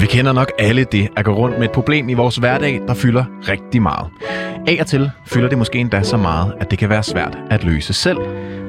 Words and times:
Vi 0.00 0.06
kender 0.06 0.32
nok 0.32 0.52
alle 0.58 0.84
det 0.84 1.08
at 1.16 1.24
gå 1.24 1.34
rundt 1.34 1.58
med 1.58 1.66
et 1.66 1.72
problem 1.72 2.08
i 2.08 2.14
vores 2.14 2.36
hverdag, 2.36 2.80
der 2.88 2.94
fylder 2.94 3.24
rigtig 3.48 3.82
meget. 3.82 4.10
Af 4.68 4.76
og 4.80 4.86
til 4.86 5.10
fylder 5.26 5.48
det 5.48 5.58
måske 5.58 5.78
endda 5.78 6.02
så 6.02 6.16
meget, 6.16 6.54
at 6.60 6.70
det 6.70 6.78
kan 6.78 6.88
være 6.88 7.02
svært 7.02 7.38
at 7.50 7.64
løse 7.64 7.92
selv. 7.92 8.18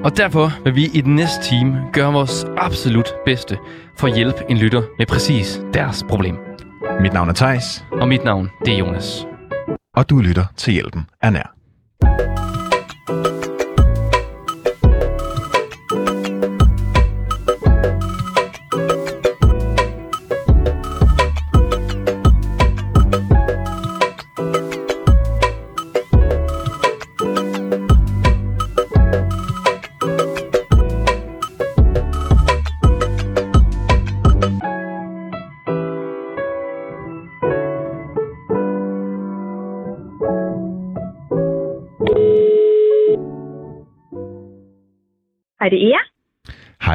Og 0.04 0.18
derfor 0.18 0.52
vil 0.64 0.76
vi 0.76 0.86
i 0.94 1.02
den 1.02 1.16
næste 1.16 1.44
time 1.44 1.84
gøre 1.94 2.14
vores 2.14 2.46
absolut 2.58 3.14
bedste 3.26 3.58
for 3.98 4.08
at 4.08 4.16
hjælpe 4.16 4.38
en 4.50 4.58
lytter 4.58 4.82
med 4.98 5.06
præcis 5.06 5.62
deres 5.74 6.06
problem. 6.10 6.36
Mit 7.02 7.14
navn 7.14 7.30
er 7.30 7.34
Tejs, 7.34 7.86
Og 7.92 8.08
mit 8.08 8.24
navn, 8.24 8.50
det 8.66 8.74
er 8.74 8.78
Jonas. 8.78 9.26
og 9.96 10.10
du 10.10 10.20
lytter 10.20 10.46
til 10.58 10.74
Hjælpen 10.74 11.06
er 11.22 11.30
nær. 11.30 11.61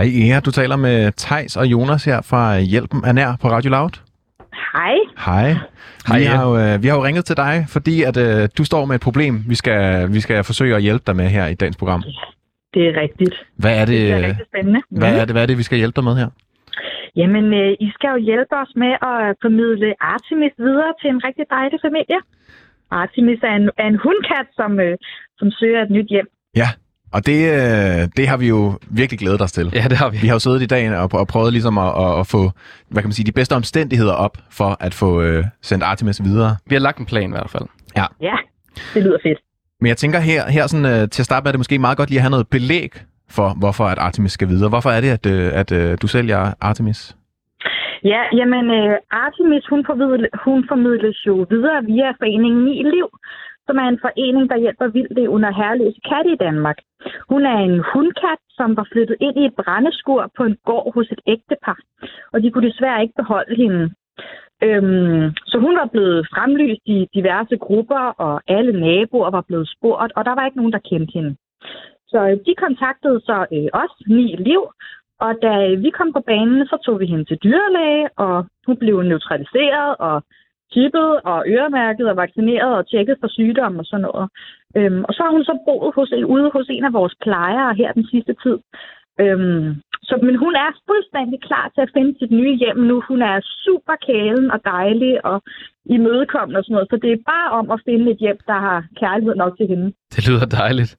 Hej 0.06 0.30
Ea, 0.30 0.40
du 0.40 0.50
taler 0.50 0.76
med 0.76 1.12
Tejs 1.12 1.56
og 1.56 1.66
Jonas 1.66 2.04
her 2.04 2.18
fra 2.30 2.42
Hjælpen 2.60 3.00
er 3.08 3.12
nær 3.12 3.30
på 3.42 3.48
Radio 3.48 3.70
Loud. 3.70 3.94
Hej. 4.74 4.94
Hej. 5.26 5.48
Hej, 6.08 6.18
vi, 6.18 6.24
har 6.24 6.42
jo, 6.48 6.52
øh, 6.62 6.82
vi 6.82 6.86
har 6.88 6.96
jo 6.98 7.04
ringet 7.04 7.24
til 7.24 7.36
dig, 7.36 7.54
fordi 7.68 8.02
at 8.02 8.16
øh, 8.26 8.48
du 8.58 8.64
står 8.64 8.84
med 8.84 8.94
et 8.94 9.00
problem, 9.08 9.34
vi 9.48 9.54
skal, 9.54 10.12
vi 10.16 10.20
skal 10.20 10.44
forsøge 10.44 10.74
at 10.76 10.82
hjælpe 10.82 11.04
dig 11.06 11.16
med 11.16 11.28
her 11.36 11.46
i 11.46 11.54
dagens 11.54 11.76
program. 11.76 12.02
Det 12.74 12.82
er 12.88 13.00
rigtigt. 13.04 13.34
Hvad 13.62 13.74
er 13.80 13.84
det, 13.84 14.00
Det 14.00 14.12
er 14.12 14.18
øh, 14.18 14.24
rigtig 14.28 14.46
spændende. 14.52 14.80
hvad 14.90 15.12
er 15.20 15.24
det, 15.24 15.34
hvad 15.34 15.42
er 15.42 15.46
det 15.46 15.58
vi 15.58 15.62
skal 15.68 15.78
hjælpe 15.78 15.96
dig 15.96 16.04
med 16.04 16.14
her? 16.22 16.28
Jamen, 17.16 17.44
øh, 17.60 17.70
I 17.86 17.88
skal 17.94 18.08
jo 18.14 18.18
hjælpe 18.30 18.54
os 18.62 18.72
med 18.82 18.92
at 19.12 19.20
formidle 19.44 19.88
Artemis 20.14 20.54
videre 20.58 20.92
til 21.00 21.08
en 21.14 21.20
rigtig 21.26 21.44
dejlig 21.56 21.78
familie. 21.86 22.18
Artemis 22.90 23.40
er 23.50 23.54
en, 23.60 23.70
er 23.82 23.86
en 23.92 23.98
hundkat, 24.04 24.46
som, 24.58 24.80
øh, 24.80 24.94
som 25.38 25.50
søger 25.50 25.82
et 25.82 25.90
nyt 25.90 26.08
hjem. 26.14 26.28
Ja, 26.62 26.68
og 27.16 27.20
det, 27.26 27.40
øh, 27.56 28.00
det 28.16 28.28
har 28.30 28.36
vi 28.36 28.48
jo 28.48 28.60
virkelig 29.00 29.18
glædet 29.18 29.40
os 29.46 29.52
til. 29.52 29.66
Ja, 29.74 29.84
det 29.90 29.96
har 30.02 30.08
vi. 30.10 30.16
Vi 30.22 30.26
har 30.26 30.34
jo 30.34 30.38
siddet 30.46 30.62
i 30.62 30.66
dag 30.66 30.82
og, 31.02 31.08
og 31.12 31.26
prøvet 31.26 31.52
ligesom 31.52 31.78
at, 31.78 31.92
at, 32.04 32.20
at 32.20 32.26
få 32.26 32.40
hvad 32.90 33.02
kan 33.02 33.08
man 33.08 33.12
sige, 33.18 33.26
de 33.26 33.32
bedste 33.32 33.54
omstændigheder 33.60 34.12
op 34.12 34.36
for 34.58 34.76
at 34.80 34.94
få 34.94 35.22
øh, 35.22 35.44
sendt 35.62 35.84
Artemis 35.84 36.18
videre. 36.24 36.56
Vi 36.66 36.74
har 36.74 36.80
lagt 36.80 36.98
en 36.98 37.06
plan 37.06 37.28
i 37.30 37.36
hvert 37.38 37.50
fald. 37.50 37.66
Ja, 37.96 38.36
det 38.94 39.02
lyder 39.02 39.18
fedt. 39.22 39.38
Men 39.80 39.88
jeg 39.88 39.96
tænker 39.96 40.18
her, 40.20 40.50
her 40.50 40.66
sådan, 40.66 40.86
øh, 40.86 41.08
til 41.14 41.22
at 41.22 41.26
starte 41.26 41.42
med, 41.44 41.48
er 41.48 41.52
det 41.52 41.58
måske 41.58 41.78
meget 41.78 41.98
godt 41.98 42.08
lige 42.10 42.18
at 42.18 42.22
have 42.22 42.30
noget 42.30 42.48
belæg 42.48 42.90
for, 43.36 43.48
hvorfor 43.58 43.84
at 43.84 43.98
Artemis 43.98 44.32
skal 44.32 44.48
videre. 44.48 44.68
Hvorfor 44.68 44.90
er 44.90 45.00
det, 45.00 45.10
at, 45.10 45.26
øh, 45.26 45.60
at 45.60 45.72
øh, 45.72 45.98
du 46.02 46.06
sælger 46.06 46.52
Artemis? 46.60 47.16
Ja, 48.12 48.22
jamen, 48.38 48.64
øh, 48.78 48.96
Artemis, 49.24 49.64
hun, 49.72 49.82
formidle, 49.86 50.28
hun 50.44 50.64
formidles 50.70 51.18
jo 51.26 51.46
videre 51.50 51.78
via 51.90 52.08
foreningen 52.20 52.64
Ni 52.64 52.76
Liv, 52.94 53.08
som 53.66 53.76
er 53.82 53.88
en 53.88 54.02
forening, 54.06 54.50
der 54.50 54.62
hjælper 54.64 54.86
vildt 54.88 55.28
under 55.28 55.50
herreløse 55.58 56.00
katte 56.10 56.30
i 56.32 56.40
Danmark. 56.46 56.78
Hun 57.30 57.46
er 57.46 57.58
en 57.68 57.84
hundkat, 57.92 58.40
som 58.58 58.76
var 58.76 58.86
flyttet 58.92 59.16
ind 59.20 59.36
i 59.38 59.46
et 59.46 59.54
brændeskur 59.60 60.30
på 60.36 60.42
en 60.44 60.56
gård 60.64 60.94
hos 60.94 61.08
et 61.10 61.22
ægtepar, 61.26 61.78
og 62.32 62.42
de 62.42 62.50
kunne 62.50 62.68
desværre 62.70 63.02
ikke 63.02 63.20
beholde 63.22 63.56
hende. 63.62 63.82
Øhm, 64.66 65.24
så 65.50 65.56
hun 65.58 65.74
var 65.80 65.88
blevet 65.92 66.26
fremlyst 66.34 66.82
i 66.86 67.08
diverse 67.14 67.56
grupper, 67.56 68.04
og 68.24 68.42
alle 68.48 68.80
naboer 68.80 69.30
var 69.30 69.44
blevet 69.48 69.68
spurgt, 69.74 70.12
og 70.16 70.24
der 70.24 70.34
var 70.34 70.44
ikke 70.46 70.60
nogen, 70.60 70.72
der 70.72 70.88
kendte 70.90 71.12
hende. 71.14 71.36
Så 72.08 72.18
øh, 72.28 72.36
de 72.46 72.54
kontaktede 72.64 73.20
så 73.20 73.46
øh, 73.52 73.68
os, 73.82 73.94
Ni 74.06 74.36
Liv, 74.48 74.62
og 75.20 75.32
da 75.42 75.52
øh, 75.68 75.82
vi 75.84 75.90
kom 75.90 76.12
på 76.12 76.22
banen, 76.26 76.66
så 76.66 76.76
tog 76.84 77.00
vi 77.00 77.06
hende 77.06 77.24
til 77.24 77.38
dyrlæge, 77.44 78.08
og 78.16 78.46
hun 78.66 78.76
blev 78.76 79.02
neutraliseret 79.02 79.96
og 79.98 80.22
chippet 80.72 81.10
og 81.30 81.38
øremærket 81.54 82.06
og 82.10 82.16
vaccineret 82.16 82.72
og 82.80 82.84
tjekket 82.90 83.16
for 83.20 83.28
sygdomme 83.28 83.78
og 83.82 83.86
sådan 83.90 84.06
noget. 84.08 84.26
Øhm, 84.76 85.02
og 85.08 85.12
så 85.14 85.20
har 85.24 85.32
hun 85.36 85.44
så 85.44 85.54
boet 85.66 85.94
hos, 85.94 86.10
ude 86.34 86.50
hos 86.56 86.66
en 86.70 86.84
af 86.84 86.92
vores 86.92 87.14
plejere 87.24 87.74
her 87.80 87.92
den 87.92 88.06
sidste 88.12 88.34
tid. 88.44 88.58
Øhm, 89.22 89.68
så, 90.08 90.14
men 90.26 90.36
hun 90.44 90.54
er 90.64 90.70
fuldstændig 90.90 91.38
klar 91.48 91.66
til 91.74 91.80
at 91.86 91.90
finde 91.96 92.12
sit 92.18 92.30
nye 92.40 92.54
hjem 92.62 92.76
nu. 92.90 92.96
Hun 93.10 93.22
er 93.22 93.36
super 93.64 93.96
kælen 94.06 94.50
og 94.50 94.60
dejlig 94.64 95.24
og 95.24 95.42
imødekommende 95.96 96.58
og 96.58 96.64
sådan 96.64 96.74
noget. 96.74 96.88
Så 96.90 96.96
det 97.02 97.12
er 97.12 97.22
bare 97.34 97.48
om 97.58 97.70
at 97.70 97.80
finde 97.88 98.10
et 98.10 98.16
hjem, 98.24 98.38
der 98.46 98.58
har 98.66 98.78
kærlighed 99.00 99.34
nok 99.34 99.56
til 99.56 99.66
hende. 99.72 99.86
Det 100.14 100.28
lyder 100.28 100.46
dejligt. 100.62 100.92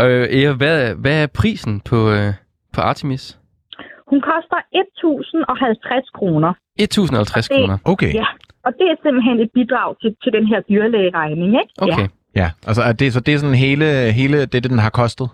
Og 0.00 0.06
øh, 0.10 0.24
Ea, 0.38 0.52
hvad, 0.60 0.94
hvad 1.02 1.16
er 1.22 1.26
prisen 1.40 1.80
på, 1.90 1.98
øh, 2.16 2.30
på 2.74 2.80
Artemis? 2.80 3.24
Hun 4.10 4.20
koster 4.20 4.58
1.050 4.76 6.10
kroner. 6.18 6.52
1050 6.78 7.48
Det- 7.48 7.56
kroner. 7.56 7.76
Okay. 7.84 8.14
Ja, 8.14 8.26
og 8.64 8.72
det 8.78 8.86
er 8.92 8.96
simpelthen 9.02 9.40
et 9.40 9.50
bidrag 9.54 9.90
til, 10.02 10.16
til 10.22 10.32
den 10.32 10.46
her 10.46 10.60
dyrlægeregning, 10.60 11.50
ikke? 11.62 11.72
Okay. 11.78 12.08
Ja. 12.08 12.08
Ja, 12.36 12.50
altså 12.66 12.82
er 12.82 12.92
det, 12.92 13.12
så 13.12 13.20
det 13.20 13.34
er 13.34 13.38
sådan 13.38 13.64
hele, 13.66 14.12
hele 14.12 14.46
det, 14.46 14.64
den 14.70 14.78
har 14.78 14.90
kostet? 14.90 15.28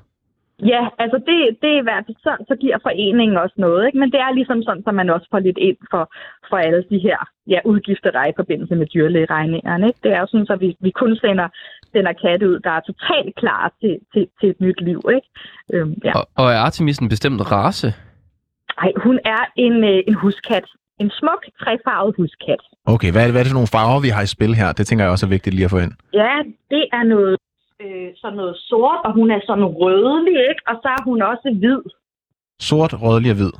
Ja, 0.72 0.82
altså 0.98 1.19
det, 1.28 1.36
det 1.62 1.70
er 1.75 1.81
i 1.81 1.86
hvert 1.88 2.04
fald 2.06 2.16
sådan, 2.22 2.47
så 2.48 2.54
giver 2.60 2.78
foreningen 2.82 3.36
også 3.38 3.54
noget, 3.59 3.86
ikke? 3.86 3.98
Men 3.98 4.12
det 4.12 4.20
er 4.20 4.32
ligesom 4.34 4.62
sådan, 4.62 4.82
så 4.82 4.92
man 4.92 5.10
også 5.10 5.26
får 5.31 5.38
lidt 5.38 5.59
ind 5.59 5.76
for, 5.91 6.04
for 6.48 6.56
alle 6.56 6.84
de 6.91 6.98
her 6.98 7.19
ja, 7.47 7.59
udgifter, 7.65 8.10
der 8.10 8.19
er 8.19 8.28
i 8.31 8.38
forbindelse 8.41 8.75
med 8.75 8.86
dyrlægeregningerne, 8.86 9.86
ikke? 9.86 10.00
Det 10.03 10.12
er 10.12 10.20
jo 10.20 10.26
sådan, 10.26 10.47
så 10.47 10.56
vi, 10.56 10.76
vi 10.81 10.91
kun 10.91 11.16
sender, 11.16 11.48
sender 11.92 12.12
katte 12.12 12.50
ud, 12.50 12.59
der 12.60 12.70
er 12.70 12.81
totalt 12.81 13.34
klar 13.36 13.72
til, 13.81 13.98
til, 14.12 14.28
til 14.41 14.48
et 14.50 14.60
nyt 14.60 14.81
liv, 14.81 15.00
ikke? 15.16 15.28
Øhm, 15.72 15.94
ja. 16.04 16.12
Og, 16.19 16.25
og 16.36 16.47
er 16.53 16.59
Artemis 16.59 16.98
en 16.98 17.09
bestemt 17.09 17.53
race? 17.53 17.88
Ej, 18.78 18.92
hun 18.97 19.19
er 19.25 19.42
en, 19.56 19.84
øh, 19.84 20.03
en 20.09 20.15
huskat. 20.15 20.66
En 21.02 21.10
smuk, 21.20 21.42
trefarvet 21.62 22.14
huskat. 22.18 22.62
Okay, 22.94 23.10
hvad 23.12 23.20
er, 23.22 23.26
det, 23.26 23.32
hvad 23.34 23.40
er 23.40 23.44
det 23.46 23.52
for 23.54 23.60
nogle 23.60 23.74
farver, 23.76 24.00
vi 24.06 24.10
har 24.16 24.22
i 24.28 24.34
spil 24.36 24.52
her? 24.60 24.68
Det 24.78 24.84
tænker 24.86 25.04
jeg 25.04 25.12
også 25.14 25.26
er 25.26 25.34
vigtigt 25.36 25.54
lige 25.54 25.64
at 25.68 25.74
få 25.76 25.78
ind. 25.86 25.92
Ja, 26.22 26.34
det 26.74 26.84
er 26.98 27.02
noget, 27.14 27.36
øh, 27.82 28.08
sådan 28.20 28.36
noget 28.40 28.56
sort, 28.68 29.00
og 29.06 29.12
hun 29.18 29.28
er 29.36 29.40
sådan 29.48 29.64
rødlig, 29.80 30.36
ikke? 30.50 30.62
Og 30.70 30.74
så 30.82 30.88
er 30.96 31.02
hun 31.08 31.18
også 31.32 31.46
hvid. 31.62 31.80
Sort, 32.68 32.92
rødlig 33.02 33.30
og 33.34 33.38
hvid. 33.40 33.52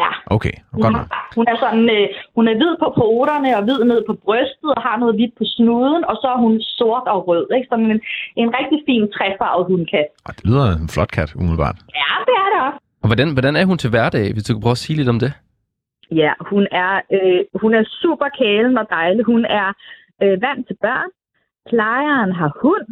Ja, 0.00 0.10
Okay, 0.36 0.54
hun, 0.72 0.82
godt 0.82 0.92
nok. 0.98 1.06
hun 1.36 1.44
er 1.52 1.56
sådan, 1.64 1.84
øh, 1.96 2.06
hun 2.36 2.44
er 2.50 2.54
hvid 2.60 2.74
på 2.82 2.88
poterne 3.00 3.50
og 3.58 3.62
hvid 3.66 3.80
ned 3.90 4.00
på 4.08 4.14
brystet 4.24 4.70
og 4.76 4.82
har 4.88 4.96
noget 5.02 5.14
hvidt 5.18 5.34
på 5.38 5.44
snuden, 5.56 6.02
og 6.10 6.14
så 6.22 6.26
er 6.34 6.38
hun 6.44 6.54
sort 6.78 7.06
og 7.14 7.18
rød, 7.28 7.46
ikke? 7.56 7.66
Sådan 7.72 7.88
en, 7.94 8.00
en 8.42 8.48
rigtig 8.58 8.78
fin 8.88 9.02
trefarvet 9.16 9.66
hundkat. 9.70 10.08
Og 10.26 10.32
det 10.36 10.44
lyder 10.48 10.66
en 10.82 10.88
flot 10.94 11.10
kat, 11.16 11.30
umiddelbart. 11.40 11.76
Ja, 12.00 12.12
det 12.28 12.34
er 12.44 12.48
det 12.52 12.58
også. 12.68 12.78
Og 13.02 13.06
hvordan, 13.10 13.28
hvordan 13.36 13.54
er 13.56 13.64
hun 13.70 13.78
til 13.78 13.90
hverdag, 13.90 14.26
hvis 14.32 14.44
du 14.44 14.50
kan 14.54 14.62
prøve 14.64 14.78
at 14.78 14.84
sige 14.84 14.96
lidt 14.96 15.08
om 15.14 15.18
det? 15.24 15.32
Ja, 16.10 16.32
hun 16.40 16.66
er, 16.70 17.00
øh, 17.12 17.44
hun 17.62 17.74
er 17.74 17.84
super 17.84 18.28
kælen 18.38 18.78
og 18.78 18.86
dejlig. 18.90 19.24
Hun 19.24 19.44
er 19.44 19.68
øh, 20.22 20.42
vant 20.42 20.66
til 20.66 20.76
børn. 20.80 21.10
Plejeren 21.70 22.32
har 22.32 22.50
hund. 22.62 22.86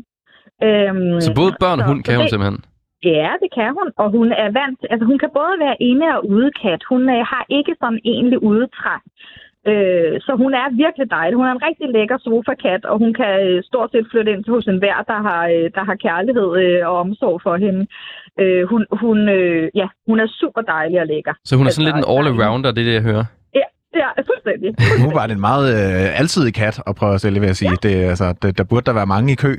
Øhm, 0.66 1.20
Så 1.20 1.32
både 1.40 1.52
børn 1.60 1.80
og 1.80 1.86
hund 1.86 2.04
kan 2.04 2.16
hun 2.16 2.28
simpelthen? 2.28 2.64
Ja, 3.02 3.30
det 3.42 3.50
kan 3.58 3.70
hun, 3.78 3.88
og 3.96 4.10
hun 4.10 4.32
er 4.32 4.50
vant 4.60 4.76
til, 4.80 4.88
altså 4.90 5.06
hun 5.06 5.18
kan 5.18 5.30
både 5.40 5.54
være 5.64 5.76
inde- 5.82 6.16
og 6.16 6.28
udekat. 6.28 6.80
Hun 6.92 7.02
øh, 7.16 7.20
har 7.32 7.44
ikke 7.48 7.74
sådan 7.80 8.00
egentlig 8.04 8.42
udetræk. 8.42 9.04
Øh, 9.70 10.20
så 10.26 10.32
hun 10.42 10.52
er 10.54 10.76
virkelig 10.84 11.10
dejlig. 11.10 11.36
Hun 11.36 11.46
er 11.46 11.52
en 11.52 11.66
rigtig 11.68 11.88
lækker 11.96 12.18
sofakat, 12.18 12.84
og 12.84 12.98
hun 12.98 13.14
kan 13.14 13.32
øh, 13.46 13.62
stort 13.62 13.90
set 13.90 14.06
flytte 14.10 14.32
ind 14.32 14.44
til 14.44 14.52
hos 14.52 14.66
enhver, 14.66 14.98
der 15.12 15.18
har, 15.28 15.42
øh, 15.54 15.66
der 15.76 15.84
har 15.88 15.94
kærlighed 16.06 16.48
øh, 16.62 16.88
og 16.88 16.94
omsorg 17.04 17.42
for 17.42 17.56
hende. 17.56 17.86
Øh, 18.40 18.62
hun, 18.70 18.86
hun, 19.02 19.18
øh, 19.28 19.70
ja, 19.74 19.86
hun 20.08 20.20
er 20.20 20.26
super 20.40 20.62
dejlig 20.74 21.00
og 21.00 21.06
lækker. 21.06 21.34
Så 21.44 21.56
hun 21.56 21.66
er 21.66 21.70
sådan 21.70 21.84
lidt 21.88 21.96
en 21.96 22.04
Altså, 22.10 22.14
all-arounder, 22.16 22.70
det 22.74 22.80
er 22.84 22.88
det, 22.90 22.94
jeg 23.00 23.02
hører. 23.10 23.24
Ja, 23.60 23.66
ja 24.02 24.08
fuldstændig. 24.30 24.70
Nu 25.04 25.10
var 25.18 25.26
det 25.26 25.34
en 25.34 25.44
meget 25.50 25.66
øh, 25.74 26.20
alsidig 26.20 26.54
kat 26.54 26.76
at 26.86 26.94
prøve 27.00 27.14
at 27.14 27.20
sælge, 27.20 27.40
vil 27.40 27.46
jeg 27.46 27.56
sige. 27.56 27.76
Det, 27.82 28.04
er, 28.04 28.08
altså, 28.14 28.26
det, 28.42 28.58
der 28.58 28.64
burde 28.64 28.86
der 28.86 28.92
være 28.92 29.06
mange 29.14 29.32
i 29.32 29.34
kø 29.46 29.52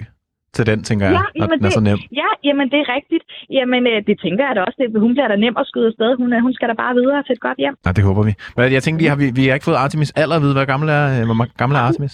til 0.55 0.65
den, 0.71 0.79
tænker 0.89 1.05
jeg, 1.05 1.13
Ja, 1.13 1.19
når 1.19 1.43
jamen 1.43 1.57
den 1.59 1.65
er 1.65 1.73
så 1.79 1.83
nem. 1.89 1.99
Ja, 2.21 2.29
jamen 2.47 2.67
det 2.71 2.79
er 2.83 2.87
rigtigt. 2.97 3.23
Jamen 3.57 3.81
øh, 3.91 3.97
det 4.07 4.15
tænker 4.25 4.43
jeg 4.47 4.53
da 4.55 4.61
også. 4.67 4.77
Det, 4.81 5.01
hun 5.05 5.11
bliver 5.15 5.27
da 5.27 5.35
nem 5.35 5.55
at 5.61 5.65
skyde 5.71 5.87
afsted. 5.91 6.09
Hun, 6.21 6.33
øh, 6.33 6.39
hun 6.47 6.53
skal 6.57 6.67
da 6.71 6.75
bare 6.83 6.93
videre 6.99 7.23
til 7.23 7.33
et 7.37 7.41
godt 7.47 7.57
hjem. 7.63 7.75
Nej, 7.85 7.93
det 7.97 8.03
håber 8.09 8.23
vi. 8.27 8.33
Men 8.57 8.73
jeg 8.77 8.83
tænkte 8.83 8.99
lige, 9.01 9.09
har 9.13 9.19
vi, 9.23 9.27
vi 9.39 9.43
har 9.47 9.53
ikke 9.57 9.67
fået 9.69 9.79
Artemis 9.85 10.11
alder 10.21 10.35
at 10.39 10.41
vide, 10.45 10.53
hvad 10.59 10.65
gammel 10.73 10.87
er, 10.99 11.03
øh, 11.15 11.21
hvor 11.29 11.37
gammel 11.61 11.75
er 11.79 11.83
Artemis? 11.89 12.13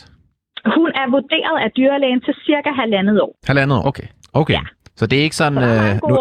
Hun 0.77 0.89
er 1.01 1.05
vurderet 1.15 1.57
af 1.65 1.69
dyrlægen 1.77 2.21
til 2.25 2.33
cirka 2.47 2.69
halvandet 2.81 3.17
år. 3.25 3.33
Halvandet 3.51 3.77
år. 3.77 3.83
Okay. 3.89 4.07
Okay. 4.41 4.53
Ja. 4.53 4.63
Så 5.01 5.07
det 5.09 5.19
er 5.19 5.23
ikke 5.23 5.35
sådan... 5.43 5.59
Så 5.59 5.61
der 5.61 5.67
er 5.67 5.93
Øh, 5.95 6.09
nu, 6.09 6.17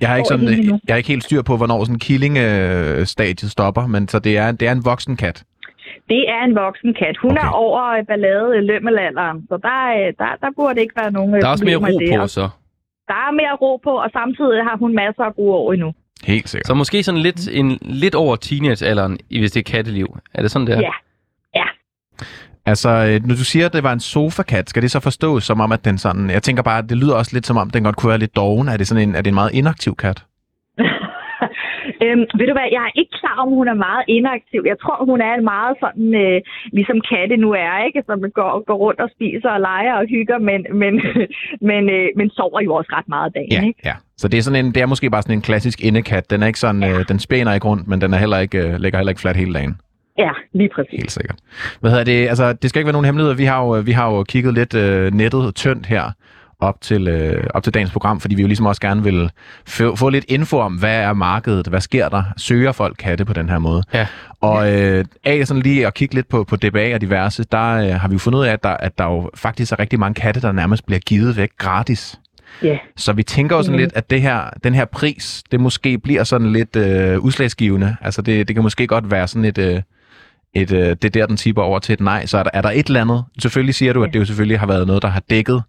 jeg, 0.00 0.08
har 0.08 0.16
ikke 0.16 0.28
sådan, 0.34 0.48
øh, 0.48 0.58
jeg 0.66 0.92
har 0.94 0.96
ikke 0.96 1.08
helt 1.14 1.24
styr 1.24 1.42
på, 1.42 1.56
hvornår 1.56 1.84
sådan 1.84 1.98
killingestadiet 2.08 3.50
stopper, 3.56 3.84
men 3.86 4.08
så 4.08 4.18
det 4.18 4.36
er, 4.42 4.52
det 4.52 4.68
er 4.68 4.72
en 4.72 4.84
voksen 4.84 5.16
kat. 5.16 5.44
Det 6.08 6.22
er 6.36 6.40
en 6.48 6.54
voksen 6.54 6.94
kat. 7.00 7.16
Hun 7.22 7.30
Okay. 7.30 7.44
er 7.46 7.50
over 7.50 7.82
øh, 7.96 8.06
ballade 8.10 8.60
lømmelalderen, 8.70 9.36
så 9.48 9.56
der, 9.68 9.78
øh, 9.98 10.12
der, 10.20 10.30
der 10.42 10.50
burde 10.56 10.80
ikke 10.80 10.94
være 11.00 11.10
nogen 11.12 11.34
øh, 11.34 11.40
Der 11.40 11.46
er 11.46 11.50
også 11.52 11.64
mere 11.64 11.76
ro 11.76 11.98
på, 12.20 12.26
så. 12.26 12.48
Der 13.10 13.14
er 13.26 13.32
mere 13.40 13.54
ro 13.62 13.76
på, 13.84 13.90
og 13.90 14.10
samtidig 14.12 14.60
har 14.68 14.76
hun 14.82 14.94
masser 14.94 15.22
af 15.22 15.34
gode 15.34 15.54
år 15.54 15.72
endnu. 15.72 15.92
Helt 16.24 16.48
sikkert. 16.48 16.66
Så 16.66 16.74
måske 16.74 17.02
sådan 17.02 17.20
lidt, 17.20 17.48
en, 17.52 17.78
lidt 17.82 18.14
over 18.14 18.36
teenagealderen, 18.36 19.18
i- 19.30 19.38
hvis 19.38 19.52
det 19.52 19.60
er 19.68 19.72
katteliv. 19.72 20.16
Er 20.34 20.42
det 20.42 20.50
sådan, 20.50 20.66
det 20.66 20.74
er? 20.74 20.80
Ja. 20.80 20.90
Altså, 22.66 22.88
øh, 22.88 23.26
når 23.28 23.34
du 23.34 23.44
siger, 23.44 23.66
at 23.66 23.72
det 23.72 23.82
var 23.82 23.92
en 23.92 24.00
sofakat, 24.00 24.68
skal 24.68 24.82
det 24.82 24.90
så 24.90 25.00
forstås 25.00 25.44
som 25.44 25.60
om, 25.60 25.72
at 25.72 25.84
den 25.84 25.98
sådan... 25.98 26.30
Jeg 26.30 26.42
tænker 26.42 26.62
bare, 26.62 26.78
at 26.78 26.88
det 26.88 26.96
lyder 26.96 27.14
også 27.14 27.30
lidt 27.34 27.46
som 27.46 27.56
om, 27.56 27.70
den 27.70 27.84
godt 27.84 27.96
kunne 27.96 28.10
være 28.10 28.18
lidt 28.18 28.36
doven. 28.36 28.68
Er 28.68 28.76
det 28.76 28.86
sådan 28.86 29.08
en, 29.08 29.14
er 29.14 29.22
det 29.22 29.28
en 29.28 29.34
meget 29.34 29.54
inaktiv 29.54 29.96
kat? 29.96 30.24
Øhm, 32.04 32.24
ved 32.38 32.46
du 32.50 32.54
hvad, 32.58 32.68
jeg 32.76 32.82
er 32.88 32.94
ikke 33.00 33.14
klar 33.20 33.36
om, 33.44 33.48
hun 33.60 33.68
er 33.68 33.78
meget 33.88 34.04
inaktiv. 34.16 34.60
Jeg 34.72 34.78
tror, 34.82 34.96
hun 35.10 35.20
er 35.28 35.32
en 35.38 35.44
meget 35.54 35.74
sådan, 35.84 36.08
øh, 36.24 36.38
ligesom 36.78 36.98
katte 37.10 37.36
nu 37.44 37.50
er, 37.66 37.74
ikke? 37.86 38.02
Som 38.08 38.18
går, 38.38 38.50
går 38.68 38.78
rundt 38.84 39.00
og 39.04 39.08
spiser 39.16 39.50
og 39.56 39.60
leger 39.60 39.94
og 40.00 40.04
hygger, 40.14 40.38
men, 40.48 40.60
men, 40.82 40.94
men, 41.70 41.82
øh, 41.96 42.06
men 42.18 42.30
sover 42.30 42.60
jo 42.66 42.74
også 42.74 42.90
ret 42.96 43.08
meget 43.08 43.30
dagen, 43.34 43.52
Ja, 43.52 43.62
ikke? 43.68 43.80
ja. 43.84 43.94
Så 44.16 44.28
det 44.28 44.38
er, 44.38 44.42
sådan 44.42 44.64
en, 44.64 44.72
det 44.74 44.80
er 44.82 44.86
måske 44.86 45.10
bare 45.10 45.22
sådan 45.22 45.38
en 45.38 45.42
klassisk 45.50 45.78
indekat. 45.88 46.30
Den 46.30 46.42
er 46.42 46.46
ikke 46.46 46.58
sådan, 46.66 46.82
øh, 46.90 46.98
den 47.10 47.18
spæner 47.18 47.52
ikke 47.54 47.66
rundt, 47.70 47.88
men 47.88 48.00
den 48.00 48.14
er 48.14 48.18
heller 48.18 48.38
ikke, 48.38 48.58
øh, 48.58 48.70
ligger 48.82 48.98
heller 48.98 49.10
ikke 49.14 49.20
fladt 49.24 49.36
hele 49.36 49.54
dagen. 49.54 49.74
Ja, 50.18 50.30
lige 50.52 50.70
præcis. 50.74 50.90
Helt 50.98 51.12
sikkert. 51.12 51.36
Hvad 51.80 51.90
hedder 51.90 52.04
det? 52.04 52.28
Altså, 52.28 52.52
det 52.52 52.70
skal 52.70 52.80
ikke 52.80 52.86
være 52.86 52.92
nogen 52.92 53.04
hemmelighed. 53.04 53.34
Vi 53.34 53.44
har 53.44 53.60
jo, 53.60 53.68
vi 53.70 53.92
har 53.92 54.10
jo 54.10 54.22
kigget 54.22 54.54
lidt 54.54 54.74
øh, 54.74 55.14
nettet 55.14 55.54
tyndt 55.54 55.86
her 55.86 56.10
op 56.60 56.80
til, 56.80 57.08
øh, 57.08 57.44
op 57.54 57.62
til 57.62 57.74
dagens 57.74 57.90
program, 57.90 58.20
fordi 58.20 58.34
vi 58.34 58.42
jo 58.42 58.46
ligesom 58.48 58.66
også 58.66 58.80
gerne 58.80 59.02
vil 59.02 59.30
få, 59.66 59.96
få 59.96 60.08
lidt 60.08 60.24
info 60.28 60.58
om, 60.58 60.74
hvad 60.74 61.00
er 61.00 61.12
markedet, 61.12 61.66
hvad 61.66 61.80
sker 61.80 62.08
der, 62.08 62.22
søger 62.36 62.72
folk 62.72 62.96
katte 62.98 63.24
på 63.24 63.32
den 63.32 63.48
her 63.48 63.58
måde. 63.58 63.82
Ja. 63.94 64.06
Og 64.40 64.72
øh, 64.72 65.04
af 65.24 65.46
sådan 65.46 65.62
lige 65.62 65.86
at 65.86 65.94
kigge 65.94 66.14
lidt 66.14 66.28
på, 66.28 66.44
på 66.44 66.56
DBA 66.56 66.94
og 66.94 67.00
diverse, 67.00 67.44
der 67.52 67.70
øh, 67.74 68.00
har 68.00 68.08
vi 68.08 68.12
jo 68.12 68.18
fundet 68.18 68.38
ud 68.40 68.44
af, 68.44 68.52
at 68.52 68.62
der, 68.62 68.68
at 68.70 68.98
der 68.98 69.04
jo 69.04 69.30
faktisk 69.34 69.72
er 69.72 69.78
rigtig 69.78 69.98
mange 70.00 70.14
katte, 70.14 70.40
der 70.40 70.52
nærmest 70.52 70.86
bliver 70.86 70.98
givet 71.00 71.36
væk 71.36 71.50
gratis. 71.58 72.20
Ja. 72.62 72.78
Så 72.96 73.12
vi 73.12 73.22
tænker 73.22 73.56
jo 73.56 73.62
sådan 73.62 73.72
Mhm. 73.76 73.80
lidt, 73.80 73.92
at 73.96 74.10
det 74.10 74.22
her, 74.22 74.40
den 74.64 74.74
her 74.74 74.84
pris, 74.84 75.42
det 75.52 75.60
måske 75.60 75.98
bliver 75.98 76.24
sådan 76.24 76.52
lidt 76.52 76.76
øh, 76.76 77.18
udslagsgivende. 77.18 77.96
Altså 78.00 78.22
det, 78.22 78.48
det 78.48 78.56
kan 78.56 78.62
måske 78.62 78.86
godt 78.86 79.10
være 79.10 79.28
sådan 79.28 79.44
et, 79.44 79.58
øh, 79.58 79.82
et 80.54 80.72
øh, 80.72 80.88
det 80.88 81.04
er 81.04 81.10
der, 81.10 81.26
den 81.26 81.36
tipper 81.36 81.62
over 81.62 81.78
til 81.78 81.92
et 81.92 82.00
nej. 82.00 82.26
Så 82.26 82.38
er 82.38 82.42
der, 82.42 82.50
er 82.54 82.62
der 82.62 82.70
et 82.70 82.86
eller 82.86 83.00
andet, 83.00 83.24
selvfølgelig 83.38 83.74
siger 83.74 83.92
du, 83.92 84.02
at 84.04 84.12
det 84.12 84.18
jo 84.18 84.24
selvfølgelig 84.24 84.58
har 84.58 84.66
været 84.66 84.86
noget, 84.86 85.02
der 85.02 85.08
har 85.08 85.22
dækket 85.30 85.62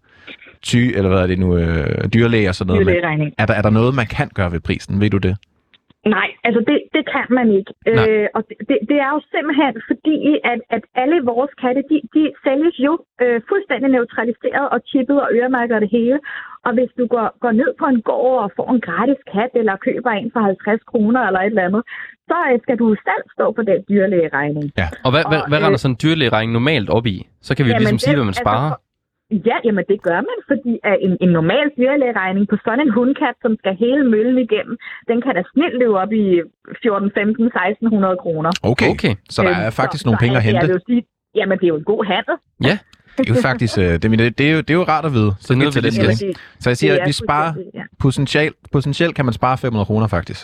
ty, 0.62 0.82
eller 0.96 1.08
hvad 1.08 1.20
er 1.22 1.26
det 1.26 1.38
nu, 1.38 1.56
øh, 1.56 2.08
dyrlæge 2.14 2.48
og 2.48 2.54
sådan 2.54 2.68
noget. 2.70 2.86
Men 2.86 3.32
er 3.38 3.46
der, 3.46 3.54
er 3.54 3.62
der 3.62 3.70
noget, 3.70 3.94
man 3.94 4.06
kan 4.06 4.28
gøre 4.34 4.52
ved 4.52 4.60
prisen? 4.60 5.00
Ved 5.00 5.10
du 5.10 5.18
det? 5.18 5.36
Nej, 6.16 6.28
altså 6.46 6.60
det, 6.70 6.78
det 6.96 7.04
kan 7.14 7.26
man 7.38 7.46
ikke. 7.58 7.72
Nej. 7.86 8.08
Øh, 8.08 8.28
og 8.36 8.42
det, 8.68 8.78
det, 8.90 8.98
er 9.06 9.10
jo 9.14 9.20
simpelthen 9.34 9.74
fordi, 9.90 10.18
at, 10.52 10.60
at 10.76 10.82
alle 11.02 11.18
vores 11.32 11.52
katte, 11.62 11.82
de, 11.90 11.96
de 12.14 12.22
sælges 12.44 12.76
jo 12.86 12.92
øh, 13.22 13.40
fuldstændig 13.50 13.88
neutraliseret 13.90 14.66
og 14.74 14.78
chippet 14.90 15.18
og 15.24 15.28
øremærket 15.38 15.74
og 15.76 15.82
det 15.84 15.90
hele. 15.98 16.18
Og 16.66 16.72
hvis 16.76 16.92
du 16.98 17.04
går, 17.14 17.26
går 17.44 17.52
ned 17.60 17.70
på 17.80 17.86
en 17.92 18.02
gård 18.10 18.38
og 18.44 18.50
får 18.56 18.68
en 18.74 18.80
gratis 18.88 19.22
kat, 19.32 19.52
eller 19.60 19.84
køber 19.86 20.10
en 20.10 20.30
for 20.34 20.40
50 20.40 20.82
kroner 20.90 21.20
eller 21.26 21.40
et 21.40 21.46
eller 21.46 21.68
andet, 21.68 21.82
så 22.30 22.38
øh, 22.52 22.56
skal 22.64 22.76
du 22.82 22.86
selv 23.08 23.24
stå 23.36 23.46
på 23.56 23.62
den 23.70 23.78
dyrlægeregning. 23.90 24.66
Og 25.06 25.10
hvad, 25.14 25.24
hvad, 25.30 25.40
Og, 25.42 25.48
hvad 25.50 25.58
øh, 25.60 25.64
render 25.64 25.78
sådan 25.82 25.92
en 25.94 25.98
dyrlægeregning 26.02 26.52
normalt 26.58 26.88
op 26.96 27.06
i? 27.14 27.16
Så 27.46 27.50
kan 27.56 27.64
vi 27.64 27.68
jo 27.70 27.72
Jamen, 27.74 27.82
ligesom 27.82 27.98
sige, 27.98 28.10
den- 28.10 28.18
hvad 28.18 28.24
man 28.32 28.34
sparer. 28.44 28.70
Altså, 28.70 28.82
Ja, 29.50 29.56
jamen 29.66 29.84
det 29.92 29.98
gør 30.08 30.20
man, 30.30 30.38
fordi 30.50 30.72
at 30.90 30.96
en, 31.06 31.12
en 31.24 31.28
normal 31.38 31.66
dyrlægeregning 31.78 32.44
på 32.48 32.56
sådan 32.64 32.80
en 32.86 32.92
hundkat, 32.98 33.34
som 33.42 33.52
skal 33.60 33.74
hele 33.84 34.02
møllen 34.12 34.38
igennem, 34.46 34.76
den 35.10 35.18
kan 35.24 35.32
da 35.38 35.42
snilt 35.52 35.76
løbe 35.80 35.96
op 36.04 36.12
i 36.12 36.26
14, 36.82 37.10
15, 37.14 37.44
1600 37.46 38.16
kroner. 38.24 38.50
Okay. 38.72 38.90
Okay. 38.94 39.14
Så 39.34 39.42
der 39.42 39.48
er 39.48 39.66
Øhm, 39.66 39.72
faktisk 39.80 40.02
så, 40.02 40.06
nogle 40.08 40.18
så 40.18 40.22
penge 40.24 40.34
at 40.38 40.44
jeg 40.44 40.52
hente. 40.52 40.66
vil 40.66 40.74
jo 40.78 40.80
sige, 40.88 41.02
jamen 41.38 41.58
det 41.58 41.64
er 41.64 41.72
jo 41.74 41.76
en 41.82 41.88
god 41.92 42.02
handel. 42.12 42.34
Det 43.18 43.30
er 43.30 43.34
jo 43.34 43.40
faktisk, 43.50 43.78
øh, 43.78 43.84
det, 43.84 44.02
det, 44.02 44.38
det, 44.38 44.44
er 44.50 44.52
jo, 44.56 44.60
det 44.66 44.70
er 44.70 44.78
jo 44.82 44.82
rart 44.94 45.04
at 45.10 45.12
vide. 45.18 45.30
Så, 45.40 45.46
Det 45.48 45.54
er 45.54 45.58
noget, 45.58 45.72
til 45.72 45.82
del. 45.82 45.92
skal- 45.92 46.08
det, 46.08 46.36
så 46.62 46.66
jeg 46.70 46.76
siger, 46.76 46.92
det 46.92 47.00
at 47.00 47.06
vi 47.08 47.12
sparer 47.12 47.52
Ja. 47.74 47.82
potentielt, 48.00 48.56
potentielt 48.72 49.14
kan 49.14 49.24
man 49.24 49.34
spare 49.40 49.58
500 49.58 49.86
kroner 49.86 50.06
faktisk. 50.06 50.40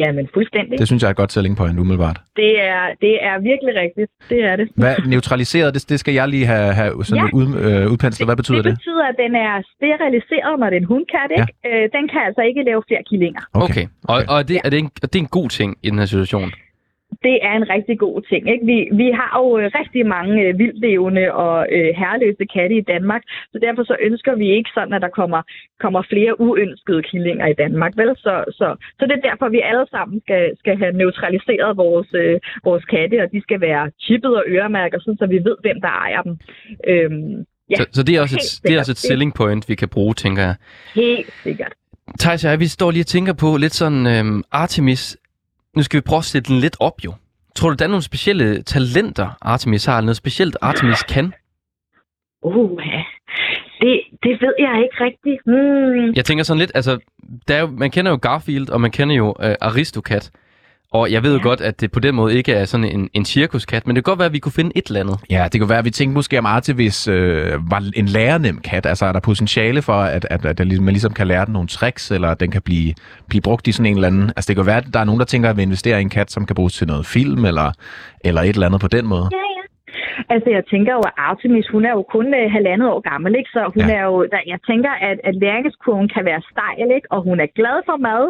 Jamen 0.00 0.28
fuldstændig. 0.34 0.78
Det 0.78 0.86
synes 0.86 1.02
jeg 1.02 1.08
er 1.08 1.12
godt 1.22 1.32
selling 1.32 1.56
point 1.56 1.78
umiddelbart. 1.78 2.18
Det 2.36 2.52
er, 2.60 2.82
det 3.04 3.14
er 3.28 3.34
virkelig 3.50 3.72
rigtigt. 3.82 4.10
Det 4.32 4.40
er 4.50 4.56
det. 4.56 4.66
Hvad 4.76 4.94
neutraliseret, 5.06 5.74
det, 5.74 5.88
det 5.88 6.00
skal 6.00 6.14
jeg 6.14 6.28
lige 6.28 6.46
have, 6.46 6.72
have 6.80 7.04
sådan 7.04 7.24
Ja. 7.24 7.28
ja. 7.32 7.36
ud, 7.38 7.46
øh, 7.64 7.92
udpenslet. 7.92 8.26
Hvad 8.28 8.36
betyder 8.36 8.62
det? 8.62 8.70
det? 8.70 8.78
betyder, 8.78 9.04
at 9.12 9.16
den 9.24 9.32
er 9.46 9.54
steriliseret, 9.76 10.54
når 10.60 10.66
det 10.70 10.76
er 10.76 10.80
en 10.80 10.90
hundkat, 10.94 11.28
ikke? 11.38 11.52
Øh, 11.68 11.84
den 11.96 12.04
kan 12.12 12.20
altså 12.28 12.42
ikke 12.48 12.62
lave 12.70 12.82
flere 12.88 13.02
killinger. 13.10 13.42
Okay. 13.64 13.86
Og, 14.12 14.16
og, 14.28 14.38
er 14.38 14.46
det, 14.50 14.56
er 14.64 14.70
det 14.70 14.78
en, 14.78 14.90
og 15.02 15.12
det 15.12 15.16
er 15.20 15.24
en 15.28 15.32
god 15.38 15.48
ting 15.58 15.70
i 15.82 15.90
den 15.90 15.98
her 15.98 16.06
situation? 16.06 16.52
Det 17.26 17.36
er 17.48 17.54
en 17.60 17.68
rigtig 17.74 17.96
god 17.98 18.16
ting. 18.30 18.42
Ikke? 18.52 18.64
Vi, 18.70 18.78
vi 19.00 19.08
har 19.20 19.32
jo 19.40 19.46
øh, 19.58 19.66
rigtig 19.80 20.02
mange 20.16 20.34
øh, 20.44 20.58
vildlevende 20.58 21.24
og 21.44 21.56
øh, 21.76 21.90
herreløse 22.00 22.44
katte 22.54 22.74
i 22.76 22.88
Danmark, 22.92 23.22
så 23.52 23.56
derfor 23.66 23.82
så 23.90 23.96
ønsker 24.08 24.34
vi 24.42 24.46
ikke 24.56 24.70
sådan, 24.74 24.94
at 24.96 25.02
der 25.06 25.12
kommer, 25.20 25.40
kommer 25.84 26.02
flere 26.12 26.40
uønskede 26.40 27.02
killinger 27.10 27.46
i 27.46 27.58
Danmark. 27.62 27.92
Vel? 28.00 28.10
Så, 28.16 28.34
så, 28.58 28.68
så 28.98 29.02
det 29.08 29.14
er 29.16 29.28
derfor, 29.28 29.48
vi 29.48 29.60
alle 29.70 29.86
sammen 29.90 30.16
skal, 30.24 30.42
skal 30.60 30.76
have 30.82 30.92
neutraliseret 30.92 31.76
vores, 31.76 32.08
øh, 32.22 32.40
vores 32.64 32.84
katte, 32.84 33.16
og 33.24 33.28
de 33.32 33.40
skal 33.46 33.60
være 33.60 33.90
chippet 34.06 34.32
og 34.40 34.44
øremærket, 34.48 35.02
så 35.02 35.26
vi 35.34 35.38
ved, 35.48 35.56
hvem 35.60 35.80
der 35.80 35.92
ejer 36.04 36.22
dem. 36.22 36.34
Øhm, 36.88 37.44
ja, 37.70 37.76
Så, 37.76 37.84
så 37.92 38.02
det 38.02 38.16
er 38.16 38.20
også 38.20 38.36
et, 38.36 38.68
det 38.68 38.74
er 38.74 38.78
også 38.78 38.92
et 38.92 39.04
selling 39.10 39.34
point, 39.34 39.68
vi 39.68 39.74
kan 39.74 39.88
bruge, 39.88 40.14
tænker 40.14 40.42
jeg. 40.42 40.54
helt 40.94 41.32
sikkert. 41.42 41.72
Thijs 42.20 42.44
og 42.44 42.50
jeg, 42.50 42.60
vi 42.60 42.66
står 42.66 42.90
lige 42.90 43.02
og 43.02 43.06
tænker 43.06 43.32
på 43.32 43.56
lidt 43.56 43.74
sådan, 43.74 44.06
øhm, 44.06 44.42
Artemis, 44.52 45.16
nu 45.76 45.82
skal 45.82 45.96
vi 45.96 46.00
prøve 46.00 46.18
at 46.18 46.24
sætte 46.24 46.48
den 46.52 46.60
lidt 46.60 46.76
op 46.80 47.04
jo. 47.04 47.12
Tror 47.56 47.68
du, 47.70 47.76
der 47.78 47.84
er 47.84 47.88
nogle 47.88 48.02
specielle 48.02 48.62
talenter, 48.62 49.30
Artemis 49.42 49.84
har? 49.84 49.96
eller 49.96 50.06
Noget 50.06 50.16
specielt, 50.16 50.56
Artemis 50.62 51.02
kan? 51.02 51.32
Uh, 52.42 52.80
ja. 52.86 53.02
det, 53.80 54.00
det 54.22 54.40
ved 54.40 54.54
jeg 54.58 54.82
ikke 54.82 55.04
rigtigt. 55.04 55.40
Hmm. 55.46 56.14
Jeg 56.16 56.24
tænker 56.24 56.44
sådan 56.44 56.58
lidt, 56.58 56.72
altså, 56.74 56.98
der 57.48 57.54
er 57.54 57.60
jo, 57.60 57.66
man 57.66 57.90
kender 57.90 58.10
jo 58.10 58.18
Garfield, 58.22 58.70
og 58.70 58.80
man 58.80 58.90
kender 58.90 59.14
jo 59.16 59.34
øh, 59.40 59.54
Aristocat. 59.60 60.30
Og 60.94 61.12
jeg 61.12 61.22
ved 61.22 61.30
jo 61.32 61.36
Ja. 61.36 61.42
godt, 61.42 61.60
at 61.60 61.80
det 61.80 61.92
på 61.92 62.00
den 62.00 62.14
måde 62.14 62.34
ikke 62.34 62.52
er 62.52 62.64
sådan 62.64 62.84
en, 62.84 63.08
en 63.14 63.24
cirkuskat, 63.24 63.86
men 63.86 63.96
det 63.96 64.04
kan 64.04 64.10
godt 64.10 64.18
være, 64.18 64.26
at 64.26 64.32
vi 64.32 64.38
kunne 64.38 64.52
finde 64.52 64.70
et 64.74 64.86
eller 64.86 65.00
andet. 65.00 65.18
Ja, 65.30 65.48
det 65.52 65.60
kan 65.60 65.68
være, 65.68 65.78
at 65.78 65.84
vi 65.84 65.90
tænkte 65.90 66.14
måske 66.14 66.38
om 66.38 66.46
Artemis 66.46 67.08
øh, 67.08 67.70
var 67.70 67.90
en 67.96 68.06
lærenem 68.06 68.58
kat. 68.58 68.86
Altså 68.86 69.06
er 69.06 69.12
der 69.12 69.20
potentiale 69.20 69.82
for, 69.82 69.92
at, 70.00 70.26
at, 70.30 70.44
at 70.46 70.58
man 70.58 70.86
ligesom 70.88 71.12
kan 71.12 71.26
lære 71.26 71.44
den 71.46 71.52
nogle 71.52 71.68
tricks, 71.68 72.10
eller 72.10 72.28
at 72.28 72.40
den 72.40 72.50
kan 72.50 72.62
blive, 72.62 72.94
blive 73.28 73.40
brugt 73.40 73.66
i 73.66 73.72
sådan 73.72 73.86
en 73.86 73.94
eller 73.94 74.08
anden... 74.08 74.30
Altså 74.36 74.48
det 74.48 74.56
kan 74.56 74.66
være, 74.66 74.76
at 74.76 74.84
der 74.94 75.00
er 75.00 75.04
nogen, 75.04 75.18
der 75.18 75.24
tænker 75.26 75.50
at 75.50 75.56
vi 75.56 75.62
investerer 75.62 75.98
i 75.98 76.00
en 76.00 76.08
kat, 76.10 76.30
som 76.32 76.46
kan 76.46 76.54
bruges 76.56 76.74
til 76.74 76.86
noget 76.86 77.06
film, 77.06 77.44
eller, 77.44 77.72
eller 78.20 78.42
et 78.42 78.48
eller 78.48 78.66
andet 78.66 78.80
på 78.80 78.88
den 78.88 79.06
måde. 79.06 79.28
Ja, 79.32 79.36
ja. 79.36 79.73
Altså, 80.34 80.48
jeg 80.56 80.64
tænker 80.72 80.92
jo, 80.98 81.02
at 81.08 81.14
Artemis, 81.30 81.66
hun 81.74 81.82
er 81.88 81.92
jo 81.98 82.02
kun 82.16 82.26
øh, 82.40 82.46
halvandet 82.56 82.86
år 82.94 83.00
gammel, 83.10 83.32
ikke? 83.40 83.50
Så 83.56 83.60
hun 83.76 83.86
Ja. 83.90 83.94
er 83.98 84.02
jo, 84.10 84.16
der, 84.32 84.40
jeg 84.52 84.58
tænker, 84.70 84.92
at, 85.08 85.18
at 85.28 85.34
læringskurven 85.44 86.08
kan 86.14 86.22
være 86.30 86.42
stejl, 86.52 86.88
ikke? 86.96 87.08
Og 87.14 87.20
hun 87.28 87.36
er 87.44 87.48
glad 87.58 87.76
for 87.88 87.96
mad. 88.08 88.22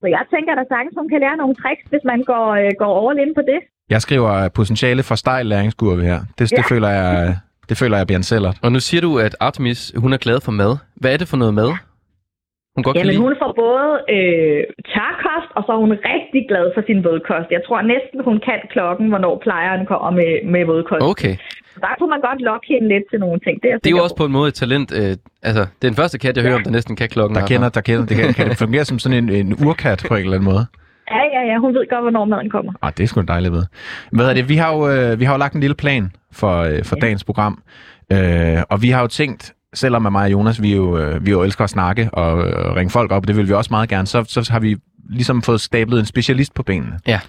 Så 0.00 0.06
jeg 0.16 0.24
tænker, 0.34 0.50
at 0.54 0.58
der 0.60 0.66
sagtens, 0.74 0.94
hun 1.00 1.08
kan 1.12 1.20
lære 1.24 1.36
nogle 1.42 1.54
tricks, 1.62 1.84
hvis 1.92 2.04
man 2.12 2.20
går, 2.32 2.46
øh, 2.60 2.70
går 2.82 2.92
all 3.10 3.18
in 3.24 3.32
på 3.38 3.42
det. 3.52 3.60
Jeg 3.94 4.00
skriver 4.06 4.30
øh, 4.44 4.50
potentiale 4.60 5.02
for 5.08 5.14
stejl 5.24 5.46
læringskurve 5.46 6.02
her. 6.10 6.18
Det, 6.38 6.50
det, 6.50 6.52
Ja. 6.58 6.62
føler 6.74 6.88
jeg, 7.00 7.36
det 7.68 7.76
føler 7.78 7.96
jeg 7.96 8.06
bliver 8.06 8.18
en 8.24 8.28
sælger. 8.32 8.52
Og 8.62 8.72
nu 8.72 8.80
siger 8.80 9.00
du, 9.00 9.18
at 9.18 9.36
Artemis, 9.40 9.92
hun 9.96 10.12
er 10.12 10.16
glad 10.26 10.38
for 10.46 10.52
mad. 10.52 10.72
Hvad 11.00 11.12
er 11.12 11.16
det 11.16 11.28
for 11.28 11.36
noget 11.36 11.54
mad? 11.54 11.70
Hun 12.80 12.84
godt 12.88 12.94
kan 12.96 13.00
Jamen, 13.00 13.14
lide? 13.16 13.26
hun 13.28 13.34
får 13.42 13.52
både 13.64 13.88
øh, 14.16 14.60
tørkost, 14.94 15.50
og 15.56 15.60
så 15.66 15.70
er 15.76 15.80
hun 15.84 15.92
rigtig 16.12 16.42
glad 16.50 16.66
for 16.74 16.82
sin 16.88 16.98
vådkost. 17.06 17.48
Jeg 17.56 17.62
tror 17.66 17.78
næsten, 17.94 18.18
hun 18.28 18.36
kan 18.48 18.58
klokken, 18.74 19.06
hvornår 19.12 19.34
plejeren 19.46 19.82
kommer 19.90 20.10
med, 20.20 20.30
med 20.54 20.62
vådkost. 20.70 21.02
Okay. 21.12 21.34
Så 21.74 21.78
der 21.84 21.92
kunne 21.98 22.10
man 22.14 22.20
godt 22.28 22.40
lokke 22.48 22.66
hende 22.74 22.86
lidt 22.94 23.04
til 23.10 23.18
nogle 23.24 23.38
ting. 23.46 23.54
Det 23.62 23.68
er, 23.72 23.76
Det 23.84 23.90
er 23.90 23.96
jo 23.98 24.02
også 24.06 24.16
på 24.22 24.26
en 24.28 24.34
måde 24.38 24.48
et 24.52 24.56
talent. 24.62 24.88
Øh, 25.00 25.12
altså, 25.48 25.62
det 25.78 25.84
er 25.86 25.90
den 25.92 26.00
første 26.02 26.16
kat, 26.24 26.32
jeg 26.36 26.44
hører 26.46 26.58
om, 26.60 26.64
der 26.68 26.74
næsten 26.78 26.94
kan 27.00 27.08
klokken. 27.16 27.34
Der 27.38 27.44
kender, 27.52 27.68
der 27.76 27.82
kender, 27.88 28.04
det 28.10 28.14
kan, 28.20 28.26
kan 28.38 28.46
det 28.52 28.58
fungere 28.64 28.84
som 28.90 28.96
sådan 28.98 29.18
en, 29.20 29.28
en 29.40 29.48
urkat 29.68 29.98
på 30.08 30.14
en 30.14 30.20
eller 30.26 30.36
anden 30.38 30.50
måde. 30.52 30.64
Ja, 31.16 31.22
ja, 31.36 31.42
ja. 31.50 31.56
Hun 31.64 31.70
ved 31.76 31.84
godt, 31.92 32.02
hvornår 32.06 32.24
maden 32.24 32.50
kommer. 32.50 32.72
Ah, 32.82 32.92
det 32.96 33.02
er 33.02 33.06
sgu 33.10 33.20
dejligt 33.34 33.52
ved. 33.58 33.64
Hvad 34.12 34.26
er 34.30 34.34
det? 34.34 34.48
Vi 34.48 34.56
har 34.62 34.70
jo, 34.76 34.80
øh, 34.92 35.20
vi 35.20 35.24
har 35.24 35.32
jo 35.34 35.38
lagt 35.38 35.54
en 35.54 35.60
lille 35.60 35.76
plan 35.84 36.04
for, 36.40 36.54
øh, 36.62 36.84
for 36.84 36.96
Ja. 36.96 37.00
dagens 37.06 37.24
program. 37.24 37.62
Øh, 38.12 38.18
og 38.70 38.82
vi 38.82 38.88
har 38.90 39.00
jo 39.00 39.06
tænkt, 39.06 39.52
selvom 39.74 40.06
at 40.06 40.12
mig 40.12 40.24
og 40.24 40.32
Jonas, 40.32 40.62
vi 40.62 40.74
jo, 40.74 40.98
øh, 40.98 41.26
vi 41.26 41.30
jo 41.30 41.42
elsker 41.42 41.64
at 41.64 41.70
snakke 41.70 42.10
og 42.12 42.46
øh, 42.48 42.74
ringe 42.76 42.90
folk 42.90 43.12
op, 43.12 43.22
og 43.22 43.28
det 43.28 43.36
vil 43.36 43.48
vi 43.48 43.52
også 43.52 43.68
meget 43.70 43.88
gerne, 43.88 44.06
så, 44.06 44.24
så 44.24 44.52
har 44.52 44.60
vi 44.60 44.76
ligesom 45.10 45.42
fået 45.42 45.60
stablet 45.60 46.00
en 46.00 46.06
specialist 46.06 46.54
på 46.54 46.62
benene. 46.62 46.98
Ja. 47.06 47.20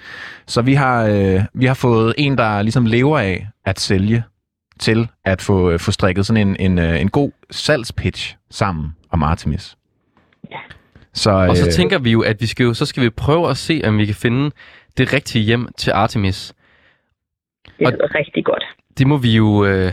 Så 0.48 0.62
vi 0.62 0.74
har, 0.74 1.06
øh, 1.06 1.42
vi 1.54 1.66
har 1.66 1.74
fået 1.74 2.14
en, 2.18 2.38
der 2.38 2.62
ligesom 2.62 2.86
lever 2.86 3.20
af 3.20 3.48
at 3.66 3.80
sælge, 3.80 4.24
til 4.80 5.08
at 5.26 5.42
få, 5.42 5.78
få 5.78 5.92
strikket 5.92 6.26
sådan 6.26 6.48
en, 6.48 6.56
en, 6.60 6.80
en 6.80 7.10
god 7.10 7.32
salgspitch 7.52 8.36
sammen 8.50 8.96
om 9.10 9.24
Artemis. 9.24 9.76
Ja. 10.52 10.58
Så, 11.14 11.32
Og 11.32 11.58
så 11.58 11.66
øh, 11.66 11.72
tænker 11.72 12.00
vi 12.00 12.12
jo, 12.12 12.22
at 12.22 12.42
vi 12.42 12.46
skal 12.46 12.64
jo, 12.64 12.74
så 12.74 12.86
skal 12.86 13.04
vi 13.04 13.10
prøve 13.10 13.50
at 13.50 13.58
se, 13.58 13.82
om 13.86 13.98
vi 13.98 14.06
kan 14.06 14.16
finde 14.16 14.52
det 14.98 15.14
rigtige 15.14 15.44
hjem 15.46 15.68
til 15.78 15.92
Artemis. 15.92 16.54
Det 17.80 17.88
Og- 17.88 17.94
er 17.94 18.16
rigtig 18.16 18.46
godt. 18.46 18.64
Det 18.98 19.08
må 19.08 19.18
vi 19.18 19.32
jo... 19.36 19.66
Øh, 19.66 19.92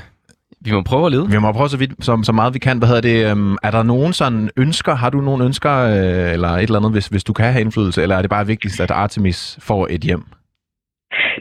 vi 0.61 0.73
må 0.73 0.83
prøve 0.83 1.07
at 1.07 1.12
lede. 1.12 1.31
Vi 1.31 1.38
må 1.38 1.53
prøve 1.53 1.69
så, 1.69 1.77
vidt, 1.77 2.05
så, 2.05 2.21
så 2.23 2.33
meget 2.33 2.55
vi 2.55 2.59
kan. 2.59 2.79
Hvad 2.79 2.88
hedder 2.88 3.00
det? 3.00 3.31
Øhm, 3.31 3.57
er 3.62 3.71
der 3.71 3.83
nogen 3.83 4.12
sådan 4.12 4.50
ønsker? 4.57 4.95
Har 4.95 5.11
du 5.11 5.21
nogen 5.21 5.43
ønsker, 5.43 5.73
øh, 5.73 6.33
eller 6.33 6.49
et 6.49 6.62
eller 6.62 6.79
andet, 6.79 6.93
hvis, 6.93 7.07
hvis 7.07 7.25
du 7.25 7.33
kan 7.33 7.53
have 7.53 7.61
indflydelse? 7.61 8.03
Eller 8.03 8.17
er 8.17 8.23
det 8.23 8.31
bare 8.31 8.47
vigtigst, 8.47 8.81
at 8.81 8.91
Artemis 8.91 9.59
får 9.61 9.87
et 9.91 10.00
hjem? 10.00 10.25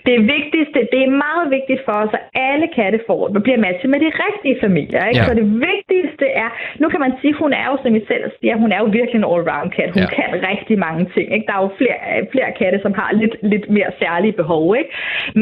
Det 0.07 0.17
vigtigste, 0.35 0.79
det 0.93 1.01
er 1.07 1.11
meget 1.25 1.45
vigtigt 1.57 1.81
for 1.85 1.95
os, 2.03 2.13
at 2.19 2.23
alle 2.49 2.67
katte 2.77 2.99
får, 3.07 3.21
bliver 3.45 3.59
matchet 3.65 3.89
med 3.93 3.99
de 4.05 4.11
rigtige 4.25 4.57
familier. 4.65 5.01
Ikke? 5.09 5.19
Ja. 5.21 5.25
Så 5.27 5.33
det 5.39 5.47
vigtigste 5.69 6.25
er, 6.43 6.49
nu 6.81 6.85
kan 6.91 6.99
man 7.05 7.13
sige, 7.21 7.33
hun 7.43 7.53
er 7.61 7.65
jo, 7.71 7.75
som 7.83 7.95
I 7.99 8.01
selv 8.11 8.23
siger, 8.39 8.55
hun 8.63 8.71
er 8.75 8.79
jo 8.83 8.87
virkelig 8.99 9.19
en 9.19 9.29
all-round 9.33 9.69
kat. 9.77 9.89
Hun 9.97 10.05
Ja. 10.07 10.15
kan 10.17 10.27
rigtig 10.51 10.75
mange 10.87 11.03
ting. 11.15 11.27
Ikke? 11.35 11.45
Der 11.49 11.53
er 11.57 11.61
jo 11.65 11.71
flere, 11.79 11.97
flere 12.33 12.51
katte, 12.59 12.79
som 12.85 12.93
har 12.99 13.09
lidt, 13.21 13.35
lidt 13.53 13.69
mere 13.77 13.91
særlige 14.01 14.35
behov. 14.41 14.75
Ikke? 14.81 14.91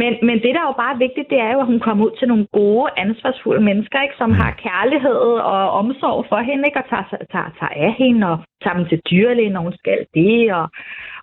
Men, 0.02 0.12
men 0.28 0.36
det, 0.44 0.52
der 0.56 0.62
er 0.64 0.70
jo 0.72 0.78
bare 0.86 0.96
vigtigt, 1.06 1.30
det 1.34 1.40
er 1.48 1.52
jo, 1.56 1.60
at 1.60 1.70
hun 1.72 1.80
kommer 1.86 2.06
ud 2.06 2.14
til 2.20 2.28
nogle 2.28 2.48
gode, 2.60 2.86
ansvarsfulde 2.98 3.64
mennesker, 3.70 4.00
ikke? 4.02 4.18
som 4.22 4.32
har 4.42 4.52
kærlighed 4.68 5.20
og 5.54 5.62
omsorg 5.82 6.26
for 6.30 6.40
hende, 6.50 6.64
ikke? 6.68 6.80
og 6.82 6.88
tager, 6.90 7.08
tager, 7.34 7.50
tager 7.60 7.74
af 7.88 7.94
hende 8.02 8.24
og 8.32 8.38
tager 8.64 8.78
dem 8.78 8.86
til 8.92 9.00
dyrlægen, 9.12 9.52
når 9.52 9.62
hun 9.68 9.78
skal 9.82 10.00
det, 10.18 10.54
og, 10.60 10.66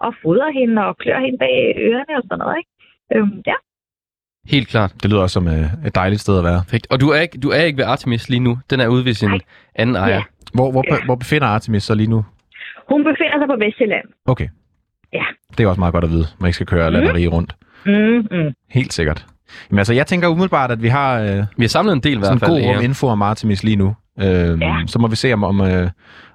og 0.06 0.10
fodrer 0.22 0.50
hende 0.60 0.86
og 0.88 0.96
klør 1.02 1.18
hende 1.26 1.38
bag 1.38 1.74
ørerne 1.88 2.14
og 2.18 2.22
sådan 2.28 2.38
noget. 2.42 2.56
Ikke? 2.60 2.70
Øhm, 3.16 3.42
ja. 3.46 3.52
Helt 4.46 4.68
klart. 4.68 4.92
Det 5.02 5.10
lyder 5.10 5.22
også 5.22 5.34
som 5.34 5.48
øh, 5.48 5.86
et 5.86 5.94
dejligt 5.94 6.20
sted 6.20 6.38
at 6.38 6.44
være. 6.44 6.62
Perfekt. 6.64 6.86
Og 6.90 7.00
du 7.00 7.08
er, 7.08 7.20
ikke, 7.20 7.38
du 7.38 7.50
er 7.50 7.60
ikke 7.62 7.78
ved 7.78 7.84
Artemis 7.84 8.28
lige 8.28 8.40
nu. 8.40 8.58
Den 8.70 8.80
er 8.80 8.88
ude 8.88 9.04
ved 9.04 9.14
sin 9.14 9.28
Nej. 9.28 9.38
anden 9.74 9.96
ejer. 9.96 10.14
Ja. 10.14 10.22
Hvor, 10.54 10.70
hvor, 10.70 10.84
Ja. 10.90 11.04
hvor 11.04 11.14
befinder 11.14 11.46
Artemis 11.46 11.82
sig 11.82 11.96
lige 11.96 12.10
nu? 12.10 12.24
Hun 12.88 13.04
befinder 13.04 13.38
sig 13.40 13.46
på 13.48 13.56
Vestjylland. 13.64 14.04
Okay. 14.26 14.48
Ja. 15.12 15.24
Det 15.58 15.64
er 15.64 15.68
også 15.68 15.80
meget 15.80 15.92
godt 15.92 16.04
at 16.04 16.10
vide, 16.10 16.26
man 16.40 16.48
ikke 16.48 16.54
skal 16.54 16.66
køre 16.66 16.90
Mm. 16.90 16.94
landeri 16.96 17.26
rundt. 17.28 17.56
Mm, 17.86 18.36
mm. 18.38 18.52
Helt 18.70 18.92
sikkert. 18.92 19.26
Jamen 19.70 19.78
altså, 19.78 19.94
jeg 19.94 20.06
tænker 20.06 20.28
umiddelbart, 20.28 20.70
at 20.70 20.82
vi 20.82 20.88
har 20.88 21.20
øh, 21.20 21.44
Vi 21.56 21.64
har 21.64 21.68
samlet 21.68 21.92
en 21.92 22.00
del 22.00 22.12
i 22.14 22.18
hvert 22.18 22.40
fald. 22.40 22.50
god 22.50 22.60
ja. 22.60 22.80
info 22.80 23.06
om 23.06 23.22
Artemis 23.22 23.64
lige 23.64 23.76
nu. 23.76 23.96
Øh, 24.20 24.60
Ja. 24.60 24.76
Så 24.86 24.98
må 24.98 25.08
vi 25.08 25.16
se, 25.16 25.32
om, 25.32 25.44
om, 25.44 25.60
øh, 25.60 25.90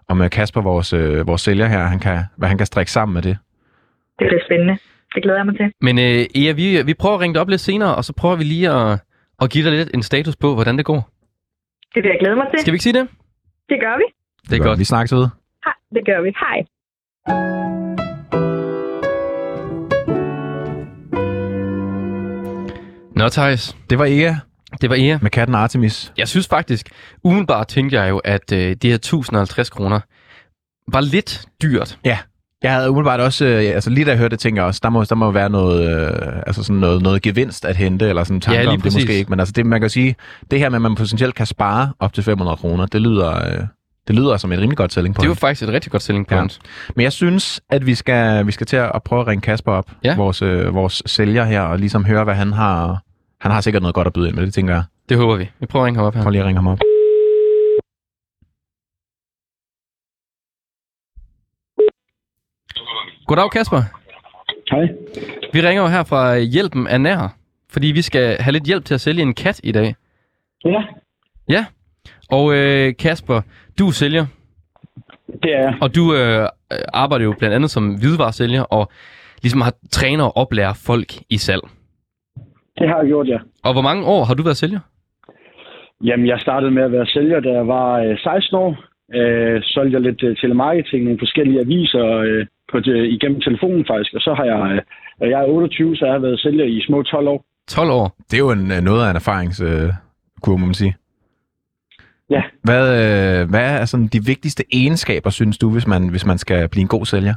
om 0.07 0.21
øh, 0.21 0.29
Kasper, 0.29 0.61
vores, 0.61 0.93
øh, 0.93 1.27
vores 1.27 1.41
sælger 1.41 1.67
her, 1.67 1.79
han 1.85 1.99
kan, 1.99 2.19
hvad 2.37 2.49
han 2.49 2.57
kan 2.57 2.65
strikke 2.67 2.91
sammen 2.91 3.13
med 3.13 3.21
det. 3.21 3.37
Det 4.19 4.27
bliver 4.29 4.41
spændende. 4.47 4.77
Det 5.17 5.23
glæder 5.23 5.39
jeg 5.39 5.45
mig 5.45 5.57
til. 5.57 5.71
Men 5.81 5.99
øh, 5.99 6.25
Ea, 6.41 6.51
vi, 6.51 6.81
vi 6.85 6.93
prøver 6.93 7.15
at 7.15 7.21
ringe 7.21 7.33
dig 7.33 7.41
op 7.41 7.49
lidt 7.49 7.61
senere, 7.61 7.95
og 7.95 8.03
så 8.05 8.13
prøver 8.13 8.35
vi 8.35 8.43
lige 8.43 8.69
at, 8.69 8.99
at 9.41 9.49
give 9.49 9.63
dig 9.65 9.71
lidt 9.77 9.89
en 9.93 10.03
status 10.03 10.35
på, 10.35 10.53
hvordan 10.53 10.77
det 10.77 10.85
går. 10.85 11.09
Det 11.95 12.03
vil 12.03 12.09
jeg 12.09 12.19
glæde 12.19 12.35
mig 12.35 12.45
til. 12.51 12.59
Skal 12.59 12.71
vi 12.71 12.75
ikke 12.75 12.83
sige 12.83 12.93
det? 12.99 13.07
Det 13.69 13.77
gør 13.79 13.97
vi. 13.97 14.03
Det 14.49 14.59
er 14.59 14.63
godt. 14.63 14.79
Vi 14.79 14.83
snakkes 14.83 15.13
ved. 15.13 15.27
Hej. 15.65 15.73
Det 15.95 16.05
gør 16.05 16.21
vi. 16.21 16.29
Hej. 16.43 16.57
Nå, 23.15 23.29
Thijs. 23.29 23.77
Det 23.89 23.99
var 23.99 24.05
Ea 24.05 24.33
Det 24.81 24.89
var 24.89 24.95
Ea. 24.95 25.17
med 25.21 25.31
katten 25.31 25.55
Artemis. 25.55 26.13
Jeg 26.17 26.27
synes 26.27 26.47
faktisk, 26.47 26.89
umiddelbart 27.23 27.67
tænkte 27.67 27.99
jeg 27.99 28.09
jo, 28.09 28.17
at 28.17 28.53
øh, 28.53 28.75
de 28.81 28.87
her 28.87 28.95
1050 28.95 29.69
kroner 29.69 29.99
var 30.91 31.01
lidt 31.01 31.45
dyrt. 31.61 31.99
Jeg 32.63 32.73
havde 32.73 32.89
umiddelbart 32.89 33.19
også, 33.19 33.45
øh, 33.45 33.55
altså 33.75 33.89
lige 33.89 34.05
da 34.05 34.09
jeg 34.09 34.17
hørte 34.19 34.31
det, 34.31 34.39
tænker 34.39 34.61
jeg 34.61 34.67
også, 34.67 34.79
der 34.83 34.89
må, 34.89 35.03
der 35.03 35.15
må 35.15 35.31
være 35.31 35.49
noget, 35.49 36.07
øh, 36.07 36.41
altså 36.47 36.63
sådan 36.63 36.79
noget, 36.79 37.01
noget 37.01 37.21
gevinst 37.21 37.65
at 37.65 37.75
hente, 37.75 38.09
eller 38.09 38.23
sådan 38.23 38.41
tanker 38.41 38.57
Ja, 38.59 38.63
lige 38.63 38.69
om 38.71 38.75
det 38.77 38.83
præcis. 38.83 38.95
måske 39.05 39.17
ikke. 39.17 39.29
Men 39.29 39.39
altså 39.39 39.53
det, 39.55 39.65
man 39.65 39.81
kan 39.81 39.89
sige, 39.89 40.15
det 40.51 40.59
her 40.59 40.69
med, 40.69 40.75
at 40.77 40.81
man 40.81 40.95
potentielt 40.95 41.35
kan 41.35 41.45
spare 41.45 41.91
op 41.99 42.13
til 42.13 42.23
500 42.23 42.57
kroner, 42.57 42.85
det 42.85 43.01
lyder, 43.01 43.35
øh, 43.47 43.59
det 44.07 44.15
lyder 44.15 44.37
som 44.37 44.51
et 44.51 44.59
rimelig 44.59 44.77
godt 44.77 44.93
selling 44.93 45.15
Det 45.15 45.21
var 45.21 45.25
point. 45.27 45.39
faktisk 45.39 45.63
et 45.63 45.73
rigtig 45.73 45.91
godt 45.91 46.03
selling 46.03 46.27
point. 46.27 46.59
Men 46.95 47.03
jeg 47.03 47.11
synes, 47.13 47.61
at 47.69 47.85
vi 47.85 47.95
skal, 47.95 48.47
vi 48.47 48.51
skal 48.51 48.67
til 48.67 48.77
at 48.77 49.03
prøve 49.05 49.21
at 49.21 49.27
ringe 49.27 49.41
Kasper 49.41 49.71
op, 49.71 49.91
Ja. 50.03 50.15
vores, 50.15 50.41
øh, 50.41 50.75
vores 50.75 51.01
sælger 51.05 51.43
her, 51.45 51.61
og 51.61 51.79
ligesom 51.79 52.05
høre, 52.05 52.23
hvad 52.23 52.35
han 52.35 52.53
har. 52.53 53.01
Han 53.41 53.51
har 53.51 53.61
sikkert 53.61 53.81
noget 53.83 53.95
godt 53.95 54.07
at 54.07 54.13
byde 54.13 54.27
ind 54.27 54.35
med, 54.35 54.45
det 54.45 54.53
tænker 54.53 54.73
jeg. 54.73 54.83
Det 55.09 55.17
håber 55.17 55.35
vi. 55.35 55.49
Vi 55.59 55.65
prøver 55.65 55.83
at 55.83 55.87
ringe 55.87 55.97
ham 55.97 56.05
op 56.07 56.15
her. 56.15 56.21
Prøv 56.21 56.31
lige 56.31 56.41
at 56.41 56.47
ringe 56.47 56.57
ham 56.57 56.67
op. 56.67 56.79
Goddag, 63.27 63.51
Kasper. 63.51 63.81
Hej. 64.71 64.85
Vi 65.53 65.59
ringer 65.67 65.81
jo 65.83 65.89
her 65.95 66.03
fra 66.03 66.37
Hjælpen 66.39 66.87
er 66.87 66.97
nær, 66.97 67.35
fordi 67.73 67.87
vi 67.87 68.01
skal 68.01 68.37
have 68.39 68.53
lidt 68.53 68.63
hjælp 68.63 68.85
til 68.85 68.93
at 68.93 69.01
sælge 69.01 69.21
en 69.21 69.33
kat 69.33 69.59
i 69.63 69.71
dag. 69.71 69.95
Ja, 70.65 70.83
Ja. 71.49 71.65
Og 72.31 72.55
øh, 72.55 72.93
Kasper, 72.99 73.41
du 73.79 73.87
er 73.87 73.91
sælger, 73.91 74.25
det 75.43 75.51
er 75.55 75.59
jeg. 75.59 75.73
og 75.81 75.95
du 75.95 76.03
øh, 76.15 76.47
arbejder 76.93 77.25
jo 77.25 77.33
blandt 77.39 77.55
andet 77.55 77.69
som 77.69 77.83
hvidevaresælger, 78.01 78.63
og 78.63 78.91
ligesom 79.43 79.61
har 79.61 79.73
træner 79.91 80.23
og 80.23 80.37
oplærer 80.37 80.73
folk 80.87 81.09
i 81.29 81.37
salg. 81.37 81.61
Det 82.77 82.89
har 82.89 82.97
jeg 82.97 83.07
gjort, 83.07 83.27
ja. 83.27 83.39
Og 83.63 83.73
hvor 83.73 83.81
mange 83.81 84.05
år 84.05 84.23
har 84.23 84.33
du 84.33 84.43
været 84.43 84.57
sælger? 84.57 84.79
Jamen, 86.03 86.27
jeg 86.27 86.39
startede 86.39 86.71
med 86.71 86.83
at 86.83 86.91
være 86.91 87.05
sælger, 87.05 87.39
da 87.39 87.49
jeg 87.49 87.67
var 87.67 87.99
øh, 87.99 88.17
16 88.17 88.57
år. 88.57 88.75
Øh, 89.13 89.61
solgte 89.63 89.93
jeg 89.93 90.01
lidt 90.01 90.23
øh, 90.23 90.37
telemarketing, 90.37 91.03
nogle 91.03 91.19
forskellige 91.19 91.59
aviser 91.59 92.05
øh, 92.27 92.45
på 92.71 92.77
igennem 93.15 93.41
telefonen 93.41 93.85
faktisk. 93.91 94.13
Og 94.13 94.21
så 94.21 94.33
har 94.33 94.45
jeg, 94.53 94.81
øh, 95.23 95.29
jeg 95.29 95.39
er 95.41 95.45
28, 95.45 95.95
så 95.95 96.05
jeg 96.05 96.13
har 96.13 96.19
været 96.19 96.39
sælger 96.39 96.65
i 96.65 96.81
små 96.87 97.03
12 97.03 97.27
år. 97.27 97.45
12 97.67 97.89
år. 97.91 98.15
Det 98.29 98.33
er 98.33 98.43
jo 98.47 98.51
en, 98.51 98.71
øh, 98.71 98.81
noget 98.81 99.05
af 99.05 99.09
en 99.09 99.15
erfaringskurve, 99.15 100.59
må 100.59 100.65
man 100.65 100.73
sige. 100.73 100.95
Ja. 102.29 102.41
Hvad, 102.63 102.83
øh, 103.01 103.49
hvad 103.49 103.65
er 103.81 103.85
sådan 103.85 104.07
de 104.07 104.21
vigtigste 104.25 104.63
egenskaber, 104.73 105.29
synes 105.29 105.57
du, 105.57 105.69
hvis 105.73 105.87
man, 105.87 106.09
hvis 106.09 106.25
man 106.25 106.37
skal 106.37 106.69
blive 106.69 106.81
en 106.81 106.87
god 106.87 107.05
sælger? 107.05 107.35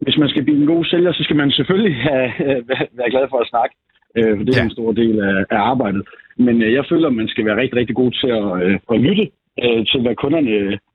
Hvis 0.00 0.16
man 0.18 0.28
skal 0.28 0.42
blive 0.44 0.60
en 0.60 0.66
god 0.66 0.84
sælger, 0.84 1.12
så 1.12 1.22
skal 1.24 1.36
man 1.36 1.50
selvfølgelig 1.50 1.96
have, 1.96 2.28
øh, 2.46 2.68
være- 2.68 3.10
glad 3.10 3.26
for 3.30 3.38
at 3.40 3.48
snakke. 3.52 3.74
Øh, 4.16 4.36
for 4.36 4.44
det 4.44 4.52
er 4.54 4.60
ja. 4.60 4.64
en 4.64 4.76
stor 4.78 4.92
del 4.92 5.20
af, 5.20 5.44
af 5.50 5.58
arbejdet. 5.72 6.02
Men 6.36 6.62
øh, 6.62 6.72
jeg 6.72 6.84
føler, 6.88 7.08
at 7.08 7.14
man 7.14 7.28
skal 7.28 7.44
være 7.44 7.56
rigtig, 7.56 7.76
rigtig 7.80 7.96
god 7.96 8.10
til 8.20 8.30
at, 8.40 8.48
øh, 8.64 8.78
at 8.92 9.00
lytte 9.00 9.24
øh, 9.64 9.86
til, 9.86 10.00
hvad 10.02 10.14
kunderne 10.22 10.50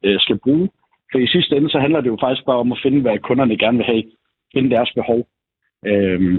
øh, 0.06 0.20
skal 0.20 0.38
bruge. 0.44 0.70
For 1.12 1.20
i 1.20 1.28
sidste 1.28 1.56
ende, 1.58 1.70
så 1.70 1.80
handler 1.80 2.02
det 2.02 2.08
jo 2.14 2.18
faktisk 2.22 2.46
bare 2.46 2.58
om 2.64 2.72
at 2.72 2.80
finde, 2.84 3.02
hvad 3.02 3.18
kunderne 3.20 3.58
gerne 3.58 3.78
vil 3.78 3.86
have. 3.86 4.04
Finde 4.54 4.70
deres 4.76 4.92
behov. 5.00 5.20
Øhm, 5.88 6.36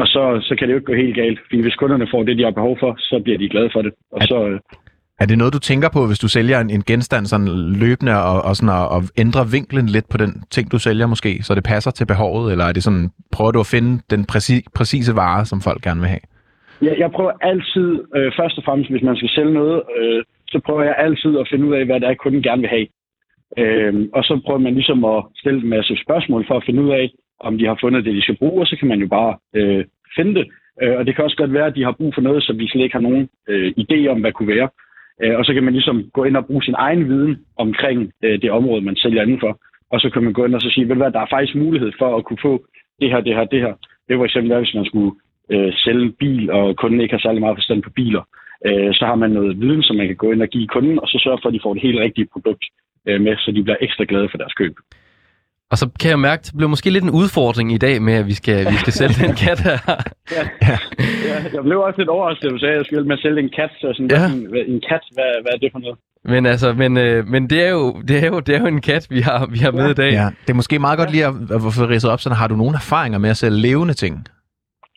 og 0.00 0.06
så, 0.06 0.22
så 0.42 0.56
kan 0.56 0.64
det 0.68 0.72
jo 0.72 0.78
ikke 0.78 0.86
gå 0.92 0.94
helt 0.94 1.16
galt. 1.16 1.38
Fordi 1.44 1.62
hvis 1.62 1.74
kunderne 1.74 2.06
får 2.10 2.22
det, 2.22 2.38
de 2.38 2.44
har 2.44 2.50
behov 2.50 2.76
for, 2.80 2.94
så 2.98 3.20
bliver 3.24 3.38
de 3.38 3.48
glade 3.48 3.70
for 3.72 3.82
det. 3.82 3.92
Og 4.12 4.22
At- 4.22 4.28
så, 4.28 4.46
øh, 4.48 4.60
Er 5.20 5.26
det 5.26 5.38
noget, 5.38 5.52
du 5.54 5.58
tænker 5.58 5.88
på, 5.92 6.06
hvis 6.06 6.18
du 6.18 6.28
sælger 6.28 6.60
en, 6.60 6.70
en 6.70 6.82
genstand 6.82 7.26
sådan 7.26 7.48
løbende, 7.82 8.12
og, 8.30 8.38
og, 8.48 8.56
sådan 8.56 8.74
at, 8.80 8.86
at 8.96 9.02
ændre 9.24 9.42
vinklen 9.56 9.86
lidt 9.86 10.08
på 10.12 10.16
den 10.22 10.32
ting, 10.50 10.72
du 10.72 10.78
sælger 10.78 11.06
måske, 11.06 11.42
så 11.42 11.54
det 11.54 11.64
passer 11.64 11.90
til 11.90 12.06
behovet, 12.06 12.52
eller 12.52 12.64
er 12.64 12.72
det 12.72 12.82
sådan, 12.82 13.10
prøver 13.32 13.52
du 13.52 13.60
at 13.60 13.66
finde 13.74 13.92
den 14.10 14.24
præci, 14.30 14.56
præcise 14.76 15.12
vare, 15.16 15.44
som 15.50 15.60
folk 15.60 15.80
gerne 15.82 16.00
vil 16.00 16.08
have? 16.14 16.24
Jeg, 16.82 16.94
jeg 16.98 17.10
prøver 17.16 17.32
altid, 17.40 17.88
øh, 18.16 18.32
først 18.38 18.58
og 18.58 18.64
fremmest, 18.64 18.90
hvis 18.90 19.02
man 19.02 19.16
skal 19.16 19.28
sælge 19.28 19.52
noget, 19.60 19.82
øh, 19.98 20.24
så 20.52 20.60
prøver 20.66 20.82
jeg 20.82 20.94
altid 20.98 21.38
at 21.38 21.48
finde 21.50 21.66
ud 21.68 21.74
af, 21.74 21.84
hvad 21.86 22.00
det 22.00 22.08
er, 22.08 22.14
kunden 22.14 22.42
gerne 22.42 22.60
vil 22.60 22.70
have. 22.76 22.86
Øh, 23.58 24.08
og 24.12 24.24
så 24.24 24.40
prøver 24.44 24.60
man 24.60 24.74
ligesom 24.74 25.04
at 25.04 25.24
stille 25.36 25.60
en 25.62 25.68
masse 25.68 25.96
spørgsmål 26.04 26.46
for 26.46 26.56
at 26.56 26.64
finde 26.66 26.82
ud 26.82 26.90
af, 26.90 27.10
om 27.40 27.58
de 27.58 27.66
har 27.66 27.78
fundet 27.80 28.04
det, 28.04 28.14
de 28.14 28.22
skal 28.22 28.36
bruge, 28.36 28.62
og 28.62 28.66
så 28.66 28.76
kan 28.76 28.88
man 28.88 29.00
jo 29.00 29.08
bare 29.08 29.36
øh, 29.54 29.84
finde 30.16 30.34
det. 30.34 30.46
Øh, 30.82 30.96
og 30.98 31.06
det 31.06 31.14
kan 31.14 31.24
også 31.24 31.36
godt 31.36 31.52
være, 31.52 31.66
at 31.66 31.76
de 31.76 31.84
har 31.84 31.92
brug 31.92 32.14
for 32.14 32.20
noget, 32.20 32.42
som 32.42 32.58
vi 32.58 32.68
slet 32.68 32.82
ikke 32.82 32.98
har 32.98 33.08
nogen 33.08 33.28
øh, 33.48 33.72
idé 33.82 34.06
om, 34.06 34.20
hvad 34.20 34.32
kunne 34.32 34.54
være. 34.56 34.68
Øh, 35.22 35.38
og 35.38 35.44
så 35.44 35.54
kan 35.54 35.64
man 35.64 35.72
ligesom 35.72 36.10
gå 36.12 36.24
ind 36.24 36.36
og 36.36 36.46
bruge 36.46 36.62
sin 36.62 36.74
egen 36.78 37.08
viden 37.08 37.38
omkring 37.56 38.12
øh, 38.24 38.42
det 38.42 38.50
område, 38.50 38.82
man 38.82 38.96
sælger 38.96 39.22
indenfor. 39.22 39.58
Og 39.90 40.00
så 40.00 40.10
kan 40.10 40.22
man 40.24 40.32
gå 40.32 40.44
ind 40.44 40.54
og 40.54 40.60
så 40.60 40.70
sige, 40.70 40.88
ved 40.88 40.94
du 40.94 41.02
hvad, 41.02 41.12
der 41.12 41.20
er 41.20 41.34
faktisk 41.34 41.54
mulighed 41.54 41.92
for 41.98 42.16
at 42.16 42.24
kunne 42.24 42.42
få 42.42 42.64
det 43.00 43.10
her, 43.10 43.20
det 43.20 43.34
her, 43.34 43.44
det 43.44 43.60
her. 43.60 43.74
Det 44.08 44.18
var 44.18 44.24
eksempel, 44.24 44.58
hvis 44.58 44.74
man 44.74 44.84
skulle 44.84 45.12
øh, 45.52 45.72
sælge 45.84 46.02
en 46.02 46.12
bil, 46.12 46.50
og 46.50 46.76
kunden 46.76 47.00
ikke 47.00 47.14
har 47.14 47.20
særlig 47.20 47.40
meget 47.40 47.56
forstand 47.56 47.82
på 47.82 47.90
biler, 47.90 48.22
øh, 48.66 48.94
så 48.94 49.06
har 49.06 49.14
man 49.14 49.30
noget 49.30 49.60
viden, 49.60 49.82
som 49.82 49.96
man 49.96 50.06
kan 50.06 50.16
gå 50.16 50.32
ind 50.32 50.42
og 50.42 50.48
give 50.48 50.66
kunden, 50.66 51.00
og 51.00 51.08
så 51.08 51.18
sørge 51.24 51.38
for, 51.42 51.48
at 51.48 51.54
de 51.54 51.60
får 51.62 51.74
det 51.74 51.82
helt 51.82 52.00
rigtige 52.00 52.28
produkt 52.32 52.64
øh, 53.08 53.20
med, 53.20 53.36
så 53.38 53.50
de 53.56 53.62
bliver 53.62 53.76
ekstra 53.80 54.04
glade 54.08 54.28
for 54.30 54.38
deres 54.38 54.52
køb. 54.52 54.74
Og 55.70 55.78
så 55.78 55.86
kan 56.00 56.10
jeg 56.10 56.18
mærke, 56.18 56.42
det 56.42 56.52
bliver 56.56 56.68
måske 56.68 56.90
lidt 56.90 57.04
en 57.04 57.10
udfordring 57.10 57.72
i 57.72 57.78
dag 57.78 58.02
med, 58.02 58.14
at 58.14 58.26
vi 58.26 58.34
skal, 58.34 58.58
vi 58.72 58.76
skal 58.84 58.92
sælge 58.92 59.26
den 59.26 59.34
kat 59.46 59.60
her. 59.68 59.78
Ja, 60.36 60.44
jeg 61.54 61.62
blev 61.62 61.78
også 61.80 61.98
lidt 61.98 62.08
overrasket, 62.08 62.44
da 62.44 62.48
du 62.48 62.58
sagde, 62.58 62.72
at 62.74 62.78
jeg 62.78 62.86
skulle 62.86 63.04
med 63.08 63.16
at 63.18 63.22
sælge 63.22 63.40
en 63.40 63.50
kat. 63.58 63.70
Så 63.80 63.92
sådan, 63.96 64.10
Ja. 64.10 64.20
ja. 64.22 64.26
en, 64.66 64.72
en 64.74 64.80
kat, 64.88 65.02
hvad, 65.16 65.30
hvad 65.42 65.52
er 65.54 65.58
det 65.58 65.70
for 65.72 65.78
noget? 65.78 65.98
Men 66.24 66.46
altså, 66.46 66.72
men, 66.82 66.96
øh, 66.98 67.26
men 67.26 67.50
det, 67.50 67.66
er 67.66 67.70
jo, 67.70 67.84
det, 68.08 68.16
er 68.24 68.26
jo, 68.26 68.40
det 68.40 68.54
er 68.56 68.60
jo 68.60 68.66
en 68.66 68.80
kat, 68.80 69.06
vi 69.10 69.20
har, 69.20 69.46
vi 69.54 69.58
har 69.58 69.70
med 69.70 69.90
i 69.90 69.94
dag. 69.94 70.12
Ja, 70.12 70.26
det 70.44 70.50
er 70.50 70.54
måske 70.60 70.78
meget 70.78 70.98
godt 70.98 71.10
lige 71.10 71.26
at, 71.26 71.34
at 71.54 71.60
få 71.78 71.84
ridset 71.92 72.10
op, 72.10 72.20
sådan 72.20 72.36
har 72.36 72.48
du 72.48 72.56
nogle 72.56 72.74
erfaringer 72.82 73.18
med 73.18 73.30
at 73.30 73.36
sælge 73.36 73.58
levende 73.68 73.94
ting? 73.94 74.14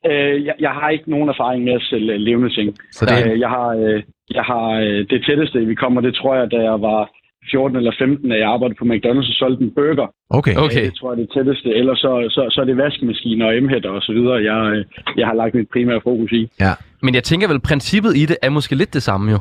Øh, 0.10 0.46
jeg, 0.46 0.56
jeg 0.60 0.72
har 0.80 0.90
ikke 0.90 1.10
nogen 1.10 1.30
erfaring 1.30 1.64
med 1.64 1.74
at 1.74 1.82
sælge 1.90 2.18
levende 2.18 2.50
ting. 2.58 2.76
Så 2.92 3.06
det, 3.06 3.32
Øh, 3.32 3.40
jeg 3.40 3.50
har, 3.50 3.68
øh, 3.70 4.04
jeg 4.38 4.44
har 4.44 4.68
øh, 4.86 5.00
det 5.12 5.20
tætteste, 5.28 5.60
vi 5.66 5.76
kommer, 5.76 6.02
det 6.02 6.14
tror 6.16 6.36
jeg, 6.36 6.52
da 6.52 6.58
jeg 6.70 6.82
var 6.90 7.10
14 7.52 7.78
eller 7.78 7.92
15, 8.00 8.30
da 8.30 8.36
jeg 8.36 8.50
arbejdede 8.56 8.80
på 8.80 8.86
McDonald's 8.86 9.32
og 9.34 9.38
solgte 9.42 9.64
en 9.64 9.72
burger. 9.76 10.08
okay. 10.30 10.56
Okay. 10.66 10.86
Det 10.86 10.96
tror 10.96 11.14
jeg 11.14 11.20
er 11.20 11.26
det 11.26 11.34
tætteste. 11.36 11.70
Ellers 11.80 12.00
så, 12.00 12.12
så, 12.36 12.42
så 12.54 12.62
er 12.62 12.66
det 12.66 12.78
vaskemaskiner 12.78 13.46
og 13.46 13.58
emhætter 13.58 13.90
og 13.90 14.02
så 14.02 14.12
videre, 14.14 14.38
jeg, 14.50 14.60
øh, 14.74 14.86
jeg 15.18 15.28
har 15.28 15.36
lagt 15.42 15.56
mit 15.56 15.70
primære 15.74 16.02
fokus 16.04 16.32
i. 16.32 16.42
Men 17.02 17.16
jeg 17.16 17.24
tænker 17.24 17.48
vel, 17.48 17.60
princippet 17.70 18.12
i 18.18 18.26
det 18.26 18.38
er 18.42 18.50
måske 18.50 18.76
lidt 18.76 18.94
det 18.94 19.04
samme 19.04 19.32
jo. 19.32 19.40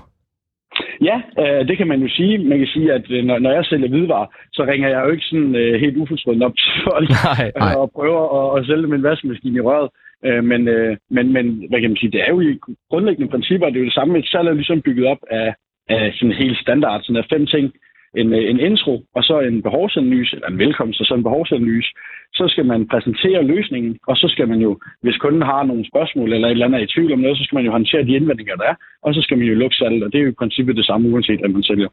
Ja, 1.09 1.17
øh, 1.43 1.69
det 1.69 1.77
kan 1.79 1.89
man 1.89 2.01
jo 2.03 2.09
sige. 2.09 2.39
Man 2.39 2.59
kan 2.59 2.67
sige, 2.67 2.93
at 2.93 3.05
øh, 3.11 3.25
når, 3.25 3.39
når 3.39 3.53
jeg 3.53 3.65
sælger 3.65 3.89
hvidevarer, 3.89 4.27
så 4.53 4.63
ringer 4.71 4.89
jeg 4.89 5.01
jo 5.05 5.11
ikke 5.11 5.25
sådan 5.31 5.55
øh, 5.55 5.81
helt 5.81 5.97
ufortrødent 5.97 6.43
op 6.43 6.57
til 6.57 6.83
folk 6.85 7.09
Nej, 7.25 7.53
Nej. 7.57 7.75
og 7.75 7.91
prøver 7.91 8.23
at, 8.39 8.59
at 8.59 8.67
sælge 8.67 8.87
min 8.87 9.03
vaskemaskine 9.03 9.57
i 9.59 9.61
røret. 9.61 9.89
Øh, 10.27 10.45
men, 10.45 10.69
øh, 10.69 10.97
men, 11.11 11.33
men 11.33 11.47
hvad 11.69 11.81
kan 11.81 11.91
man 11.91 11.97
sige, 11.97 12.13
det 12.13 12.21
er 12.21 12.31
jo 12.35 12.41
i 12.41 12.59
grundlæggende 12.91 13.31
principper, 13.31 13.67
det 13.67 13.77
er 13.77 13.81
jo 13.81 13.91
det 13.91 13.99
samme. 13.99 14.19
Et 14.19 14.29
salg 14.29 14.49
er 14.49 14.53
ligesom 14.53 14.83
bygget 14.83 15.07
op 15.07 15.23
af, 15.31 15.55
af 15.89 16.13
sådan 16.15 16.37
helt 16.43 16.59
standard, 16.59 17.03
sådan 17.03 17.23
af 17.23 17.27
fem 17.33 17.47
ting. 17.47 17.73
En, 18.21 18.29
øh, 18.39 18.51
en 18.53 18.61
intro, 18.69 18.95
og 19.17 19.23
så 19.29 19.35
en 19.41 19.63
behovsanalyse, 19.63 20.33
eller 20.37 20.49
en 20.49 20.59
velkomst, 20.59 21.01
og 21.01 21.07
så 21.07 21.15
en 21.15 21.29
behovsanalyse. 21.29 21.91
Så 22.39 22.45
skal 22.53 22.67
man 22.67 22.89
præsentere 22.93 23.43
løsningen, 23.53 23.93
og 24.09 24.17
så 24.17 24.27
skal 24.33 24.49
man 24.49 24.61
jo, 24.67 24.71
hvis 25.03 25.17
kunden 25.17 25.43
har 25.43 25.63
nogle 25.63 25.85
spørgsmål 25.91 26.33
eller 26.33 26.49
et 26.49 26.53
eller 26.53 26.67
andet 26.67 26.79
er 26.81 26.85
i 26.85 26.93
tvivl 26.95 27.13
om 27.13 27.19
noget, 27.19 27.39
så 27.39 27.45
skal 27.45 27.57
man 27.57 27.65
jo 27.65 27.73
håndtere 27.73 28.05
de 28.05 28.17
indvendinger, 28.19 28.57
der 28.57 28.65
er, 28.73 28.77
og 29.05 29.15
så 29.15 29.21
skal 29.23 29.39
man 29.39 29.47
jo 29.47 29.55
lukke 29.55 29.77
salget, 29.77 30.03
og 30.05 30.13
det 30.13 30.19
er 30.19 30.23
jo 30.23 30.31
i 30.31 30.41
princippet 30.41 30.77
det 30.77 30.87
samme, 30.87 31.09
uanset 31.09 31.41
hvad 31.41 31.49
man 31.49 31.63
sælger. 31.63 31.89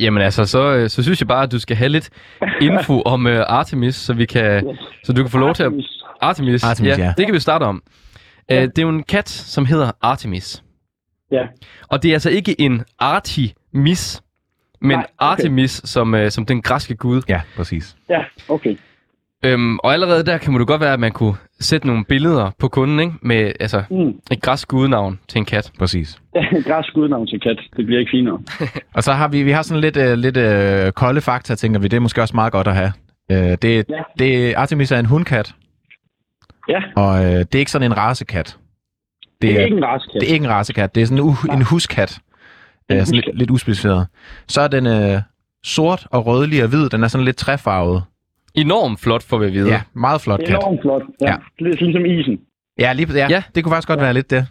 Jamen 0.00 0.22
altså, 0.22 0.44
så, 0.44 0.62
øh, 0.76 0.88
så 0.88 1.02
synes 1.02 1.20
jeg 1.20 1.28
bare, 1.28 1.42
at 1.42 1.52
du 1.52 1.58
skal 1.58 1.76
have 1.76 1.88
lidt 1.88 2.10
info 2.60 3.02
om 3.14 3.26
uh, 3.26 3.32
Artemis, 3.32 3.94
så 3.94 4.14
vi 4.14 4.24
kan, 4.24 4.76
så 5.04 5.12
du 5.12 5.22
kan 5.22 5.30
få 5.30 5.38
lov 5.38 5.54
til 5.54 5.62
at... 5.62 5.72
Artemis, 6.20 6.64
Artemis, 6.64 6.98
ja. 6.98 7.12
det 7.16 7.26
kan 7.26 7.34
vi 7.34 7.40
starte 7.40 7.64
om. 7.64 7.82
Uh, 7.86 8.56
Ja. 8.56 8.62
det 8.62 8.78
er 8.78 8.82
jo 8.82 8.88
en 8.88 9.02
kat, 9.02 9.28
som 9.28 9.66
hedder 9.66 9.90
Artemis. 10.02 10.62
Ja, 11.30 11.46
Og 11.88 12.02
det 12.02 12.08
er 12.08 12.12
altså 12.14 12.30
ikke 12.30 12.60
en 12.60 12.82
Artemis, 12.98 14.22
men 14.84 14.96
Nej, 14.96 15.06
okay. 15.18 15.30
Artemis 15.32 15.80
som, 15.84 16.14
uh, 16.14 16.28
som 16.28 16.46
den 16.46 16.62
græske 16.62 16.94
gud. 16.96 17.22
Ja, 17.28 17.40
præcis. 17.56 17.96
ja, 18.08 18.20
okay. 18.48 18.76
Øhm, 19.44 19.78
og 19.78 19.92
allerede 19.92 20.26
der 20.26 20.38
kan 20.38 20.54
det 20.58 20.66
godt 20.66 20.80
være, 20.80 20.92
at 20.92 21.00
man 21.00 21.12
kunne 21.12 21.34
sætte 21.60 21.86
nogle 21.86 22.04
billeder 22.04 22.50
på 22.58 22.68
kunden, 22.68 23.00
ikke? 23.00 23.12
Med 23.22 23.52
altså, 23.60 23.82
Mm. 23.90 24.12
et 24.32 24.42
græsk 24.42 24.68
gudnavn 24.68 25.20
til 25.28 25.38
en 25.38 25.44
kat. 25.44 25.70
præcis. 25.78 26.18
Græsk 26.66 26.96
udnavn 26.96 27.26
til 27.26 27.40
kat, 27.40 27.58
det 27.76 27.86
bliver 27.86 28.00
ikke 28.00 28.10
finere. 28.10 28.38
Og 28.96 29.02
så 29.02 29.12
har 29.12 29.28
vi, 29.28 29.42
vi 29.42 29.50
har 29.50 29.62
sådan 29.62 29.80
lidt, 29.80 29.96
øh, 29.96 30.12
lidt 30.14 30.36
øh, 30.36 30.92
kolde 30.92 31.20
fakta, 31.20 31.54
tænker 31.54 31.80
vi. 31.80 31.88
Det 31.88 31.96
er 31.96 32.00
måske 32.00 32.22
også 32.22 32.34
meget 32.36 32.52
godt 32.52 32.68
at 32.68 32.74
have. 32.74 32.92
Øh, 33.32 33.38
det, 33.62 33.84
Ja. 33.88 34.02
det, 34.18 34.54
Artemis 34.54 34.92
er 34.92 34.98
en 34.98 35.06
hundkat, 35.06 35.54
Ja, 36.68 36.80
og 36.96 37.24
øh, 37.24 37.30
det 37.30 37.54
er 37.54 37.58
ikke 37.58 37.70
sådan 37.70 37.90
en 37.92 37.96
racekat. 37.96 38.56
det 39.42 39.60
er 39.60 39.64
ikke 39.64 39.76
en 39.76 39.84
raskat. 39.84 40.20
det 40.20 40.30
er 40.30 40.32
ikke 40.34 40.44
en 40.44 40.50
racekat, 40.50 40.94
det 40.94 41.02
er 41.02 41.06
sådan 41.06 41.24
en, 41.24 41.30
u- 41.30 41.52
en 41.54 41.62
huskat. 41.62 42.18
En 42.90 42.96
Øh, 42.96 43.06
sådan 43.06 43.14
lidt, 43.14 43.38
lidt 43.38 43.50
uspecificeret. 43.50 44.06
Så 44.48 44.60
er 44.60 44.68
den 44.68 44.86
øh, 44.86 45.20
sort 45.64 46.06
og 46.10 46.26
rødlig 46.26 46.62
og 46.62 46.68
hvid. 46.68 46.88
Den 46.88 47.04
er 47.04 47.08
sådan 47.08 47.24
lidt 47.24 47.36
træfarvet. 47.36 48.02
Enormt 48.54 49.00
flot, 49.00 49.22
får 49.22 49.38
vi 49.38 49.46
at 49.46 49.52
vide. 49.52 49.68
Ja, 49.70 49.80
meget 49.94 50.20
flot 50.20 50.40
Det 50.40 50.48
er 50.48 50.50
kat. 50.52 50.58
enormt 50.62 50.80
flot. 50.82 51.02
Ja. 51.20 51.26
Ja. 51.26 51.32
ja. 51.32 51.64
Lidt 51.64 51.80
ligesom 51.80 52.04
isen. 52.06 52.38
Ja, 52.78 52.92
lige, 52.92 53.08
ja, 53.12 53.18
ja, 53.18 53.26
Ja. 53.30 53.42
det 53.54 53.64
kunne 53.64 53.70
faktisk 53.72 53.88
godt 53.88 54.00
være 54.00 54.14
lidt 54.14 54.30
det. 54.30 54.46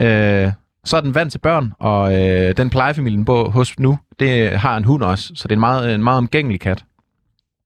Øh, 0.00 0.52
så 0.84 0.96
er 0.96 1.00
den 1.00 1.14
vant 1.14 1.32
til 1.32 1.38
børn, 1.38 1.72
og 1.80 2.12
øh, 2.14 2.56
den 2.56 2.70
plejefamilien 2.70 3.24
på 3.24 3.44
hos 3.50 3.78
nu, 3.80 3.98
det 4.20 4.50
har 4.50 4.76
en 4.76 4.84
hund 4.84 5.02
også, 5.02 5.32
så 5.34 5.48
det 5.48 5.52
er 5.52 5.56
en 5.56 5.60
meget, 5.60 5.94
en 5.94 6.04
meget 6.04 6.18
omgængelig 6.18 6.60
kat. 6.60 6.84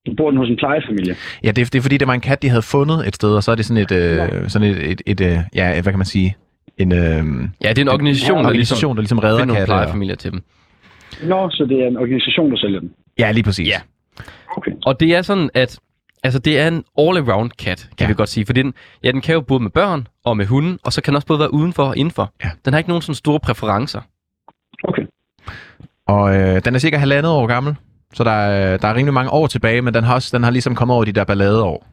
Du 0.07 0.15
bor 0.17 0.31
den 0.31 0.39
hos 0.39 0.49
en 0.49 0.57
plejefamilie. 0.57 1.15
Ja, 1.45 1.49
det 1.51 1.63
er, 1.63 1.65
det 1.67 1.75
er 1.75 1.83
fordi, 1.83 1.97
det 1.97 2.09
var 2.09 2.15
en 2.15 2.21
kat, 2.21 2.43
de 2.43 2.49
havde 2.49 2.63
fundet 2.63 3.09
et 3.09 3.15
sted, 3.15 3.35
og 3.37 3.43
så 3.43 3.51
er 3.51 3.55
det 3.55 3.65
sådan 3.67 3.83
et, 3.83 3.93
øh, 3.93 4.49
sådan 4.49 4.69
et, 4.71 4.91
et, 4.91 5.03
et 5.07 5.21
øh, 5.21 5.39
ja, 5.55 5.73
hvad 5.73 5.93
kan 5.93 5.99
man 5.99 6.07
sige, 6.07 6.37
en 6.79 6.93
øh, 6.93 6.99
Ja, 6.99 7.69
det 7.69 7.79
er 7.79 7.83
en 7.83 7.89
organisation, 7.89 8.39
en 8.39 8.45
der 8.45 8.51
ligesom 8.51 8.75
organisation, 8.77 8.97
der 8.97 9.01
ligesom 9.03 9.19
redder 9.19 9.39
finder 9.39 9.47
nogle 9.47 9.61
katte. 9.61 9.73
og- 9.73 9.77
plejefamilier 9.77 10.15
til 10.17 10.33
dem. 10.33 10.43
Nå, 11.23 11.51
så 11.51 11.67
det 11.69 11.83
er 11.83 11.87
en 11.87 11.97
organisation, 11.97 12.51
der 12.51 12.57
sælger 12.57 12.81
den. 12.81 12.91
Ja, 13.19 13.33
lige 13.33 13.45
præcis. 13.45 13.69
Ja. 13.69 13.81
Okay. 14.57 14.71
Og 14.87 15.01
det 15.01 15.15
er 15.15 15.23
sådan, 15.23 15.51
at 15.55 15.79
altså, 16.23 16.39
det 16.39 16.59
er 16.61 16.69
en 16.69 16.85
all-around 17.01 17.49
kat, 17.65 17.89
kan 17.99 18.05
Ja. 18.05 18.07
vi 18.09 18.15
godt 18.15 18.29
sige. 18.29 18.47
For 18.47 18.53
den, 18.53 18.75
ja, 19.05 19.11
den 19.13 19.21
kan 19.21 19.35
jo 19.35 19.41
både 19.41 19.63
med 19.63 19.71
børn 19.71 20.07
og 20.25 20.37
med 20.37 20.47
hunden, 20.47 20.79
og 20.85 20.93
så 20.93 21.03
kan 21.03 21.11
den 21.11 21.17
også 21.17 21.27
både 21.27 21.39
være 21.41 21.55
udenfor 21.55 21.83
og 21.83 21.97
indenfor. 21.97 22.33
Ja. 22.45 22.51
Den 22.65 22.73
har 22.73 22.79
ikke 22.79 22.91
nogen 22.91 23.03
sådan 23.03 23.15
store 23.15 23.41
præferencer. 23.41 24.01
Okay. 24.85 25.03
Og 26.07 26.37
øh, 26.37 26.65
den 26.65 26.75
er 26.75 26.79
cirka 26.79 26.97
halvandet 26.97 27.33
år 27.33 27.47
gammel, 27.47 27.75
så 28.15 28.25
der 28.25 28.31
er, 28.31 28.77
der 28.77 28.89
er 28.89 28.95
rimelig 28.95 29.15
mange 29.15 29.31
år 29.33 29.47
tilbage, 29.47 29.83
men 29.83 29.95
den 29.95 30.05
har, 30.05 30.15
også, 30.15 30.37
den 30.37 30.45
har 30.45 30.51
ligesom 30.51 30.75
kommet 30.75 30.95
over 30.95 31.05
de 31.05 31.13
der 31.13 31.25
balladeår. 31.25 31.87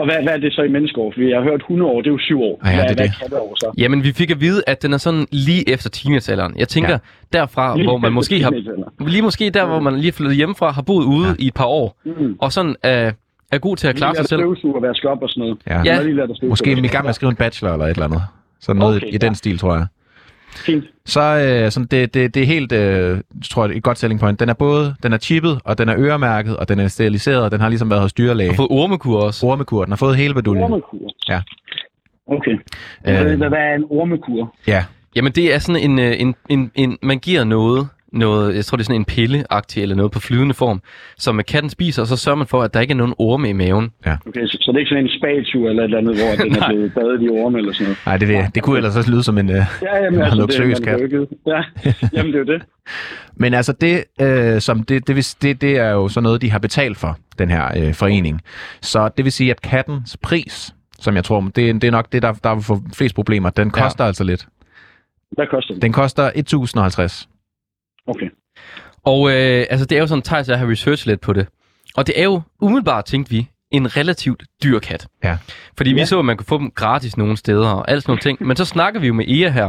Og, 0.00 0.04
hvad, 0.04 0.16
hvad 0.22 0.32
er 0.32 0.36
det 0.38 0.52
så 0.52 0.62
i 0.62 0.68
menneskeår? 0.68 1.12
Fordi 1.14 1.28
jeg 1.30 1.36
har 1.38 1.44
hørt 1.44 1.60
100 1.60 1.90
år, 1.90 2.00
det 2.00 2.06
er 2.08 2.12
jo 2.12 2.18
7 2.18 2.42
år. 2.42 2.60
Ja, 2.64 2.70
ja, 2.70 2.76
hvad, 2.76 2.84
det 2.84 2.90
er 2.90 2.94
hvad 2.96 3.06
det. 3.08 3.18
katteår 3.22 3.54
så? 3.56 3.72
Jamen, 3.78 4.02
vi 4.04 4.12
fik 4.12 4.30
at 4.30 4.40
vide, 4.40 4.62
at 4.66 4.82
den 4.82 4.92
er 4.92 4.98
sådan 4.98 5.26
lige 5.32 5.68
efter 5.74 5.90
teenagealderen. 5.90 6.52
Jeg 6.58 6.68
tænker, 6.68 6.90
Ja. 6.92 6.98
derfra, 7.38 7.76
hvor 7.84 7.98
man 7.98 8.12
måske 8.12 8.42
har... 8.42 8.52
Lige 9.08 9.22
måske 9.22 9.50
der, 9.50 9.66
hvor 9.66 9.80
man 9.80 9.94
lige 9.96 10.08
er 10.08 10.12
flyttet 10.12 10.36
hjemmefra, 10.36 10.70
har 10.70 10.82
boet 10.82 11.04
ude 11.04 11.28
Ja. 11.28 11.34
i 11.38 11.46
et 11.46 11.54
par 11.54 11.64
år, 11.64 11.96
Mm. 12.04 12.36
og 12.40 12.52
sådan 12.52 12.76
er, 12.82 13.12
er 13.52 13.58
god 13.58 13.76
til 13.76 13.88
at 13.88 13.94
klare 13.96 14.14
sig 14.14 14.26
selv. 14.26 14.40
Støvsuge 14.40 14.74
og 14.76 14.82
vaske 14.82 15.08
op 15.08 15.22
og 15.22 15.28
sådan 15.28 15.40
noget. 15.40 15.58
Ja. 15.66 15.82
Ja. 15.94 16.02
Lige. 16.02 16.48
Måske 16.48 16.72
er 16.72 16.76
i 16.76 16.86
gang 16.86 17.04
med 17.04 17.08
at 17.08 17.14
skrive 17.14 17.30
en 17.30 17.36
bachelor 17.36 17.72
eller 17.72 17.86
et 17.86 17.90
eller 17.90 18.04
andet. 18.04 18.22
Så 18.60 18.72
noget 18.72 18.96
Okay, 18.96 19.06
okay, 19.06 19.14
i 19.14 19.18
den 19.18 19.30
ja. 19.30 19.34
stil, 19.34 19.58
tror 19.58 19.74
jeg. 19.74 19.86
Fint. 20.56 20.84
Så 21.06 21.20
øh, 21.20 21.70
sådan 21.70 21.86
det, 21.86 22.14
det, 22.14 22.34
det 22.34 22.42
er 22.42 22.46
helt, 22.46 22.72
øh, 22.72 23.20
tror 23.50 23.66
jeg, 23.66 23.76
et 23.76 23.82
godt 23.82 23.98
selling 23.98 24.20
point. 24.20 24.40
Den 24.40 24.48
er 24.48 24.54
både, 24.54 24.94
den 25.02 25.12
er 25.12 25.18
chippet, 25.18 25.58
og 25.64 25.78
den 25.78 25.88
er 25.88 25.94
øremærket, 25.98 26.56
og 26.56 26.68
den 26.68 26.80
er 26.80 26.88
steriliseret, 26.88 27.42
og 27.42 27.50
den 27.50 27.60
har 27.60 27.68
ligesom 27.68 27.90
været 27.90 28.02
hos 28.02 28.12
dyrlæge. 28.12 28.50
Og 28.50 28.56
fået 28.56 28.68
ormekur 28.70 29.20
også. 29.20 29.46
Ormekur, 29.46 29.84
den 29.84 29.92
har 29.92 29.96
fået 29.96 30.16
hele 30.16 30.34
baduljen. 30.34 30.64
Ormekur. 30.64 30.98
Ja. 31.28 31.40
Okay. 32.26 32.52
Øh. 33.06 33.36
Hvad, 33.36 33.36
hvad 33.36 33.58
er 33.58 33.74
en 33.74 33.84
ormekur? 33.90 34.54
Ja, 34.66 34.84
Jamen, 35.16 35.32
det 35.32 35.54
er 35.54 35.58
sådan 35.58 35.90
en, 35.90 35.98
øh, 35.98 36.20
en, 36.20 36.34
en, 36.48 36.70
en 36.74 36.98
man 37.02 37.18
giver 37.18 37.44
noget, 37.44 37.88
noget, 38.18 38.56
jeg 38.56 38.64
tror 38.64 38.76
det 38.76 38.82
er 38.82 38.86
sådan 38.86 39.00
en 39.00 39.04
pilleagtig 39.04 39.82
eller 39.82 39.96
noget 39.96 40.12
på 40.12 40.20
flydende 40.20 40.54
form, 40.54 40.82
som 41.18 41.40
katten 41.48 41.70
spiser, 41.70 42.02
og 42.02 42.08
så 42.08 42.16
sørger 42.16 42.36
man 42.36 42.46
for, 42.46 42.62
at 42.62 42.74
der 42.74 42.80
ikke 42.80 42.92
er 42.92 42.96
nogen 42.96 43.14
orme 43.18 43.48
i 43.50 43.52
maven. 43.52 43.90
Okay, 44.06 44.46
så, 44.46 44.58
så 44.60 44.70
det 44.72 44.76
er 44.76 44.78
ikke 44.78 44.88
sådan 44.88 45.04
en 45.04 45.10
spatue 45.18 45.68
eller 45.70 45.82
et 45.82 45.84
eller 45.84 45.98
andet, 45.98 46.16
hvor 46.16 46.44
den 46.44 46.56
er 46.62 46.68
blevet 46.70 46.94
badet 46.94 47.22
i 47.22 47.28
orme 47.28 47.58
eller 47.58 47.72
sådan 47.72 47.84
noget? 47.86 47.98
nej, 48.06 48.16
det, 48.16 48.28
det, 48.28 48.54
det 48.54 48.62
kunne 48.62 48.76
ellers 48.76 48.96
også 48.96 49.10
lyde 49.10 49.22
som 49.22 49.38
en... 49.38 49.50
Øh, 49.50 49.56
Ja, 49.56 49.96
jamen, 50.04 50.18
En 50.18 50.22
altså, 50.24 50.38
luksuriøs 50.38 50.80
er 50.80 50.84
kat. 50.84 51.00
Ja, 51.46 51.62
jamen 52.12 52.32
det 52.32 52.40
er 52.40 52.44
jo 52.44 52.52
det. 52.58 52.62
Men 53.42 53.54
altså 53.54 53.72
det, 53.72 54.04
øh, 54.20 54.60
som 54.60 54.82
det, 54.82 55.06
det, 55.06 55.16
vil, 55.16 55.24
det, 55.42 55.60
det 55.60 55.78
er 55.78 55.90
jo 55.90 56.08
så 56.08 56.20
noget, 56.20 56.42
de 56.42 56.50
har 56.50 56.58
betalt 56.58 56.96
for, 56.98 57.18
den 57.38 57.50
her 57.50 57.78
øh, 57.78 57.94
forening. 57.94 58.40
Så 58.82 59.08
det 59.16 59.24
vil 59.24 59.32
sige, 59.32 59.50
at 59.50 59.60
kattens 59.60 60.16
pris, 60.22 60.74
som 60.98 61.14
jeg 61.16 61.24
tror, 61.24 61.50
det, 61.56 61.68
er- 61.70 61.72
det 61.72 61.84
er 61.84 61.90
nok 61.90 62.12
det, 62.12 62.22
der, 62.22 62.32
der 62.32 62.54
vil 62.54 62.64
få 62.64 62.82
flest 62.94 63.14
problemer, 63.14 63.50
den 63.50 63.72
Ja. 63.76 63.82
koster 63.82 64.04
ja. 64.04 64.08
altså 64.08 64.24
lidt. 64.24 64.46
Hvad 65.32 65.46
koster 65.46 65.74
den? 65.74 65.82
Den 65.82 65.92
koster 65.92 66.30
1050. 66.34 67.28
Okay. 68.06 68.26
Og 69.04 69.28
øh, 69.30 69.66
altså, 69.70 69.86
det 69.86 69.96
er 69.96 70.00
jo 70.00 70.06
sådan, 70.06 70.22
Thijs 70.22 70.48
jeg 70.48 70.58
har 70.58 70.70
researchet 70.70 71.06
lidt 71.06 71.20
på 71.20 71.32
det. 71.32 71.46
Og 71.96 72.06
det 72.06 72.20
er 72.20 72.24
jo 72.24 72.42
umiddelbart, 72.60 73.04
tænkte 73.04 73.30
vi, 73.30 73.48
en 73.70 73.96
relativt 73.96 74.42
dyr 74.62 74.78
kat. 74.78 75.06
Ja. 75.24 75.38
Fordi 75.76 75.92
vi 75.92 75.98
Ja. 76.00 76.04
så, 76.04 76.18
at 76.18 76.24
man 76.24 76.36
kunne 76.36 76.46
få 76.46 76.58
dem 76.58 76.70
gratis 76.70 77.16
nogle 77.16 77.36
steder 77.36 77.68
og 77.68 77.90
alt 77.90 78.02
sådan 78.02 78.10
nogle 78.10 78.20
ting. 78.20 78.46
Men 78.46 78.56
så 78.56 78.64
snakker 78.64 79.00
vi 79.00 79.06
jo 79.06 79.14
med 79.14 79.24
Ea 79.28 79.50
her. 79.50 79.64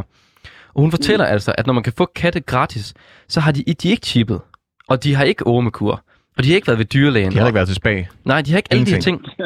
Og 0.74 0.82
hun 0.82 0.92
fortæller 0.92 1.26
Mm. 1.26 1.32
altså, 1.34 1.54
at 1.58 1.68
når 1.68 1.74
man 1.74 1.84
kan 1.84 1.94
få 1.98 2.06
katte 2.16 2.40
gratis, 2.40 2.94
så 3.28 3.40
har 3.40 3.52
de, 3.52 3.64
de 3.64 3.90
ikke 3.90 4.06
chippet. 4.06 4.42
Og 4.88 5.04
de 5.04 5.16
har 5.16 5.24
ikke 5.24 5.48
ormekur. 5.48 6.04
Og 6.38 6.44
de 6.44 6.50
har 6.50 6.56
ikke 6.56 6.68
været 6.68 6.78
ved 6.80 6.86
dyrlægen. 6.86 7.32
De 7.32 7.38
har 7.38 7.48
ikke 7.48 7.56
været 7.56 7.68
til 7.68 7.76
spag. 7.76 8.08
Nej, 8.26 8.42
de 8.42 8.52
har 8.52 8.58
ikke 8.58 8.68
alle 8.72 8.86
de 8.86 8.90
her 8.92 8.98
Ingenting. 8.98 9.26
ting. 9.26 9.46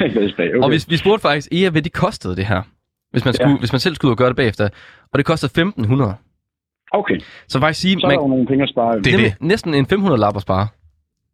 okay. 0.38 0.62
Og 0.62 0.70
vi, 0.70 0.84
vi 0.88 0.96
spurgte 0.96 1.22
faktisk 1.22 1.48
Ea, 1.52 1.70
hvad 1.70 1.82
de 1.82 1.90
kostede 1.90 2.36
det 2.36 2.46
her. 2.46 2.62
Hvis 3.12 3.24
man, 3.24 3.34
skulle, 3.34 3.50
ja. 3.50 3.58
hvis 3.58 3.72
man 3.72 3.80
selv 3.80 3.94
skulle 3.94 4.08
ud 4.08 4.12
og 4.12 4.18
gøre 4.18 4.28
det 4.28 4.36
bagefter. 4.36 4.68
Og 5.12 5.18
det 5.18 5.26
koster 5.26 5.46
1500. 5.48 6.14
Okay, 6.94 7.20
Så 7.48 7.60
faktisk 7.60 7.80
sige, 7.80 8.00
så 8.00 8.06
er 8.06 8.10
der 8.10 8.16
man, 8.16 8.24
jo 8.24 8.28
nogle 8.28 8.46
penge 8.46 8.62
at 8.62 8.68
spare. 8.68 8.98
Det 8.98 9.06
er 9.06 9.10
nemlig 9.12 9.34
næsten 9.40 9.74
en 9.74 9.86
500 9.86 10.20
lap 10.20 10.36
at 10.36 10.42
spare. 10.42 10.66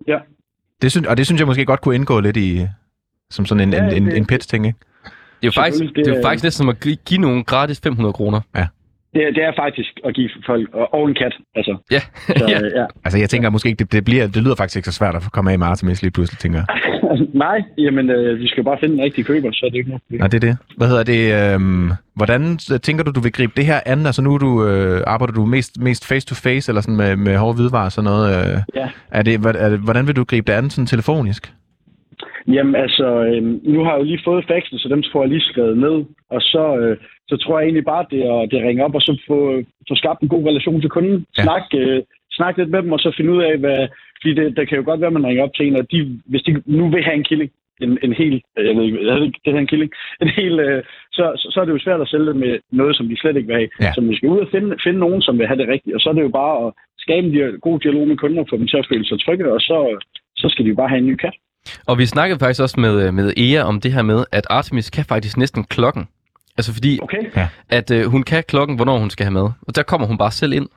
Ja. 0.09 0.19
Det 0.83 0.91
synes, 0.91 1.07
og 1.07 1.17
det 1.17 1.27
synes 1.27 1.39
jeg 1.39 1.47
måske 1.47 1.65
godt 1.65 1.81
kunne 1.81 1.95
indgå 1.95 2.21
lidt 2.21 2.37
i, 2.37 2.67
som 3.31 3.47
sådan 3.47 3.69
en, 3.69 3.73
Ja, 3.73 3.89
en, 3.89 3.95
en, 4.03 4.07
det- 4.07 4.17
en 4.17 4.27
pitch-ting, 4.27 4.67
ikke? 4.67 4.79
Det 4.83 5.11
er 5.43 5.47
jo 5.47 5.51
faktisk, 5.53 5.81
det, 5.83 5.93
det 5.97 6.07
er 6.07 6.13
jo 6.13 6.19
er- 6.19 6.23
faktisk 6.23 6.45
næsten 6.45 6.59
som 6.59 6.69
at 6.69 6.81
gi- 6.81 6.99
give 7.07 7.21
nogen 7.21 7.45
gratis 7.45 7.81
500 7.81 8.13
kroner. 8.13 8.41
Det, 9.15 9.23
er- 9.27 9.33
det 9.33 9.43
er 9.45 9.53
faktisk 9.57 9.93
at 10.05 10.15
give 10.15 10.31
folk, 10.47 10.69
og, 10.73 11.09
en 11.09 11.15
kat, 11.15 11.35
altså. 11.55 11.77
Ja, 11.91 12.01
Så, 12.41 12.45
ja. 12.53 12.59
øh, 12.65 12.71
ja. 12.75 12.85
Altså 13.05 13.19
jeg 13.19 13.29
tænker 13.31 13.51
måske 13.51 13.69
ikke, 13.69 13.79
det, 13.85 13.93
det, 13.93 14.05
bliver, 14.05 14.27
det 14.27 14.43
lyder 14.45 14.55
faktisk 14.57 14.77
ikke 14.77 14.91
så 14.91 14.99
svært 14.99 15.15
at 15.15 15.23
komme 15.33 15.53
af 15.53 15.59
med 15.59 15.67
Artemis 15.67 16.03
lige 16.03 16.13
pludselig, 16.13 16.39
tænker 16.39 16.59
jeg. 16.59 16.67
Nej, 17.47 17.63
jamen, 17.79 18.11
øh, 18.11 18.39
vi 18.39 18.47
skal 18.49 18.65
bare 18.65 18.77
finde 18.81 18.95
den 18.97 19.05
rigtige 19.05 19.25
køber, 19.25 19.51
så 19.53 19.67
er 19.67 19.71
det 19.71 19.79
ikke 19.79 19.89
noget. 19.91 20.03
Nå, 20.11 20.27
det 20.27 20.35
er 20.35 20.47
det. 20.49 20.57
Hvad 20.77 20.89
hedder 20.89 21.03
det? 21.15 21.55
Øhm, 21.55 21.91
hvordan 22.17 22.43
øh, 22.73 22.81
tænker 22.81 23.05
du, 23.05 23.11
du 23.11 23.21
vil 23.21 23.33
gribe 23.33 23.53
det 23.57 23.65
her 23.67 23.81
an? 23.87 24.07
Altså 24.07 24.23
nu 24.23 24.39
du, 24.39 24.67
øh, 24.67 25.01
arbejder 25.07 25.35
du 25.35 25.45
mest, 25.47 25.81
mest 25.81 26.09
face-to-face, 26.09 26.71
eller 26.71 26.81
sådan 26.83 26.97
med, 26.97 27.17
med 27.17 27.37
hårde 27.37 27.55
hvidvarer 27.57 27.85
og 27.85 27.93
sådan 27.93 28.11
noget? 28.11 28.27
Øh, 28.55 28.59
Ja. 28.77 28.89
er 29.11 29.23
det, 29.23 29.41
hvad- 29.41 29.55
er 29.65 29.69
det, 29.69 29.79
hvordan 29.79 30.07
vil 30.07 30.17
du 30.17 30.25
gribe 30.25 30.53
det 30.53 30.59
an 30.59 30.71
sådan 30.71 30.87
telefonisk? 30.87 31.53
Jamen 32.49 32.75
altså, 32.85 33.07
øh, 33.25 33.43
nu 33.75 33.85
har 33.85 33.91
jeg 33.93 33.99
jo 33.99 34.05
lige 34.05 34.21
fået 34.25 34.45
faxen, 34.49 34.79
så 34.79 34.89
dem 34.89 35.03
får 35.13 35.23
jeg 35.23 35.29
lige 35.31 35.41
skrevet 35.51 35.77
ned. 35.79 35.97
Og 36.31 36.41
så, 36.41 36.77
øh, 36.81 36.97
så 37.31 37.37
tror 37.37 37.59
jeg 37.59 37.67
egentlig 37.67 37.91
bare, 37.93 38.05
det 38.13 38.21
at 38.23 38.49
det 38.51 38.57
er 38.57 38.63
at 38.63 38.69
ringe 38.69 38.85
op 38.87 38.95
og 38.99 39.03
så 39.03 39.13
få, 39.29 39.39
få 39.89 39.95
skabt 40.03 40.21
en 40.21 40.33
god 40.35 40.45
relation 40.51 40.81
til 40.81 40.91
kunden. 40.97 41.17
Ja. 41.39 41.43
Snak, 41.45 41.65
øh, 41.83 42.03
snak 42.39 42.55
lidt 42.57 42.71
med 42.71 42.83
dem, 42.83 42.93
og 42.97 43.01
så 43.01 43.09
finde 43.17 43.33
ud 43.33 43.43
af, 43.43 43.55
hvad... 43.65 43.81
Fordi 44.21 44.35
det, 44.35 44.57
der 44.57 44.65
kan 44.65 44.79
jo 44.79 44.85
godt 44.85 45.01
være, 45.01 45.13
at 45.13 45.19
man 45.19 45.27
ringer 45.27 45.43
op 45.45 45.55
til 45.55 45.67
en, 45.67 45.77
og 45.81 45.87
de, 45.93 45.99
hvis 46.31 46.43
de 46.43 46.63
nu 46.67 46.85
vil 46.91 47.05
have 47.05 47.19
en 47.21 47.29
killing, 47.31 47.51
en, 47.85 47.99
en 48.03 48.13
hel, 48.13 48.35
øh, 48.59 48.67
jeg 48.67 48.75
ved 48.77 48.85
ikke, 48.85 49.07
jeg 49.07 49.15
ved 49.17 49.25
ikke, 49.27 49.41
det 49.43 49.51
hedder 49.53 49.67
en 49.67 49.73
killing, 49.73 49.91
en 50.25 50.31
hel, 50.39 50.55
øh, 50.67 50.83
så, 51.13 51.25
så, 51.53 51.57
er 51.61 51.65
det 51.65 51.73
jo 51.73 51.85
svært 51.85 52.01
at 52.01 52.09
sælge 52.09 52.27
det 52.27 52.37
med 52.37 52.53
noget, 52.81 52.97
som 52.97 53.09
de 53.09 53.21
slet 53.21 53.37
ikke 53.37 53.51
vil 53.51 53.61
have. 53.61 53.71
Ja. 53.81 53.93
Så 53.95 54.01
vi 54.01 54.17
skal 54.17 54.29
ud 54.29 54.41
og 54.45 54.49
finde, 54.55 54.77
finde 54.85 54.99
nogen, 54.99 55.23
som 55.23 55.39
vil 55.39 55.47
have 55.47 55.61
det 55.61 55.69
rigtigt, 55.69 55.95
og 55.97 56.01
så 56.01 56.09
er 56.09 56.15
det 56.17 56.23
jo 56.29 56.39
bare 56.43 56.55
at 56.67 56.73
skabe 57.05 57.27
en 57.27 57.61
god 57.67 57.79
dialog 57.81 58.09
med 58.09 58.17
kunden 58.17 58.39
og 58.39 58.47
få 58.51 58.57
dem 58.57 58.69
til 58.69 58.83
at 58.83 58.89
føle 58.91 59.07
sig 59.07 59.21
trygge, 59.21 59.53
og 59.53 59.61
så, 59.61 59.79
så 60.37 60.47
skal 60.49 60.65
de 60.65 60.71
jo 60.71 60.81
bare 60.81 60.93
have 60.93 61.03
en 61.05 61.07
ny 61.07 61.17
kat. 61.17 61.37
Og 61.87 61.99
vi 61.99 62.07
snakkede 62.07 62.39
faktisk 62.39 62.63
også 62.63 62.81
med, 62.81 63.13
med 63.13 63.33
Ea 63.37 63.63
om 63.71 63.81
det 63.81 63.93
her 63.93 64.03
med, 64.03 64.21
at 64.33 64.47
Artemis 64.51 64.91
kan 64.91 65.05
faktisk 65.05 65.37
næsten 65.37 65.65
klokken. 65.65 66.09
Altså 66.61 66.73
fordi, 66.79 66.93
Okay? 67.03 67.23
at 67.79 67.91
øh, 67.91 68.03
hun 68.15 68.23
kan 68.23 68.43
klokken, 68.53 68.75
hvornår 68.77 68.99
hun 68.99 69.11
skal 69.11 69.25
have 69.27 69.33
med. 69.41 69.47
Og 69.67 69.77
der 69.77 69.83
kommer 69.83 70.07
hun 70.07 70.19
bare 70.19 70.31
selv 70.31 70.53
ind, 70.53 70.69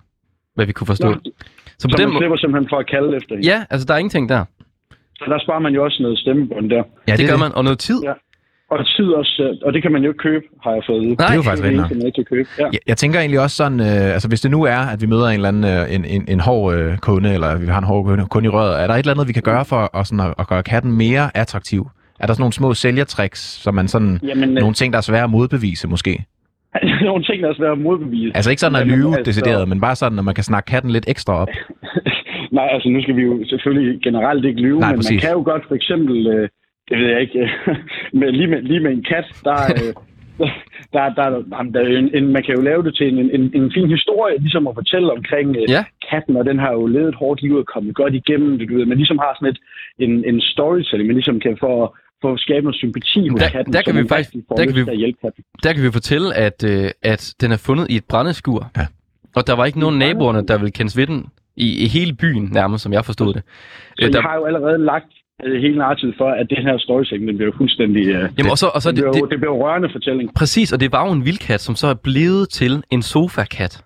hvad 0.56 0.66
vi 0.66 0.72
kunne 0.72 0.88
forstå. 0.94 1.10
Nå, 1.10 1.16
så 1.80 1.88
på 1.88 1.92
så 1.92 1.98
den 2.02 2.10
man 2.10 2.18
slipper 2.20 2.38
simpelthen 2.38 2.70
for 2.74 2.78
at 2.84 2.88
kalde 2.94 3.16
efter 3.18 3.36
hende. 3.36 3.48
ja, 3.52 3.58
altså 3.70 3.86
der 3.88 3.94
er 3.94 3.98
ingenting 3.98 4.30
der. 4.30 4.46
Så 5.20 5.26
der 5.34 5.40
sparer 5.46 5.60
man 5.60 5.74
jo 5.74 5.84
også 5.84 6.04
noget 6.04 6.20
stemmebånd 6.20 6.70
der. 6.70 6.84
Ja, 7.08 7.12
det, 7.12 7.20
det 7.20 7.28
gør 7.28 7.34
det. 7.34 7.40
man. 7.40 7.52
Og 7.56 7.64
noget 7.64 7.80
tid. 7.80 8.00
Ja. 8.04 8.14
Og 8.72 8.86
tid 8.96 9.06
også, 9.22 9.44
øh, 9.44 9.68
og 9.68 9.74
det 9.74 9.82
kan 9.82 9.92
man 9.92 10.02
jo 10.04 10.10
ikke 10.10 10.18
købe, 10.28 10.46
har 10.64 10.72
jeg 10.72 10.84
fået. 10.90 11.02
Nej. 11.04 11.16
Det 11.18 11.24
er 11.32 11.36
jo 11.36 11.42
faktisk 11.42 11.64
rigtigt 11.64 11.90
det, 12.02 12.06
ikke 12.06 12.24
købe. 12.24 12.50
Ja. 12.60 12.64
Jeg, 12.74 12.80
jeg 12.88 12.98
tænker 12.98 13.20
egentlig 13.20 13.40
også 13.40 13.56
sådan, 13.56 13.80
øh, 13.80 14.14
altså 14.16 14.28
hvis 14.28 14.42
det 14.42 14.52
nu 14.52 14.64
er, 14.64 14.78
at 14.94 15.02
vi 15.02 15.06
møder 15.06 15.28
en 15.28 15.34
eller 15.34 15.48
anden 15.48 15.64
øh, 15.64 15.96
en, 15.96 16.06
en, 16.06 16.26
en 16.28 16.40
hård 16.40 16.76
øh, 16.76 16.98
kunde, 16.98 17.34
eller 17.34 17.58
vi 17.58 17.68
har 17.68 17.78
en 17.78 17.84
hård 17.84 18.06
kunde, 18.06 18.26
kunde 18.26 18.46
i 18.48 18.50
røret, 18.50 18.82
er 18.82 18.88
der 18.88 18.94
et 18.94 19.00
eller 19.00 19.14
andet, 19.14 19.28
vi 19.28 19.34
kan 19.34 19.44
gøre 19.44 19.66
for 19.66 19.98
at, 19.98 20.08
sådan, 20.08 20.20
at, 20.20 20.34
at 20.40 20.48
gøre 20.48 20.64
katten 20.64 20.92
mere 20.92 21.38
attraktiv? 21.38 21.88
Er 22.24 22.28
der 22.28 22.34
sådan 22.34 22.42
nogle 22.42 22.54
små 22.54 22.74
sælgertricks, 22.74 23.40
som 23.64 23.74
man 23.76 23.88
sådan, 23.88 24.20
Jamen, 24.28 24.50
øh, 24.50 24.56
nogle 24.56 24.74
ting, 24.74 24.94
der 24.94 24.98
er 24.98 25.02
svære 25.02 25.24
at 25.24 25.30
modbevise 25.30 25.88
måske? 25.88 26.26
nogle 27.10 27.24
ting, 27.24 27.44
der 27.44 27.50
er 27.50 27.54
svære 27.54 27.72
at 27.72 27.78
modbevise. 27.78 28.32
Altså 28.36 28.50
ikke 28.50 28.60
sådan 28.60 28.82
at 28.82 28.88
lyve 28.88 29.08
altså- 29.18 29.24
decideret, 29.32 29.68
men 29.70 29.82
bare 29.82 29.96
sådan, 29.96 30.20
at 30.20 30.26
man 30.26 30.36
kan 30.36 30.44
snakke 30.44 30.68
katten 30.72 30.92
lidt 30.92 31.06
ekstra 31.08 31.34
op. 31.42 31.48
Nej, 32.58 32.68
altså 32.72 32.90
nu 32.90 33.02
skal 33.02 33.16
vi 33.16 33.22
jo 33.22 33.46
selvfølgelig 33.46 34.02
generelt 34.02 34.46
ikke 34.46 34.62
lyve, 34.62 34.80
Nej, 34.80 34.90
men 34.92 34.98
præcis. 34.98 35.12
man 35.12 35.20
kan 35.20 35.32
jo 35.32 35.44
godt 35.52 35.64
for 35.68 35.76
eksempel, 35.76 36.28
øh, 36.28 36.50
det 36.90 36.98
ved 37.00 37.08
jeg 37.08 37.22
ikke, 37.22 37.50
med, 38.20 38.32
lige, 38.32 38.48
med, 38.48 38.62
lige 38.62 38.80
med 38.80 38.92
en 38.92 39.04
kat, 39.04 39.26
der, 39.44 39.58
øh, 39.76 39.94
der, 40.94 41.04
der, 41.18 41.30
der, 41.30 41.64
der 41.74 41.80
er 41.80 41.98
en, 41.98 42.10
en, 42.18 42.28
man 42.36 42.44
kan 42.44 42.56
jo 42.56 42.62
lave 42.62 42.84
det 42.84 42.96
til 42.96 43.08
en, 43.08 43.20
en, 43.38 43.52
en 43.60 43.72
fin 43.76 43.90
historie, 43.90 44.36
ligesom 44.40 44.68
at 44.68 44.76
fortælle 44.76 45.12
omkring 45.12 45.50
øh, 45.58 45.64
Ja. 45.70 45.84
katten, 46.12 46.38
og 46.38 46.46
den 46.46 46.60
har 46.60 46.72
jo 46.72 46.86
levet 46.88 47.10
et 47.10 47.16
hårdt 47.16 47.42
liv 47.42 47.56
og 47.56 47.66
kommet 47.66 47.96
godt 47.96 48.14
igennem 48.14 48.58
det, 48.58 48.70
du 48.70 48.74
ved. 48.78 48.86
Man 48.86 48.98
ligesom 48.98 49.18
har 49.18 49.32
sådan 49.36 49.54
et, 49.54 49.60
en, 50.06 50.14
en 50.30 50.42
storytelling, 50.42 51.08
man 51.08 51.16
ligesom 51.16 51.40
kan 51.40 51.58
få, 51.60 51.96
få 52.24 52.30
skabe 52.46 52.64
noget 52.68 52.76
sympati 52.84 53.22
hos 53.32 53.40
Der- 53.40 53.50
katten, 53.56 53.74
der 53.74 53.80
så 53.80 53.86
kan 53.86 53.96
vi 54.04 54.08
faktisk- 54.08 54.34
der 54.58 54.66
kan 54.66 54.76
vi- 54.76 54.92
at 54.96 54.98
hjælpe 55.04 55.18
katten. 55.24 55.42
Der 55.64 55.72
kan 55.74 55.82
vi 55.84 55.92
fortælle, 56.00 56.28
at, 56.46 56.58
øh, 56.72 56.90
at 57.14 57.22
den 57.42 57.50
er 57.52 57.58
fundet 57.68 57.86
i 57.90 57.96
et 58.02 58.06
brændeskur. 58.12 58.62
Ja. 58.78 58.86
Og 59.38 59.48
der 59.48 59.54
var 59.60 59.66
ikke 59.66 59.80
nogen 59.80 59.98
naboerne, 60.00 60.42
der 60.50 60.58
ville 60.58 60.72
kendes 60.72 60.98
ved 60.98 61.08
den 61.08 61.20
i, 61.66 61.84
i 61.84 61.88
hele 61.88 62.14
byen 62.14 62.44
nærmest, 62.60 62.84
som 62.84 62.94
jeg 62.94 63.06
forstod 63.06 63.34
det. 63.34 63.44
Så 63.46 63.94
Øh, 64.00 64.04
jeg 64.06 64.14
der, 64.14 64.22
har 64.22 64.36
jo 64.36 64.46
allerede 64.46 64.78
lagt 64.86 65.12
øh, 65.46 65.62
hele 65.62 65.78
narrativet 65.78 66.16
for, 66.18 66.30
at 66.30 66.46
det 66.50 66.58
her 66.66 66.78
storytelling, 66.78 67.28
den 67.28 67.38
bliver 67.38 67.52
jo 67.52 67.58
fuldstændig... 67.58 68.08
Øh, 68.08 68.30
jamen, 68.38 68.52
og 68.52 68.58
så, 68.58 68.68
og 68.76 68.82
så 68.82 68.90
det, 68.92 68.98
det, 68.98 69.04
bliver, 69.04 69.12
det, 69.28 69.36
jo- 69.48 69.54
det 69.56 69.62
rørende 69.64 69.90
fortælling. 69.92 70.34
præcis, 70.36 70.74
og 70.74 70.80
det 70.80 70.92
var 70.92 71.06
jo 71.08 71.12
en 71.14 71.26
vildkat, 71.26 71.62
som 71.62 71.76
så 71.76 71.88
er 71.88 71.94
blevet 71.94 72.50
til 72.50 72.84
en 72.92 73.02
sofakat. 73.02 73.84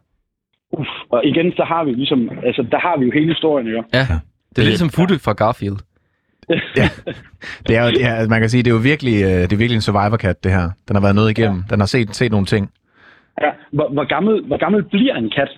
Uff. 0.72 0.90
Og 1.10 1.22
igen, 1.26 1.52
så 1.52 1.64
har 1.64 1.84
vi 1.84 1.92
ligesom, 1.92 2.30
altså 2.44 2.66
der 2.72 2.80
har 2.80 3.00
vi 3.00 3.06
jo 3.06 3.12
hele 3.12 3.28
historien, 3.28 3.68
jo. 3.68 3.84
Ja, 3.94 4.08
det 4.56 4.62
er 4.62 4.66
lidt 4.66 4.80
som 4.80 4.90
Futte 4.90 5.20
fra 5.20 5.34
Garfield. 5.34 5.78
Det 7.68 7.76
er 7.76 7.84
jo, 7.86 7.90
det 7.92 8.06
er, 8.06 8.28
man 8.28 8.40
kan 8.42 8.50
sige, 8.50 8.64
det 8.64 8.70
er 8.72 8.76
jo 8.76 8.82
virkelig, 8.82 9.24
øh, 9.24 9.30
det 9.30 9.54
er 9.54 9.58
virkelig 9.58 9.76
en 9.76 9.82
survivor-kat, 9.82 10.44
det 10.44 10.52
her. 10.52 10.70
Den 10.88 10.96
har 10.96 11.02
været 11.02 11.16
noget 11.16 11.30
igennem. 11.38 11.64
Den 11.70 11.80
har 11.80 11.88
set, 11.88 12.16
set 12.16 12.32
nogle 12.32 12.46
ting. 12.46 12.70
Ja. 13.42 13.50
Hvor, 13.74 13.90
hvor, 13.94 14.04
gammel, 14.08 14.44
hvor 14.48 14.58
gammel 14.58 14.84
bliver 14.84 15.16
en 15.16 15.30
kat? 15.30 15.50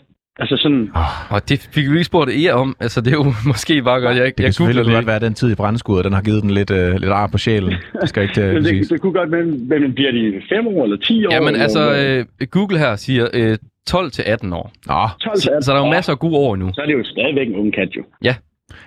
Altså 0.42 0.58
sådan, 0.58 0.90
Og 1.30 1.50
det 1.50 1.70
fik 1.74 1.86
vi 1.86 1.92
ikke 1.92 2.04
spurgt 2.04 2.30
Ea 2.32 2.54
om. 2.54 2.76
Altså, 2.80 3.02
det 3.02 3.08
er 3.14 3.18
jo 3.18 3.24
måske 3.52 3.82
bare 3.84 4.02
godt. 4.02 4.18
Jeg, 4.18 4.26
Det 4.26 4.36
kan 4.36 4.46
jeg 4.46 4.54
selvfølgelig 4.54 4.84
googler 4.84 4.98
godt 4.98 5.08
være, 5.08 5.16
at 5.16 5.22
den 5.22 5.34
tid 5.34 5.52
i 5.52 5.56
brændeskuret, 5.56 6.06
den 6.06 6.14
har 6.14 6.22
givet 6.22 6.42
den 6.44 6.52
lidt, 6.52 6.72
øh, 6.72 6.96
lidt 6.96 7.12
ar 7.12 7.28
på 7.28 7.38
sjælen. 7.38 7.74
Det 8.02 8.10
skal 8.10 8.24
ikke 8.24 8.42
øh, 8.42 8.54
men 8.54 8.66
siges. 8.66 8.88
det, 8.88 8.94
det 8.94 9.02
kunne 9.02 9.14
godt 9.14 9.32
være, 9.32 9.46
men 9.80 9.94
bliver 9.94 10.12
de 10.12 10.42
5 10.50 10.68
år 10.68 10.84
eller 10.84 10.98
10 10.98 11.26
år? 11.26 11.34
Jamen 11.34 11.56
altså, 11.56 11.96
øh, 12.42 12.48
Google 12.52 12.78
her 12.80 12.96
siger 12.96 13.28
øh, 13.34 13.58
12 13.88 14.12
til 14.12 14.24
18 14.28 14.54
år. 14.54 14.72
Nå, 14.88 14.94
12 15.22 15.36
til 15.36 15.42
Så, 15.44 15.50
18. 15.52 15.64
så 15.64 15.72
der 15.72 15.78
er 15.78 15.82
jo 15.82 15.86
Ja, 15.86 15.92
masser 15.98 16.12
af 16.14 16.20
gode 16.20 16.36
år 16.38 16.54
endnu. 16.54 16.72
Så 16.76 16.82
er 16.82 16.86
det 16.86 16.94
jo 16.94 17.04
stadigvæk 17.04 17.48
en 17.48 17.56
ung 17.56 17.74
kat, 17.74 17.90
jo. 17.98 18.04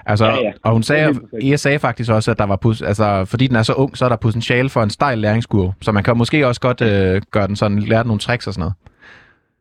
Altså, 0.07 0.25
Ja, 0.27 0.33
ja. 0.43 0.53
og 0.65 0.73
hun 0.73 0.83
sagde, 0.83 1.15
jeg 1.43 1.59
sagde 1.61 1.79
faktisk 1.79 2.11
også, 2.11 2.31
at 2.31 2.39
der 2.39 2.47
var, 2.47 2.57
pus, 2.57 2.83
altså, 2.83 3.25
fordi 3.25 3.47
den 3.47 3.57
er 3.57 3.63
så 3.63 3.73
ung, 3.73 3.97
så 3.97 4.05
er 4.05 4.09
der 4.09 4.17
potentiale 4.17 4.69
for 4.69 4.83
en 4.83 4.91
stejl 4.91 5.19
læringskurve. 5.19 5.73
Så 5.83 5.93
man 5.93 6.03
kan 6.03 6.17
måske 6.17 6.47
også 6.47 6.61
godt 6.61 6.81
øh, 6.83 7.23
gøre 7.31 7.47
den 7.47 7.57
sådan, 7.57 7.79
lære 7.79 7.99
den 8.03 8.07
nogle 8.07 8.21
tricks 8.21 8.47
og 8.47 8.53
sådan 8.55 8.61
noget. 8.61 8.75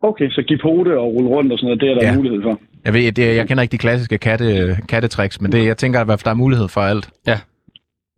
Okay, 0.04 0.30
så 0.30 0.42
give 0.48 0.60
pote 0.64 1.00
og 1.00 1.06
rulle 1.16 1.30
rundt 1.30 1.52
og 1.52 1.58
sådan 1.60 1.68
noget, 1.68 1.82
det 1.82 1.90
er 1.90 1.94
der 1.94 2.02
Ja. 2.06 2.10
ja. 2.12 2.16
mulighed 2.18 2.42
for. 2.42 2.60
Jeg, 2.86 2.94
ved, 2.94 3.12
det, 3.12 3.36
jeg 3.36 3.48
kender 3.48 3.62
ikke 3.62 3.72
de 3.72 3.78
klassiske 3.78 4.18
katte, 4.18 4.78
kattetricks, 4.90 5.42
men 5.42 5.52
det, 5.52 5.66
jeg 5.66 5.78
tænker, 5.78 6.00
at 6.02 6.22
der 6.26 6.30
er 6.32 6.34
mulighed 6.34 6.68
for 6.68 6.82
alt. 6.82 7.10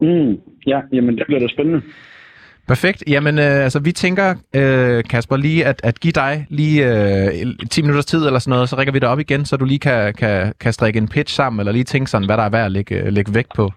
Mm. 0.02 0.38
Ja, 0.68 0.80
jamen 0.94 1.18
det 1.18 1.24
bliver 1.28 1.40
da 1.40 1.48
spændende. 1.48 1.82
Perfekt. 2.68 3.04
Jamen, 3.08 3.40
øh, 3.40 3.64
altså, 3.64 3.80
vi 3.80 3.92
tænker, 3.92 4.36
øh, 4.56 5.04
Kasper, 5.04 5.38
lige 5.38 5.66
at, 5.66 5.82
at 5.84 6.00
give 6.00 6.12
dig 6.12 6.46
lige 6.50 6.80
øh, 6.86 7.68
10 7.72 7.82
minutters 7.82 8.06
tid 8.06 8.26
eller 8.26 8.40
sådan 8.40 8.52
noget, 8.52 8.70
så 8.70 8.76
rækker 8.76 8.94
vi 8.94 9.00
dig 9.00 9.10
op 9.10 9.20
igen, 9.20 9.46
så 9.46 9.58
du 9.58 9.66
lige 9.66 9.80
kan, 9.80 10.14
kan, 10.14 10.54
kan 10.60 10.74
strikke 10.74 10.98
en 10.98 11.08
pitch 11.08 11.36
sammen, 11.36 11.60
eller 11.60 11.72
lige 11.72 11.84
tænke 11.84 12.10
sådan, 12.12 12.26
hvad 12.26 12.38
der 12.38 12.44
er 12.44 12.50
værd 12.50 12.66
at 12.66 12.72
lægge, 12.72 12.96
øh, 12.96 13.08
lægge 13.08 13.36
vægt 13.36 13.52
på. 13.56 13.72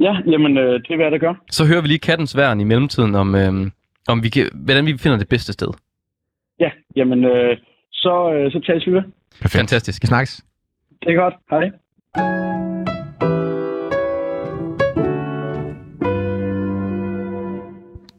Ja, 0.00 0.14
jamen 0.26 0.58
øh, 0.58 0.72
det 0.72 0.90
er, 0.90 0.96
hvad 0.96 1.10
der 1.10 1.18
gør. 1.18 1.34
Så 1.50 1.66
hører 1.66 1.80
vi 1.80 1.88
lige 1.88 1.98
kattens 1.98 2.36
værn 2.36 2.60
i 2.60 2.64
mellemtiden 2.64 3.14
om, 3.14 3.34
øh, 3.34 3.70
om 4.08 4.22
vi 4.22 4.28
kan, 4.28 4.48
hvordan 4.54 4.86
vi 4.86 4.98
finder 4.98 5.18
det 5.18 5.28
bedste 5.28 5.52
sted. 5.52 5.68
Ja, 6.60 6.70
jamen 6.96 7.24
øh, 7.24 7.56
så, 7.92 8.32
øh, 8.32 8.52
så 8.52 8.60
tages 8.66 8.86
vi 8.86 8.92
ved. 8.92 9.02
Perfekt. 9.40 9.60
Fantastisk. 9.60 10.02
Vi 10.02 10.06
snakkes. 10.06 10.44
Det 11.02 11.12
er 11.12 11.16
godt. 11.16 11.34
Hej. 11.50 12.67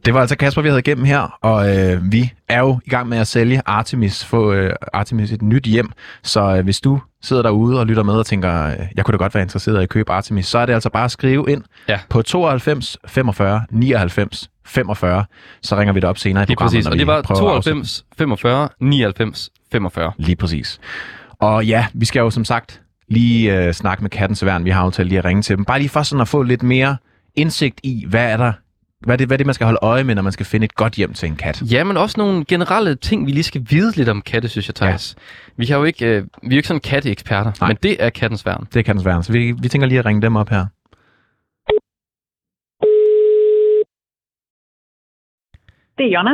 Det 0.05 0.13
var 0.13 0.21
altså 0.21 0.35
Kasper, 0.37 0.61
vi 0.61 0.67
havde 0.67 0.79
igennem 0.79 1.05
her, 1.05 1.37
og 1.41 1.77
øh, 1.77 2.11
vi 2.11 2.31
er 2.49 2.59
jo 2.59 2.79
i 2.85 2.89
gang 2.89 3.09
med 3.09 3.17
at 3.17 3.27
sælge 3.27 3.61
Artemis, 3.65 4.25
få 4.25 4.53
øh, 4.53 4.73
Artemis 4.93 5.31
et 5.31 5.41
nyt 5.41 5.63
hjem. 5.65 5.91
Så 6.23 6.55
øh, 6.57 6.63
hvis 6.63 6.81
du 6.81 6.99
sidder 7.23 7.41
derude 7.41 7.79
og 7.79 7.85
lytter 7.87 8.03
med 8.03 8.13
og 8.13 8.25
tænker, 8.25 8.65
øh, 8.65 8.73
jeg 8.95 9.05
kunne 9.05 9.11
da 9.17 9.17
godt 9.23 9.35
være 9.35 9.41
interesseret 9.41 9.79
i 9.79 9.83
at 9.83 9.89
købe 9.89 10.11
Artemis, 10.11 10.45
så 10.47 10.57
er 10.59 10.65
det 10.65 10.73
altså 10.73 10.89
bare 10.89 11.05
at 11.05 11.11
skrive 11.11 11.45
ind 11.49 11.63
Ja. 11.89 11.99
på 12.09 12.21
92 12.21 12.97
45 13.07 13.61
99 13.71 14.49
45. 14.65 15.25
Så 15.61 15.77
ringer 15.77 15.93
vi 15.93 15.99
dig 15.99 16.09
op 16.09 16.17
senere 16.17 16.43
i 16.43 16.45
Lige 16.45 16.55
programmet. 16.55 16.71
præcis. 16.73 16.85
når 16.85 16.91
Og 16.91 16.97
det 16.99 17.07
var 17.07 17.21
prøver 17.21 17.49
at 17.51 17.55
afsætte 17.55 17.79
92, 17.79 18.05
45, 18.17 18.69
99, 18.79 19.49
45. 19.71 20.11
Lige 20.17 20.35
præcis. 20.35 20.79
Og 21.39 21.65
ja, 21.65 21.85
vi 21.93 22.05
skal 22.05 22.19
jo 22.19 22.29
som 22.29 22.45
sagt 22.45 22.81
lige 23.07 23.57
øh, 23.67 23.73
snakke 23.73 24.03
med 24.03 24.09
Kattens 24.09 24.45
Værn. 24.45 24.65
Vi 24.65 24.69
har 24.69 24.81
aftalt 24.81 25.07
lige 25.09 25.19
at 25.19 25.25
ringe 25.25 25.41
til 25.41 25.57
dem. 25.57 25.65
Bare 25.65 25.79
lige 25.79 25.89
for 25.89 26.03
sådan 26.03 26.21
at 26.21 26.27
få 26.27 26.43
lidt 26.43 26.63
mere 26.63 26.97
indsigt 27.35 27.79
i, 27.83 28.05
hvad 28.09 28.31
er 28.31 28.37
der 28.37 28.53
hvad 29.05 29.15
er, 29.15 29.17
det, 29.17 29.27
hvad 29.27 29.35
er 29.35 29.37
det, 29.37 29.45
man 29.45 29.53
skal 29.53 29.65
holde 29.65 29.79
øje 29.81 30.03
med, 30.03 30.15
når 30.15 30.21
man 30.21 30.31
skal 30.31 30.45
finde 30.45 30.65
et 30.65 30.75
godt 30.75 30.93
hjem 30.93 31.13
til 31.13 31.29
en 31.29 31.35
kat? 31.35 31.61
Ja, 31.61 31.83
men 31.83 31.97
også 31.97 32.15
nogle 32.17 32.45
generelle 32.45 32.95
ting, 32.95 33.25
vi 33.25 33.31
lige 33.31 33.43
skal 33.43 33.65
vide 33.69 33.95
lidt 33.95 34.09
om 34.09 34.21
katte, 34.21 34.49
synes 34.49 34.67
jeg, 34.67 34.75
Thijs. 34.75 35.15
Ja. 35.17 35.21
Vi, 35.57 35.65
har 35.65 35.77
jo 35.77 35.83
ikke, 35.83 36.05
øh, 36.05 36.23
vi 36.23 36.47
er 36.47 36.51
jo 36.51 36.55
ikke 36.55 36.67
sådan 36.67 36.81
katteeksperter, 36.81 37.51
Nej. 37.61 37.67
men 37.67 37.77
det 37.83 38.03
er 38.03 38.09
kattens 38.09 38.45
værn. 38.45 38.67
Det 38.73 38.79
er 38.79 38.83
Kattens 38.83 39.05
Værn, 39.05 39.23
så 39.23 39.31
vi, 39.31 39.51
vi 39.61 39.67
tænker 39.69 39.87
lige 39.87 39.99
at 39.99 40.05
ringe 40.05 40.21
dem 40.21 40.35
op 40.35 40.49
her. 40.49 40.65
Det 45.97 46.05
er 46.05 46.11
Jonna. 46.13 46.31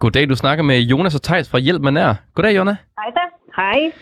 Goddag, 0.00 0.28
du 0.28 0.36
snakker 0.36 0.64
med 0.64 0.80
Jonas 0.80 1.14
og 1.14 1.22
Thijs 1.22 1.50
fra 1.50 1.58
Hjælp 1.58 1.82
med 1.82 1.92
Nær. 1.92 2.14
Goddag, 2.34 2.56
Jonna. 2.56 2.76
Hej 2.98 3.10
da. 3.14 3.20
Hej. 3.56 3.92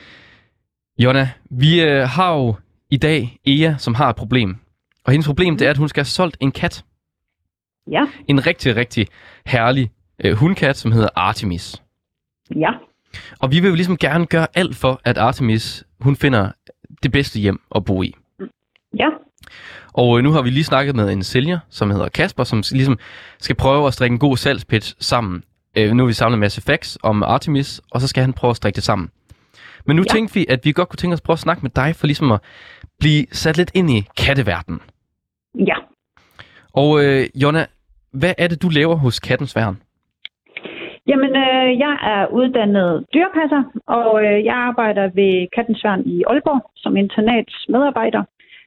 Jonna, 0.99 1.31
vi 1.51 1.83
øh, 1.83 2.09
har 2.09 2.35
jo 2.35 2.55
i 2.91 2.97
dag 2.97 3.39
Ea, 3.47 3.75
som 3.79 3.95
har 3.95 4.09
et 4.11 4.17
problem. 4.17 4.57
Og 5.05 5.13
hendes 5.13 5.27
problem, 5.27 5.57
det 5.57 5.67
er, 5.67 5.71
at 5.71 5.77
hun 5.77 5.89
skal 5.89 6.01
have 6.01 6.07
solgt 6.07 6.37
en 6.41 6.53
kat. 6.53 6.85
Ja. 7.91 8.07
En 8.29 8.47
rigtig, 8.47 8.77
rigtig 8.77 9.07
herlig 9.47 9.91
øh, 10.25 10.33
hundkat, 10.33 10.77
som 10.77 10.93
hedder 10.93 11.09
Artemis. 11.17 11.83
Ja. 12.57 12.71
Og 13.39 13.51
vi 13.51 13.61
vil 13.61 13.69
jo 13.69 13.75
ligesom 13.75 13.97
gerne 13.97 14.27
gøre 14.27 14.47
alt 14.55 14.77
for, 14.77 15.01
at 15.05 15.19
Artemis, 15.19 15.85
hun 16.01 16.17
finder 16.17 16.51
det 17.03 17.13
bedste 17.13 17.41
hjem 17.41 17.61
at 17.75 17.85
bo 17.85 18.03
i. 18.03 18.15
Ja. 18.99 19.09
Og 19.93 20.19
øh, 20.19 20.25
nu 20.25 20.31
har 20.31 20.43
vi 20.43 20.51
lige 20.51 20.65
snakket 20.65 20.97
med 20.97 21.13
en 21.13 21.23
sælger, 21.23 21.59
som 21.71 21.91
hedder 21.91 22.09
Kasper, 22.09 22.45
som 22.45 22.63
ligesom 22.71 22.99
skal 23.39 23.57
prøve 23.57 23.87
at 23.87 23.95
strikke 23.95 24.15
en 24.15 24.19
god 24.19 24.37
salgspitch 24.37 24.95
sammen. 24.99 25.45
Øh, 25.77 25.93
nu 25.93 26.03
har 26.03 26.07
vi 26.07 26.13
samlet 26.13 26.37
en 26.37 26.41
masse 26.41 26.61
facts 26.61 26.99
om 27.03 27.23
Artemis, 27.23 27.81
og 27.91 28.01
så 28.01 28.09
skal 28.09 28.21
han 28.21 28.33
prøve 28.33 28.51
at 28.51 28.57
strikke 28.57 28.77
det 28.77 28.85
sammen. 28.85 29.11
Men 29.87 29.97
nu. 29.97 30.03
Ja. 30.03 30.15
tænkte 30.15 30.35
vi, 30.35 30.47
at 30.49 30.65
vi 30.65 30.73
godt 30.73 30.89
kunne 30.89 30.97
tænke 30.97 31.15
os 31.15 31.21
at 31.21 31.25
prøve 31.25 31.35
at 31.35 31.39
snakke 31.41 31.63
med 31.63 31.71
dig, 31.71 31.97
for 31.97 32.07
ligesom 32.07 32.33
at 32.33 32.41
blive 32.99 33.27
sat 33.33 33.57
lidt 33.57 33.71
ind 33.75 33.91
i 33.91 34.07
katteverdenen. 34.17 34.81
Ja. 35.67 35.75
Og 36.75 37.05
øh, 37.05 37.27
Jonna, 37.35 37.65
hvad 38.13 38.35
er 38.39 38.49
det, 38.49 38.63
du 38.63 38.69
laver 38.69 38.97
hos 38.97 39.21
Kattens 39.21 39.57
Værn? 39.57 39.77
Jamen, 41.07 41.31
øh, 41.45 41.79
jeg 41.85 41.95
er 42.15 42.27
uddannet 42.27 43.05
dyrepasser, 43.15 43.63
og 43.87 44.25
øh, 44.25 44.45
jeg 44.45 44.55
arbejder 44.55 45.11
ved 45.15 45.49
Kattensværn 45.57 46.03
i 46.07 46.23
Aalborg 46.27 46.71
som 46.77 46.97
internats 46.97 47.55
medarbejder. 47.69 48.23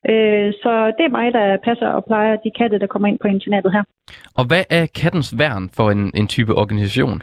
Øh, 0.09 0.53
så 0.63 0.71
det 0.97 1.03
er 1.05 1.17
mig, 1.19 1.33
der 1.33 1.57
passer 1.63 1.87
og 1.87 2.05
plejer 2.05 2.35
de 2.35 2.51
katte, 2.59 2.79
der 2.79 2.87
kommer 2.87 3.07
ind 3.07 3.19
på 3.19 3.27
internatet 3.27 3.71
her. 3.71 3.83
Og 4.37 4.47
hvad 4.47 4.63
er 4.69 4.85
Kattens 5.01 5.39
Værn 5.39 5.69
for 5.77 5.91
en, 5.91 6.11
en 6.15 6.27
type 6.27 6.53
organisation? 6.55 7.21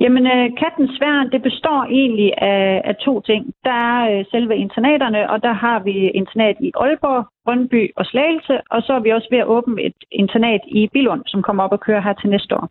Jamen, 0.00 0.24
øh, 0.26 0.46
Kattens 0.60 0.96
Værn, 1.00 1.30
det 1.34 1.42
består 1.42 1.80
egentlig 2.00 2.30
af, 2.52 2.82
af 2.84 2.94
to 2.96 3.20
ting. 3.20 3.42
Der 3.64 3.78
er 3.90 4.00
øh, 4.10 4.24
selve 4.30 4.56
internaterne, 4.56 5.30
og 5.30 5.42
der 5.42 5.52
har 5.52 5.78
vi 5.86 5.94
internat 6.20 6.56
i 6.60 6.70
Aalborg, 6.82 7.26
Brøndby 7.44 7.82
og 7.96 8.04
Slagelse, 8.06 8.56
og 8.70 8.82
så 8.82 8.92
er 8.92 9.02
vi 9.04 9.10
også 9.10 9.28
ved 9.30 9.38
at 9.38 9.50
åbne 9.56 9.82
et 9.82 9.98
internat 10.12 10.60
i 10.68 10.88
Bilund, 10.92 11.22
som 11.26 11.42
kommer 11.42 11.62
op 11.64 11.72
og 11.72 11.80
kører 11.80 12.02
her 12.06 12.12
til 12.12 12.30
næste 12.30 12.54
år. 12.56 12.68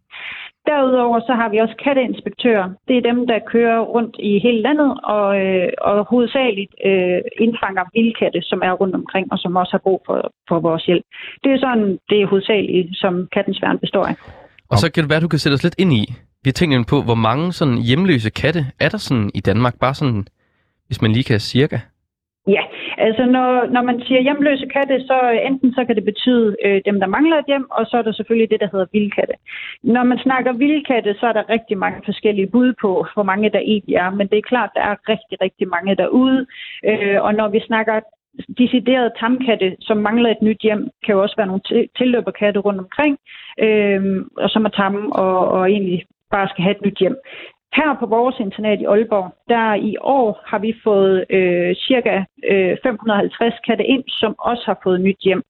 Derudover 0.70 1.20
så 1.20 1.34
har 1.40 1.50
vi 1.50 1.58
også 1.58 1.76
katteinspektører. 1.84 2.68
Det 2.88 2.96
er 2.98 3.08
dem, 3.12 3.28
der 3.28 3.40
kører 3.54 3.80
rundt 3.80 4.16
i 4.20 4.40
hele 4.40 4.62
landet 4.62 4.92
og, 5.04 5.28
øh, 5.42 5.70
og 5.82 6.06
hovedsageligt 6.12 6.74
øh, 6.86 7.20
indfanger 7.46 7.84
vildkatte, 7.94 8.42
som 8.42 8.60
er 8.68 8.72
rundt 8.72 8.96
omkring 8.96 9.26
og 9.32 9.38
som 9.40 9.56
også 9.56 9.72
har 9.72 9.84
brug 9.88 10.02
for, 10.06 10.32
for 10.50 10.60
vores 10.60 10.84
hjælp. 10.86 11.06
Det 11.44 11.52
er 11.52 11.60
sådan, 11.60 12.00
det 12.10 12.22
er 12.22 12.28
hovedsageligt, 12.28 12.90
som 13.04 13.28
Kattens 13.34 13.62
Værn 13.62 13.80
består 13.80 14.06
af. 14.06 14.16
Og 14.72 14.78
så 14.78 14.92
kan 14.92 15.04
det 15.04 15.10
være, 15.10 15.22
at 15.22 15.28
du 15.28 15.34
kan 15.34 15.40
sætte 15.40 15.56
os 15.56 15.64
lidt 15.64 15.80
ind 15.84 15.94
i. 15.94 16.04
Vi 16.43 16.47
har 16.49 16.58
tænkt 16.60 16.89
på, 16.89 17.01
hvor 17.01 17.19
mange 17.27 17.53
sådan 17.53 17.77
hjemløse 17.77 18.29
katte 18.29 18.62
er 18.79 18.89
der 18.89 18.97
sådan 18.97 19.32
i 19.34 19.39
Danmark? 19.39 19.79
Bare 19.79 19.93
sådan, 19.93 20.25
hvis 20.88 21.01
man 21.01 21.12
lige 21.12 21.23
kan 21.23 21.39
cirka. 21.39 21.79
Ja, 22.47 22.63
altså 22.97 23.25
når, 23.25 23.49
når 23.75 23.82
man 23.82 24.01
siger 24.06 24.21
hjemløse 24.21 24.67
katte, 24.75 24.95
så 25.10 25.17
enten 25.49 25.73
så 25.73 25.86
kan 25.86 25.95
det 25.95 26.06
betyde 26.06 26.56
øh, 26.65 26.82
dem, 26.86 26.99
der 26.99 27.08
mangler 27.08 27.38
et 27.38 27.45
hjem, 27.47 27.67
og 27.71 27.86
så 27.86 27.97
er 27.97 28.01
der 28.01 28.12
selvfølgelig 28.12 28.49
det, 28.49 28.60
der 28.60 28.69
hedder 28.71 28.86
vildkatte. 28.93 29.34
Når 29.84 30.03
man 30.03 30.17
snakker 30.17 30.53
vildkatte, 30.53 31.15
så 31.19 31.25
er 31.27 31.34
der 31.34 31.49
rigtig 31.49 31.77
mange 31.77 32.01
forskellige 32.06 32.51
bud 32.53 32.73
på, 32.82 33.06
hvor 33.13 33.23
mange 33.23 33.49
der 33.49 33.60
egentlig 33.60 33.95
er, 33.95 34.10
men 34.10 34.27
det 34.27 34.38
er 34.38 34.51
klart, 34.51 34.69
der 34.75 34.82
er 34.82 34.95
rigtig, 35.10 35.41
rigtig 35.41 35.67
mange 35.67 35.95
derude. 35.95 36.45
Øh, 36.89 37.17
og 37.21 37.34
når 37.34 37.47
vi 37.49 37.60
snakker 37.60 37.99
deciderede 38.58 39.12
tamkatte, 39.19 39.75
som 39.82 39.97
mangler 39.97 40.29
et 40.29 40.41
nyt 40.41 40.62
hjem, 40.62 40.89
kan 41.06 41.15
jo 41.15 41.21
også 41.21 41.36
være 41.38 41.47
nogle 41.47 41.88
tilløberkatte 41.97 42.60
rundt 42.60 42.79
omkring, 42.79 43.17
øh, 43.65 44.25
og 44.38 44.49
som 44.49 44.65
er 44.65 44.69
tamme 44.69 45.15
og, 45.15 45.47
og 45.47 45.71
egentlig 45.71 46.06
bare 46.36 46.48
skal 46.52 46.63
have 46.63 46.76
et 46.78 46.86
nyt 46.86 46.98
hjem. 47.04 47.15
Her 47.78 47.89
på 48.02 48.06
vores 48.17 48.36
internat 48.46 48.80
i 48.82 48.86
Aalborg, 48.93 49.28
der 49.54 49.65
i 49.91 49.93
år 50.17 50.28
har 50.50 50.60
vi 50.65 50.72
fået 50.88 51.15
øh, 51.38 51.76
cirka 51.88 52.13
øh, 52.52 52.78
550 52.84 53.54
katte 53.67 53.86
ind, 53.93 54.04
som 54.22 54.32
også 54.50 54.63
har 54.65 54.78
fået 54.84 55.02
nyt 55.08 55.22
hjem. 55.28 55.41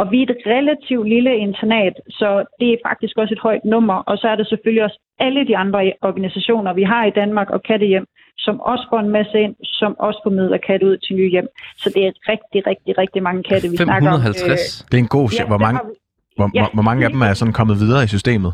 Og 0.00 0.04
vi 0.12 0.18
er 0.22 0.26
et 0.30 0.42
relativt 0.46 1.08
lille 1.08 1.32
internat, 1.46 1.94
så 2.18 2.28
det 2.60 2.68
er 2.72 2.76
faktisk 2.88 3.14
også 3.18 3.34
et 3.34 3.40
højt 3.48 3.64
nummer. 3.64 3.94
Og 4.10 4.18
så 4.18 4.26
er 4.28 4.36
der 4.36 4.44
selvfølgelig 4.44 4.84
også 4.84 4.98
alle 5.26 5.46
de 5.50 5.56
andre 5.56 5.92
organisationer, 6.02 6.72
vi 6.72 6.82
har 6.82 7.04
i 7.04 7.10
Danmark 7.20 7.50
og 7.50 7.62
kattehjem, 7.62 8.06
som 8.38 8.60
også 8.60 8.84
får 8.90 9.00
en 9.00 9.08
masse 9.08 9.40
ind, 9.40 9.54
som 9.62 9.90
også 9.98 10.20
formidler 10.22 10.56
katte 10.68 10.86
ud 10.86 10.96
til 10.96 11.16
nye 11.16 11.30
hjem. 11.30 11.48
Så 11.76 11.86
det 11.94 12.02
er 12.06 12.12
rigtig, 12.32 12.60
rigtig, 12.70 12.98
rigtig 12.98 13.22
mange 13.22 13.42
katte, 13.42 13.68
vi 13.70 13.76
550. 13.76 13.80
snakker 13.80 14.10
om. 14.10 14.50
Øh, 14.50 14.88
Det 14.90 14.96
er 14.98 15.02
en 15.06 15.12
god... 15.18 15.26
ja, 15.38 15.44
hvor, 15.46 15.56
det 15.56 15.66
mange, 15.66 15.80
vi- 15.88 15.98
hvor, 16.36 16.48
ja. 16.54 16.64
hvor 16.74 16.82
mange 16.88 17.04
af 17.04 17.10
dem 17.10 17.20
er 17.28 17.32
sådan 17.40 17.54
kommet 17.60 17.76
videre 17.84 18.04
i 18.04 18.06
systemet? 18.16 18.52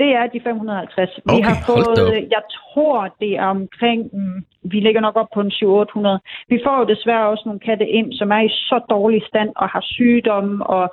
Det 0.00 0.10
er 0.20 0.26
de 0.34 0.40
550. 0.44 1.10
Vi 1.16 1.22
Okay, 1.32 1.44
har 1.48 1.56
hold 1.66 1.84
da 1.84 1.90
fået, 2.00 2.24
op. 2.24 2.30
jeg 2.36 2.42
tror, 2.58 2.98
det 3.20 3.32
er 3.42 3.46
omkring, 3.58 4.00
mm, 4.12 4.38
vi 4.72 4.78
ligger 4.86 5.00
nok 5.00 5.16
op 5.16 5.30
på 5.34 5.40
en 5.40 5.52
700-800. 5.58 6.18
Vi 6.52 6.58
får 6.64 6.76
jo 6.80 6.84
desværre 6.94 7.28
også 7.32 7.42
nogle 7.46 7.60
katte 7.68 7.86
ind, 7.98 8.08
som 8.12 8.28
er 8.36 8.40
i 8.48 8.48
så 8.48 8.78
dårlig 8.90 9.22
stand 9.30 9.50
og 9.56 9.68
har 9.68 9.84
sygdomme, 9.94 10.66
og 10.66 10.84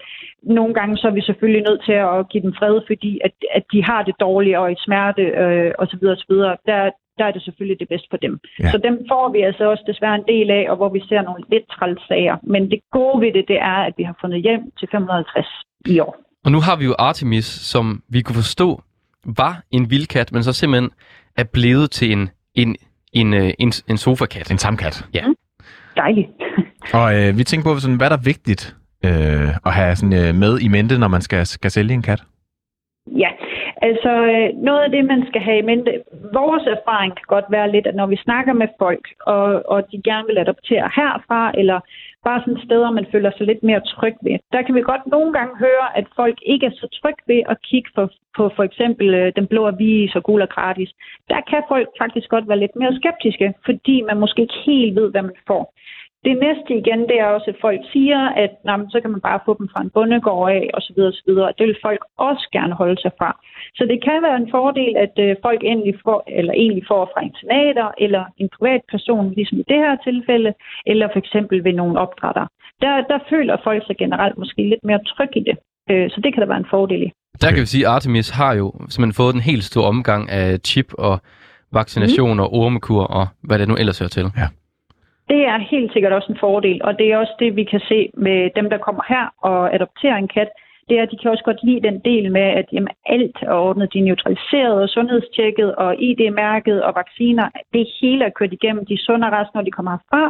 nogle 0.44 0.74
gange 0.74 0.98
så 0.98 1.08
er 1.08 1.16
vi 1.18 1.22
selvfølgelig 1.22 1.64
nødt 1.70 1.82
til 1.86 1.98
at 2.16 2.30
give 2.32 2.44
dem 2.44 2.54
fred, 2.60 2.76
fordi 2.88 3.12
at, 3.26 3.34
at 3.58 3.64
de 3.74 3.84
har 3.90 4.02
det 4.04 4.16
dårligt 4.20 4.58
og 4.58 4.72
i 4.72 4.76
smerte 4.86 5.22
øh, 5.44 5.72
osv. 5.82 6.04
osv. 6.16 6.34
Der, 6.70 6.80
der 7.20 7.26
er 7.26 7.32
det 7.32 7.44
selvfølgelig 7.44 7.80
det 7.80 7.90
bedste 7.90 8.08
for 8.12 8.18
dem. 8.18 8.40
Ja. 8.60 8.72
Så 8.72 8.78
dem 8.78 8.96
får 9.12 9.26
vi 9.36 9.40
altså 9.42 9.64
også 9.72 9.84
desværre 9.88 10.16
en 10.16 10.28
del 10.34 10.52
af, 10.52 10.66
og 10.70 10.76
hvor 10.76 10.90
vi 10.90 11.02
ser 11.10 11.22
nogle 11.22 11.44
lidt 11.52 11.68
træls 11.76 12.02
sager. 12.08 12.36
Men 12.44 12.62
det 12.72 12.80
gode 12.92 13.22
ved 13.24 13.32
det, 13.34 13.46
det 13.48 13.60
er, 13.74 13.80
at 13.90 13.94
vi 13.98 14.04
har 14.04 14.16
fundet 14.22 14.42
hjem 14.42 14.62
til 14.80 14.88
550 14.92 15.48
i 15.86 16.00
år. 16.00 16.16
Og 16.46 16.52
nu 16.52 16.60
har 16.68 16.76
vi 16.80 16.86
jo 16.86 16.96
Artemis, 17.00 17.46
som 17.46 18.04
vi 18.10 18.22
kunne 18.22 18.36
forstå 18.36 18.82
var 19.38 19.64
en 19.72 19.90
vildkat, 19.90 20.32
men 20.32 20.44
så 20.44 20.54
simpelthen 20.54 20.92
er 21.38 21.44
blevet 21.44 21.92
til 21.92 22.12
en, 22.12 22.30
en, 22.56 22.76
en, 23.14 23.34
øh, 23.34 23.52
en, 23.60 23.72
en 23.90 23.98
sofakat. 23.98 24.52
En 24.52 24.58
tamkat. 24.58 25.06
Dejligt. 25.96 26.30
Og 27.00 27.08
øh, 27.18 27.38
vi 27.38 27.44
tænker 27.44 27.74
på, 27.74 27.80
sådan, 27.80 27.98
hvad 27.98 28.10
der 28.10 28.18
er 28.18 28.30
vigtigt 28.34 28.76
øh, 29.06 29.50
at 29.66 29.74
have 29.74 29.96
sådan, 29.96 30.18
øh, 30.22 30.36
med 30.36 30.60
i 30.60 30.68
mente, 30.68 31.00
når 31.00 31.08
man 31.08 31.22
skal, 31.22 31.46
skal 31.46 31.72
sælge 31.72 31.94
en 31.94 32.02
kat. 32.02 32.22
Ja, 33.24 33.32
altså 33.82 34.12
øh, 34.34 34.48
noget 34.68 34.82
af 34.86 34.92
det, 34.92 35.06
man 35.06 35.22
skal 35.30 35.42
have 35.42 35.60
i 35.60 35.68
mente, 35.72 35.92
vores 36.34 36.66
erfaring 36.78 37.12
kan 37.16 37.28
godt 37.28 37.46
være 37.50 37.72
lidt, 37.72 37.88
at 37.88 37.96
når 37.96 38.08
vi 38.08 38.18
snakker 38.26 38.54
med 38.54 38.68
folk, 38.80 39.06
og, 39.26 39.46
og 39.74 39.80
de 39.92 40.02
gerne 40.10 40.28
vil 40.28 40.38
adoptere 40.38 40.92
herfra, 40.96 41.52
eller 41.58 41.80
bare 42.28 42.42
sådan 42.42 42.66
steder, 42.66 42.92
man 42.92 43.08
føler 43.12 43.32
sig 43.32 43.46
lidt 43.48 43.64
mere 43.64 43.82
tryg 43.94 44.16
ved, 44.22 44.38
der 44.52 44.62
kan 44.62 44.76
vi 44.76 44.82
godt 44.82 45.08
nogle 45.08 45.34
gange 45.34 45.54
høre, 45.66 45.98
at 45.98 46.06
folk 46.16 46.38
ikke 46.42 46.66
er 46.66 46.76
så 46.82 46.88
tryg 47.02 47.18
ved 47.28 47.42
at 47.52 47.62
kigge 47.62 47.90
for, 47.96 48.06
på 48.38 48.44
for 48.56 48.64
eksempel 48.64 49.08
øh, 49.14 49.32
den 49.36 49.48
blå 49.48 49.68
avis 49.68 50.16
og 50.16 50.24
gul 50.24 50.42
og 50.42 50.50
gratis. 50.50 50.92
Der 51.30 51.42
kan 51.50 51.62
folk 51.68 51.88
faktisk 52.02 52.30
godt 52.30 52.48
være 52.50 52.60
lidt 52.60 52.76
mere 52.76 52.96
skeptiske, 53.00 53.54
fordi 53.66 54.02
man 54.02 54.20
måske 54.20 54.42
ikke 54.42 54.62
helt 54.66 54.96
ved, 54.96 55.12
hvad 55.12 55.22
man 55.22 55.38
får. 55.48 55.74
Det 56.28 56.36
næste 56.46 56.72
igen, 56.82 57.02
det 57.10 57.18
er 57.20 57.26
også, 57.36 57.48
at 57.54 57.62
folk 57.62 57.82
siger, 57.94 58.22
at 58.44 58.52
nej, 58.66 58.78
men 58.78 58.90
så 58.94 58.98
kan 59.02 59.12
man 59.12 59.22
bare 59.30 59.40
få 59.46 59.52
dem 59.60 59.68
fra 59.74 59.82
en 59.82 59.94
bondegård 59.96 60.52
af, 60.52 60.70
osv. 60.78 61.00
osv. 61.12 61.32
Det 61.58 61.66
vil 61.68 61.84
folk 61.88 62.02
også 62.18 62.46
gerne 62.52 62.74
holde 62.82 63.02
sig 63.02 63.12
fra. 63.20 63.30
Så 63.78 63.84
det 63.92 64.04
kan 64.08 64.20
være 64.28 64.38
en 64.44 64.52
fordel, 64.56 64.94
at 65.06 65.16
øh, 65.26 65.36
folk 65.46 65.62
endelig 65.64 65.96
får, 66.06 66.20
eller 66.40 66.54
egentlig 66.54 66.86
får 66.92 67.04
fra 67.14 67.22
internater, 67.30 67.88
eller 68.06 68.24
en 68.38 68.50
privat 68.58 68.82
person, 68.94 69.34
ligesom 69.38 69.58
i 69.60 69.66
det 69.72 69.80
her 69.84 69.96
tilfælde, 70.08 70.52
eller 70.92 71.08
for 71.14 71.20
eksempel 71.24 71.64
ved 71.64 71.74
nogle 71.74 72.00
opdrætter. 72.04 72.46
Der, 72.84 72.94
der 73.12 73.20
føler 73.30 73.56
folk 73.64 73.82
sig 73.88 73.98
generelt 73.98 74.38
måske 74.38 74.62
lidt 74.72 74.84
mere 74.90 75.02
tryg 75.12 75.32
i 75.36 75.44
det. 75.50 75.58
Øh, 75.92 76.10
så 76.10 76.18
det 76.24 76.34
kan 76.34 76.42
der 76.42 76.48
være 76.54 76.64
en 76.66 76.74
fordel 76.76 77.02
i. 77.08 77.12
Der 77.42 77.52
kan 77.52 77.62
vi 77.62 77.66
sige, 77.66 77.88
at 77.88 77.92
Artemis 77.94 78.30
har 78.30 78.54
jo 78.54 78.68
simpelthen 78.90 79.20
fået 79.22 79.34
en 79.34 79.50
helt 79.52 79.64
stor 79.64 79.86
omgang 79.94 80.30
af 80.30 80.60
chip 80.70 80.90
og 80.94 81.20
vaccination 81.74 82.34
mm. 82.34 82.40
og 82.40 82.54
ormekur 82.54 83.04
og 83.04 83.28
hvad 83.44 83.60
det 83.60 83.68
nu 83.68 83.76
ellers 83.76 84.00
hører 84.00 84.10
til. 84.10 84.26
Det 85.30 85.42
er 85.52 85.58
helt 85.74 85.94
sikkert 85.94 86.14
også 86.14 86.32
en 86.32 86.40
fordel, 86.40 86.84
og 86.84 87.00
det 87.00 87.06
er 87.12 87.18
også 87.18 87.36
det, 87.40 87.56
vi 87.56 87.64
kan 87.64 87.80
se 87.80 88.10
med 88.14 88.50
dem, 88.56 88.70
der 88.70 88.78
kommer 88.78 89.04
her 89.14 89.26
og 89.50 89.76
adopterer 89.76 90.16
en 90.18 90.28
kat. 90.28 90.50
Det 90.88 90.98
er, 90.98 91.04
at 91.04 91.12
de 91.12 91.18
kan 91.18 91.32
også 91.32 91.44
godt 91.44 91.64
lide 91.64 91.88
den 91.88 92.00
del 92.00 92.32
med, 92.32 92.48
at 92.60 92.66
jamen, 92.74 92.94
alt 93.06 93.38
er 93.42 93.54
ordnet. 93.54 93.94
De 93.94 94.00
er 94.00 94.04
neutraliseret 94.04 94.82
og 94.84 94.90
sundhedstjekket 94.90 95.76
og 95.76 96.02
ID-mærket 96.08 96.84
og 96.84 96.92
vacciner. 96.96 97.50
Det 97.74 97.88
hele 98.02 98.26
er 98.26 98.30
kørt 98.30 98.54
igennem. 98.54 98.86
De 98.86 98.94
er 98.94 99.06
sunde 99.06 99.28
og 99.28 99.46
når 99.54 99.62
de 99.62 99.72
kommer 99.72 99.92
herfra. 99.92 100.24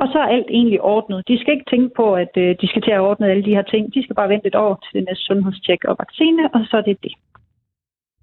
Og 0.00 0.06
så 0.12 0.18
er 0.18 0.32
alt 0.36 0.50
egentlig 0.50 0.80
ordnet. 0.80 1.28
De 1.28 1.40
skal 1.40 1.54
ikke 1.54 1.70
tænke 1.70 1.90
på, 1.96 2.14
at 2.14 2.32
øh, 2.36 2.56
de 2.60 2.66
skal 2.68 2.82
til 2.82 2.90
at 2.90 3.00
ordne 3.00 3.30
alle 3.30 3.44
de 3.44 3.54
her 3.58 3.62
ting. 3.62 3.94
De 3.94 4.02
skal 4.04 4.16
bare 4.16 4.28
vente 4.28 4.46
et 4.46 4.54
år 4.54 4.74
til 4.82 4.92
det 4.98 5.04
næste 5.08 5.24
sundhedstjek 5.24 5.84
og 5.84 5.96
vaccine, 5.98 6.54
og 6.54 6.60
så 6.70 6.76
er 6.76 6.84
det 6.88 6.96
det. 7.02 7.14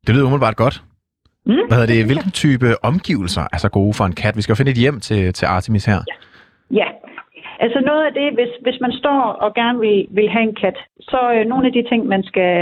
Det 0.05 0.15
lyder 0.15 0.25
umiddelbart 0.25 0.55
godt. 0.55 0.75
Mm. 1.45 1.67
Hvad 1.67 1.77
hedder 1.77 1.93
det? 1.93 2.05
Hvilken 2.05 2.31
type 2.31 2.67
omgivelser 2.83 3.45
er 3.53 3.57
så 3.57 3.69
gode 3.69 3.93
for 3.93 4.05
en 4.05 4.15
kat? 4.21 4.37
Vi 4.37 4.41
skal 4.41 4.53
jo 4.53 4.59
finde 4.61 4.71
et 4.71 4.77
hjem 4.83 4.99
til, 4.99 5.33
til 5.33 5.45
Artemis 5.45 5.85
her. 5.85 5.99
Ja, 6.71 6.87
altså 7.59 7.79
noget 7.89 8.03
af 8.07 8.13
det, 8.19 8.27
hvis, 8.37 8.51
hvis 8.65 8.77
man 8.85 8.91
står 9.01 9.21
og 9.45 9.49
gerne 9.53 9.79
vil, 9.79 9.97
vil 10.17 10.29
have 10.35 10.45
en 10.49 10.55
kat, 10.63 10.77
så 11.11 11.19
øh, 11.35 11.45
nogle 11.51 11.67
af 11.67 11.73
de 11.77 11.83
ting, 11.91 12.01
man 12.13 12.23
skal, 12.23 12.53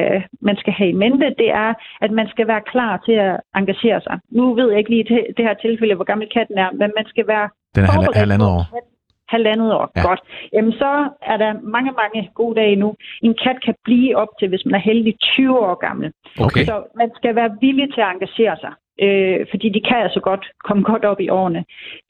man 0.41 0.56
skal 0.62 0.74
have 0.74 0.89
i 0.89 1.00
mente, 1.04 1.28
det 1.44 1.50
er, 1.65 1.74
at 2.06 2.12
man 2.20 2.28
skal 2.34 2.48
være 2.48 2.63
klar 2.74 2.94
til 3.08 3.15
at 3.28 3.36
engagere 3.60 4.02
sig. 4.08 4.15
Nu 4.38 4.44
ved 4.60 4.67
jeg 4.70 4.80
ikke 4.80 4.94
lige 4.96 5.08
det, 5.12 5.22
det 5.38 5.46
her 5.48 5.54
tilfælde, 5.65 5.96
hvor 5.96 6.08
gammel 6.12 6.28
katten 6.38 6.58
er, 6.58 6.70
men 6.72 6.89
man 7.00 7.06
skal 7.12 7.26
være 7.34 7.48
Den 7.76 7.84
er 7.84 7.91
halvandet 8.22 8.48
år. 8.56 8.62
at 8.78 8.90
Halvandet 9.34 9.70
år, 9.80 9.86
Ja. 9.96 10.02
godt. 10.08 10.22
Jamen 10.54 10.74
så 10.74 10.91
er 11.32 11.38
der 11.44 11.52
mange, 11.76 11.91
mange 12.02 12.20
gode 12.39 12.56
dage 12.62 12.76
nu. 12.76 12.89
En 13.24 13.36
kat 13.44 13.58
kan 13.65 13.76
blive 13.84 14.17
op 14.22 14.32
til, 14.39 14.48
hvis 14.50 14.65
man 14.65 14.76
er 14.76 14.84
heldig, 14.89 15.13
20 15.20 15.60
år 15.60 15.76
gammel. 15.88 16.12
Okay. 16.46 16.63
Så 16.65 16.76
man 17.02 17.10
skal 17.15 17.36
være 17.36 17.52
villig 17.62 17.94
til 17.94 18.02
at 18.02 18.12
engagere 18.15 18.56
sig, 18.63 18.74
øh, 19.06 19.39
fordi 19.52 19.67
de 19.70 19.82
kan 19.89 20.00
altså 20.06 20.20
godt 20.30 20.46
komme 20.67 20.84
godt 20.84 21.06
op 21.12 21.20
i 21.20 21.30
årene. 21.30 21.62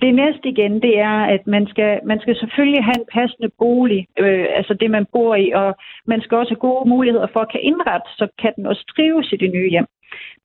Det 0.01 0.15
næste 0.15 0.45
igen, 0.53 0.73
det 0.81 0.99
er, 0.99 1.17
at 1.36 1.43
man 1.47 1.67
skal, 1.71 1.99
man 2.12 2.19
skal 2.19 2.36
selvfølgelig 2.36 2.84
have 2.84 2.99
en 2.99 3.12
passende 3.17 3.49
bolig, 3.60 4.01
øh, 4.19 4.45
altså 4.57 4.73
det 4.73 4.91
man 4.91 5.05
bor 5.13 5.36
i, 5.36 5.51
og 5.62 5.69
man 6.07 6.21
skal 6.21 6.38
også 6.38 6.51
have 6.53 6.65
gode 6.69 6.89
muligheder 6.89 7.27
for 7.34 7.39
at 7.39 7.51
kan 7.51 7.62
indrette, 7.71 8.10
så 8.19 8.25
kan 8.41 8.51
den 8.55 8.65
også 8.65 8.84
trives 8.95 9.34
i 9.34 9.38
det 9.43 9.51
nye 9.51 9.69
hjem. 9.69 9.88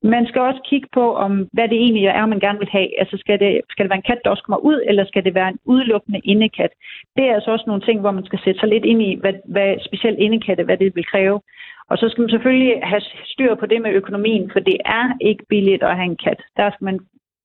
Man 0.03 0.27
skal 0.27 0.41
også 0.41 0.61
kigge 0.71 0.89
på, 0.93 1.15
om 1.15 1.49
hvad 1.53 1.69
det 1.69 1.79
egentlig 1.79 2.05
er, 2.05 2.27
man 2.27 2.41
gerne 2.41 2.59
vil 2.59 2.69
have. 2.69 3.01
Altså 3.01 3.17
skal 3.17 3.39
det, 3.41 3.61
skal 3.71 3.83
det 3.83 3.91
være 3.91 4.03
en 4.03 4.11
kat, 4.11 4.21
der 4.25 4.31
også 4.31 4.43
kommer 4.43 4.59
ud, 4.71 4.79
eller 4.89 5.05
skal 5.05 5.25
det 5.25 5.35
være 5.35 5.49
en 5.49 5.59
udelukkende 5.65 6.21
indekat? 6.25 6.73
Det 7.17 7.25
er 7.25 7.35
altså 7.35 7.51
også 7.51 7.65
nogle 7.67 7.83
ting, 7.83 8.01
hvor 8.01 8.11
man 8.11 8.25
skal 8.25 8.41
sætte 8.45 8.61
sig 8.61 8.69
lidt 8.69 8.85
ind 8.85 9.03
i, 9.03 9.15
hvad, 9.21 9.35
hvad 9.55 9.77
specielt 9.89 10.19
indekatte, 10.19 10.65
hvad 10.65 10.77
det 10.77 10.97
vil 10.97 11.11
kræve. 11.13 11.41
Og 11.91 11.99
så 11.99 12.09
skal 12.09 12.23
man 12.23 12.31
selvfølgelig 12.31 12.81
have 12.83 13.03
styr 13.25 13.55
på 13.55 13.67
det 13.67 13.83
med 13.83 13.91
økonomien, 13.91 14.51
for 14.53 14.61
det 14.61 14.77
er 14.85 15.07
ikke 15.21 15.45
billigt 15.49 15.83
at 15.83 15.97
have 15.97 16.11
en 16.15 16.23
kat. 16.25 16.41
Der 16.57 16.71
skal 16.71 16.85
man 16.85 16.99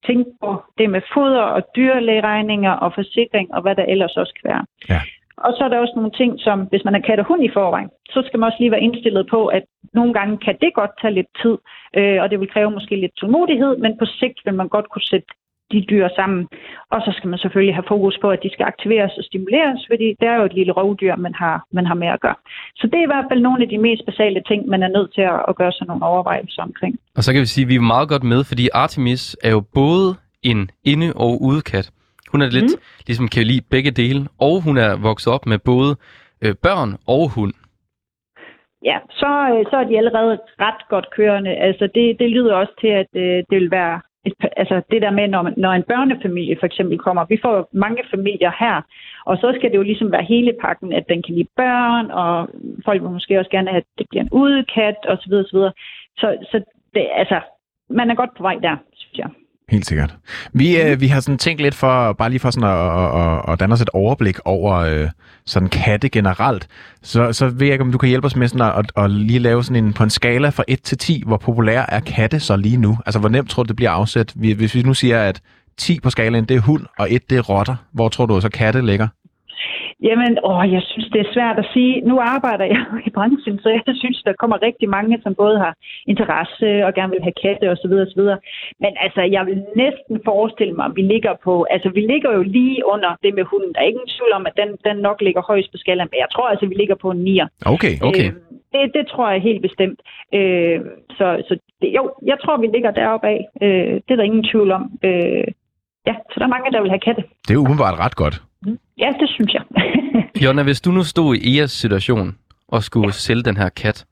tænke 0.07 0.31
på 0.43 0.63
det 0.77 0.89
med 0.89 1.01
foder 1.13 1.41
og 1.41 1.61
dyrlægeregninger 1.75 2.71
og 2.71 2.93
forsikring 2.93 3.53
og 3.53 3.61
hvad 3.61 3.75
der 3.75 3.85
ellers 3.85 4.17
også 4.17 4.33
kan 4.33 4.49
være. 4.51 4.65
Ja. 4.89 5.01
Og 5.45 5.51
så 5.55 5.61
er 5.63 5.69
der 5.69 5.79
også 5.83 5.93
nogle 5.95 6.11
ting, 6.11 6.31
som 6.45 6.57
hvis 6.71 6.85
man 6.85 6.95
er 6.95 7.05
kat 7.07 7.19
og 7.19 7.25
hund 7.25 7.43
i 7.43 7.53
forvejen, 7.57 7.89
så 8.13 8.23
skal 8.25 8.39
man 8.39 8.47
også 8.47 8.59
lige 8.59 8.71
være 8.71 8.85
indstillet 8.87 9.25
på, 9.29 9.47
at 9.47 9.63
nogle 9.93 10.13
gange 10.13 10.37
kan 10.45 10.55
det 10.61 10.71
godt 10.73 10.93
tage 11.01 11.13
lidt 11.13 11.31
tid, 11.41 11.55
øh, 11.97 12.17
og 12.21 12.29
det 12.29 12.39
vil 12.39 12.53
kræve 12.53 12.71
måske 12.71 12.95
lidt 12.95 13.15
tålmodighed, 13.19 13.77
men 13.77 13.97
på 13.99 14.05
sigt 14.19 14.39
vil 14.45 14.53
man 14.53 14.67
godt 14.67 14.89
kunne 14.89 15.09
sætte 15.11 15.27
de 15.71 15.85
dyr 15.91 16.07
sammen. 16.19 16.47
Og 16.93 16.99
så 17.05 17.11
skal 17.17 17.29
man 17.29 17.39
selvfølgelig 17.39 17.75
have 17.75 17.91
fokus 17.93 18.17
på, 18.21 18.27
at 18.29 18.43
de 18.43 18.49
skal 18.53 18.65
aktiveres 18.73 19.17
og 19.17 19.23
stimuleres, 19.23 19.81
fordi 19.91 20.07
det 20.19 20.27
er 20.31 20.35
jo 20.35 20.45
et 20.45 20.53
lille 20.53 20.73
rovdyr, 20.79 21.15
man 21.15 21.33
har, 21.33 21.55
man 21.71 21.85
har 21.85 21.97
med 22.03 22.07
at 22.07 22.21
gøre. 22.21 22.35
Så 22.75 22.87
det 22.87 22.97
er 22.99 23.05
i 23.07 23.11
hvert 23.13 23.25
fald 23.29 23.41
nogle 23.41 23.63
af 23.63 23.69
de 23.69 23.77
mest 23.77 24.05
basale 24.05 24.41
ting, 24.47 24.67
man 24.67 24.83
er 24.83 24.91
nødt 24.97 25.13
til 25.13 25.21
at, 25.21 25.39
at 25.47 25.55
gøre 25.55 25.71
sig 25.71 25.87
nogle 25.87 26.05
overvejelser 26.05 26.61
omkring. 26.61 26.99
Og 27.17 27.23
så 27.23 27.33
kan 27.33 27.41
vi 27.41 27.45
sige, 27.45 27.65
at 27.65 27.69
vi 27.69 27.75
er 27.75 27.91
meget 27.95 28.09
godt 28.09 28.23
med, 28.23 28.43
fordi 28.43 28.69
Artemis 28.73 29.37
er 29.43 29.51
jo 29.51 29.61
både 29.73 30.15
en 30.43 30.69
inde- 30.85 31.13
og 31.15 31.41
udkat. 31.41 31.91
Hun 32.31 32.41
er 32.41 32.49
lidt, 32.57 32.71
mm. 32.71 32.81
ligesom 33.07 33.27
kan 33.27 33.43
lide 33.43 33.65
begge 33.73 33.91
dele, 33.91 34.21
og 34.39 34.63
hun 34.65 34.77
er 34.77 34.91
vokset 35.01 35.33
op 35.33 35.45
med 35.45 35.59
både 35.59 35.91
øh, 36.43 36.55
børn 36.65 36.89
og 37.07 37.23
hund. 37.35 37.53
Ja, 38.89 38.97
så, 39.09 39.31
øh, 39.51 39.65
så 39.69 39.75
er 39.81 39.83
de 39.83 39.97
allerede 39.97 40.39
ret 40.59 40.81
godt 40.89 41.07
kørende. 41.15 41.51
Altså 41.55 41.89
det, 41.95 42.19
det 42.19 42.29
lyder 42.29 42.55
også 42.55 42.73
til, 42.81 42.87
at 42.87 43.11
øh, 43.15 43.37
det 43.49 43.57
vil 43.59 43.71
være 43.71 44.01
et, 44.25 44.33
altså 44.57 44.81
det 44.91 45.01
der 45.01 45.11
med, 45.11 45.27
når, 45.27 45.53
når 45.57 45.71
en 45.71 45.83
børnefamilie 45.83 46.57
for 46.59 46.65
eksempel 46.65 46.97
kommer. 46.99 47.25
Vi 47.25 47.39
får 47.41 47.69
mange 47.73 48.03
familier 48.13 48.51
her, 48.59 48.81
og 49.25 49.37
så 49.37 49.53
skal 49.55 49.71
det 49.71 49.77
jo 49.77 49.89
ligesom 49.89 50.11
være 50.11 50.23
hele 50.23 50.53
pakken, 50.61 50.93
at 50.93 51.05
den 51.09 51.23
kan 51.23 51.35
lide 51.35 51.47
børn, 51.55 52.11
og 52.11 52.49
folk 52.85 53.01
vil 53.01 53.09
måske 53.09 53.39
også 53.39 53.51
gerne 53.51 53.69
have, 53.69 53.77
at 53.77 53.97
det 53.97 54.07
bliver 54.09 54.23
en 54.23 54.29
udekat, 54.31 54.97
osv. 55.07 55.33
osv. 55.33 55.59
Så, 56.17 56.27
så 56.51 56.63
det, 56.93 57.07
altså, 57.13 57.39
man 57.89 58.09
er 58.09 58.15
godt 58.15 58.37
på 58.37 58.43
vej 58.43 58.55
der, 58.55 58.75
synes 58.93 59.17
jeg. 59.17 59.29
Helt 59.71 59.85
sikkert. 59.85 60.15
Vi, 60.53 60.81
øh, 60.81 61.01
vi 61.01 61.07
har 61.07 61.19
sådan 61.19 61.37
tænkt 61.37 61.61
lidt 61.61 61.75
for, 61.75 62.13
bare 62.13 62.29
lige 62.29 62.39
for 62.39 62.51
sådan 62.51 62.69
at, 62.69 63.21
at, 63.21 63.53
at, 63.53 63.59
danne 63.59 63.73
os 63.73 63.81
et 63.81 63.89
overblik 63.93 64.39
over 64.45 64.75
øh, 64.75 65.09
sådan 65.45 65.69
katte 65.69 66.09
generelt. 66.09 66.67
Så, 67.03 67.33
så 67.33 67.47
ved 67.49 67.67
jeg 67.67 67.73
ikke, 67.73 67.83
om 67.83 67.91
du 67.91 67.97
kan 67.97 68.09
hjælpe 68.09 68.25
os 68.25 68.35
med 68.35 68.47
sådan 68.47 68.67
at, 68.67 68.73
at, 68.97 69.03
at 69.03 69.11
lige 69.11 69.39
lave 69.39 69.63
sådan 69.63 69.83
en, 69.85 69.93
på 69.93 70.03
en 70.03 70.09
skala 70.09 70.49
fra 70.49 70.63
1 70.67 70.81
til 70.83 70.97
10, 70.97 71.23
hvor 71.25 71.37
populær 71.37 71.85
er 71.89 71.99
katte 71.99 72.39
så 72.39 72.55
lige 72.55 72.77
nu? 72.77 72.97
Altså, 73.05 73.19
hvor 73.19 73.29
nemt 73.29 73.49
tror 73.49 73.63
du, 73.63 73.67
det 73.67 73.75
bliver 73.75 73.91
afsat? 73.91 74.33
Vi- 74.35 74.51
Hvis 74.51 74.75
vi 74.75 74.81
nu 74.81 74.93
siger, 74.93 75.23
at 75.23 75.41
10 75.77 75.99
på 75.99 76.09
skalaen, 76.09 76.45
det 76.45 76.55
er 76.57 76.61
hund, 76.61 76.85
og 76.99 77.11
1 77.11 77.29
det 77.29 77.37
er 77.37 77.41
rotter. 77.41 77.75
Hvor 77.93 78.09
tror 78.09 78.25
du 78.25 78.41
så 78.41 78.49
katte 78.49 78.81
ligger? 78.81 79.07
Jamen, 80.07 80.33
åh, 80.49 80.63
jeg 80.75 80.83
synes, 80.89 81.07
det 81.13 81.21
er 81.21 81.33
svært 81.33 81.57
at 81.63 81.67
sige. 81.73 81.93
Nu 82.09 82.15
arbejder 82.35 82.65
jeg 82.73 82.83
i 83.07 83.09
branchen, 83.17 83.59
så 83.63 83.69
jeg 83.69 83.95
synes, 84.01 84.19
der 84.27 84.33
kommer 84.41 84.57
rigtig 84.67 84.89
mange, 84.89 85.19
som 85.23 85.35
både 85.35 85.57
har 85.63 85.73
interesse 86.13 86.67
og 86.85 86.93
gerne 86.93 87.13
vil 87.13 87.25
have 87.27 87.39
katte 87.45 87.65
osv. 87.73 87.93
osv. 88.05 88.23
Men 88.83 88.91
altså, 89.05 89.21
jeg 89.35 89.43
vil 89.49 89.59
næsten 89.83 90.15
forestille 90.25 90.73
mig, 90.73 90.85
at 90.85 90.95
vi 90.95 91.03
ligger 91.13 91.33
på... 91.43 91.53
Altså, 91.75 91.89
vi 91.97 92.01
ligger 92.13 92.31
jo 92.37 92.41
lige 92.41 92.79
under 92.93 93.11
det 93.23 93.33
med 93.33 93.45
hunden. 93.51 93.73
Der 93.73 93.79
er 93.81 93.89
ikke 93.91 94.03
en 94.05 94.13
tvivl 94.15 94.33
om, 94.39 94.45
at 94.49 94.55
den, 94.61 94.69
den 94.87 94.97
nok 95.07 95.17
ligger 95.21 95.41
højst 95.51 95.71
på 95.71 95.77
skalaen, 95.77 96.09
men 96.11 96.19
jeg 96.23 96.29
tror 96.33 96.47
altså, 96.49 96.65
vi 96.71 96.75
ligger 96.81 96.95
på 97.03 97.09
en 97.11 97.21
9'er. 97.27 97.47
Okay. 97.73 97.93
Okay. 98.09 98.27
Øh, 98.27 98.33
det, 98.73 98.83
det 98.97 99.03
tror 99.11 99.31
jeg 99.31 99.41
helt 99.41 99.61
bestemt. 99.61 99.99
Øh, 100.37 100.79
så 101.17 101.27
så 101.47 101.53
det, 101.81 101.89
jo, 101.97 102.03
jeg 102.31 102.37
tror, 102.43 102.57
vi 102.57 102.67
ligger 102.67 102.91
deroppe 102.91 103.27
af. 103.27 103.39
Øh, 103.61 103.93
det 104.05 104.11
er 104.11 104.19
der 104.19 104.31
ingen 104.31 104.45
tvivl 104.51 104.71
om. 104.71 104.83
Øh, 105.03 105.47
ja, 106.07 106.13
så 106.31 106.35
der 106.39 106.45
er 106.45 106.55
mange, 106.55 106.71
der 106.71 106.81
vil 106.81 106.89
have 106.95 107.05
katte. 107.07 107.23
Det 107.45 107.51
er 107.51 107.59
jo 107.59 107.65
umiddelbart 107.65 107.99
ret 108.05 108.15
godt. 108.15 108.35
Ja, 109.01 109.09
det 109.19 109.29
synes 109.29 109.53
jeg. 109.53 109.63
Jonna, 110.43 110.63
hvis 110.63 110.81
du 110.81 110.91
nu 110.91 111.03
stod 111.03 111.35
i 111.35 111.57
Eas 111.57 111.71
situation 111.71 112.37
og 112.67 112.83
skulle 112.83 113.07
ja. 113.07 113.11
sælge 113.11 113.43
den 113.43 113.57
her 113.57 113.69
kat, 113.69 114.05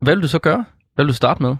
hvad 0.00 0.14
vil 0.14 0.22
du 0.22 0.28
så 0.28 0.38
gøre? 0.38 0.64
Hvad 0.94 1.04
vil 1.04 1.12
du 1.12 1.16
starte 1.22 1.42
med? 1.42 1.56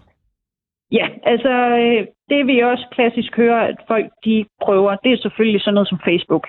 Ja, 0.92 1.06
altså 1.32 1.52
øh, 1.82 2.06
det 2.30 2.46
vi 2.46 2.60
også 2.60 2.86
klassisk 2.94 3.36
hører, 3.36 3.60
at 3.70 3.76
folk 3.88 4.06
de 4.24 4.44
prøver, 4.64 4.96
det 5.04 5.12
er 5.12 5.22
selvfølgelig 5.22 5.60
sådan 5.60 5.74
noget 5.74 5.88
som 5.88 6.00
Facebook. 6.04 6.44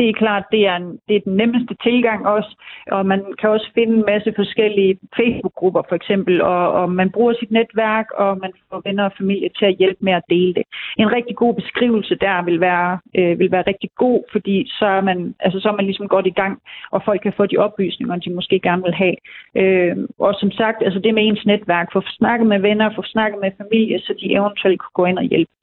Det 0.00 0.08
er 0.08 0.22
klart, 0.24 0.44
det 0.52 0.62
er, 0.66 0.76
en, 0.76 0.98
det 1.08 1.16
er 1.16 1.20
den 1.20 1.36
nemmeste 1.36 1.74
tilgang 1.82 2.26
også, 2.26 2.52
og 2.90 3.06
man 3.06 3.20
kan 3.40 3.50
også 3.50 3.70
finde 3.74 3.94
en 3.96 4.04
masse 4.12 4.32
forskellige 4.36 4.98
Facebook-grupper 5.16 5.82
for 5.88 5.96
eksempel, 5.96 6.42
og, 6.42 6.72
og 6.72 6.92
man 6.92 7.10
bruger 7.10 7.34
sit 7.40 7.50
netværk, 7.50 8.06
og 8.10 8.38
man 8.38 8.52
får 8.70 8.82
venner 8.84 9.04
og 9.04 9.12
familie 9.18 9.48
til 9.58 9.64
at 9.64 9.76
hjælpe 9.78 10.04
med 10.04 10.12
at 10.12 10.22
dele 10.30 10.54
det. 10.54 10.62
En 10.98 11.12
rigtig 11.12 11.36
god 11.36 11.54
beskrivelse 11.54 12.14
der 12.14 12.44
vil 12.44 12.60
være, 12.60 12.98
øh, 13.18 13.38
vil 13.38 13.50
være 13.50 13.64
rigtig 13.66 13.90
god, 13.96 14.20
fordi 14.32 14.56
så 14.78 14.86
er, 14.86 15.00
man, 15.00 15.34
altså, 15.40 15.60
så 15.60 15.68
er 15.68 15.76
man 15.76 15.84
ligesom 15.84 16.08
godt 16.08 16.26
i 16.26 16.38
gang, 16.40 16.60
og 16.90 17.02
folk 17.04 17.20
kan 17.22 17.32
få 17.36 17.46
de 17.46 17.56
oplysninger, 17.56 18.16
de 18.16 18.34
måske 18.34 18.60
gerne 18.60 18.82
vil 18.82 18.94
have. 18.94 19.16
Øh, 19.60 19.96
og 20.18 20.34
som 20.40 20.50
sagt, 20.50 20.82
altså 20.82 21.00
det 21.00 21.14
med 21.14 21.26
ens 21.26 21.46
netværk, 21.46 21.92
få 21.92 22.02
snakket 22.06 22.46
med 22.46 22.60
venner, 22.60 22.94
få 22.96 23.02
snakket 23.02 23.40
med 23.40 23.50
familie, 23.62 23.98
så 23.98 24.14
de 24.20 24.32
eventuelt 24.32 24.80
kunne 24.80 24.98
gå 25.00 25.04
ind 25.04 25.18
og 25.18 25.24
hjælpe. 25.24 25.59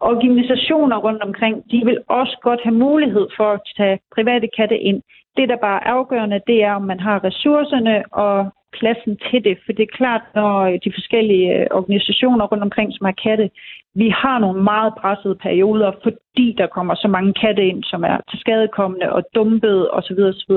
Organisationer 0.00 0.96
rundt 0.96 1.22
omkring, 1.22 1.70
de 1.70 1.80
vil 1.84 1.98
også 2.08 2.38
godt 2.42 2.60
have 2.62 2.74
mulighed 2.74 3.26
for 3.36 3.52
at 3.52 3.60
tage 3.76 3.98
private 4.14 4.48
katte 4.56 4.78
ind. 4.78 5.02
Det, 5.36 5.48
der 5.48 5.56
bare 5.56 5.80
er 5.84 5.90
afgørende, 5.90 6.40
det 6.46 6.62
er, 6.62 6.72
om 6.72 6.82
man 6.82 7.00
har 7.00 7.24
ressourcerne 7.24 8.04
og 8.12 8.52
pladsen 8.72 9.18
til 9.30 9.44
det. 9.44 9.58
For 9.64 9.72
det 9.72 9.82
er 9.82 9.96
klart, 10.00 10.22
når 10.34 10.78
de 10.84 10.92
forskellige 10.98 11.48
øh, 11.56 11.66
organisationer 11.70 12.44
rundt 12.46 12.64
omkring, 12.64 12.88
som 12.92 13.04
har 13.04 13.16
katte, 13.26 13.50
vi 13.94 14.08
har 14.22 14.38
nogle 14.38 14.62
meget 14.62 14.92
pressede 15.00 15.34
perioder, 15.34 15.90
fordi 16.02 16.54
der 16.58 16.66
kommer 16.66 16.94
så 16.94 17.08
mange 17.08 17.32
katte 17.42 17.66
ind, 17.66 17.84
som 17.84 18.04
er 18.04 18.16
til 18.30 18.38
skadekommende 18.40 19.12
og 19.12 19.22
dumpet 19.34 19.90
osv. 19.90 20.20
osv. 20.32 20.54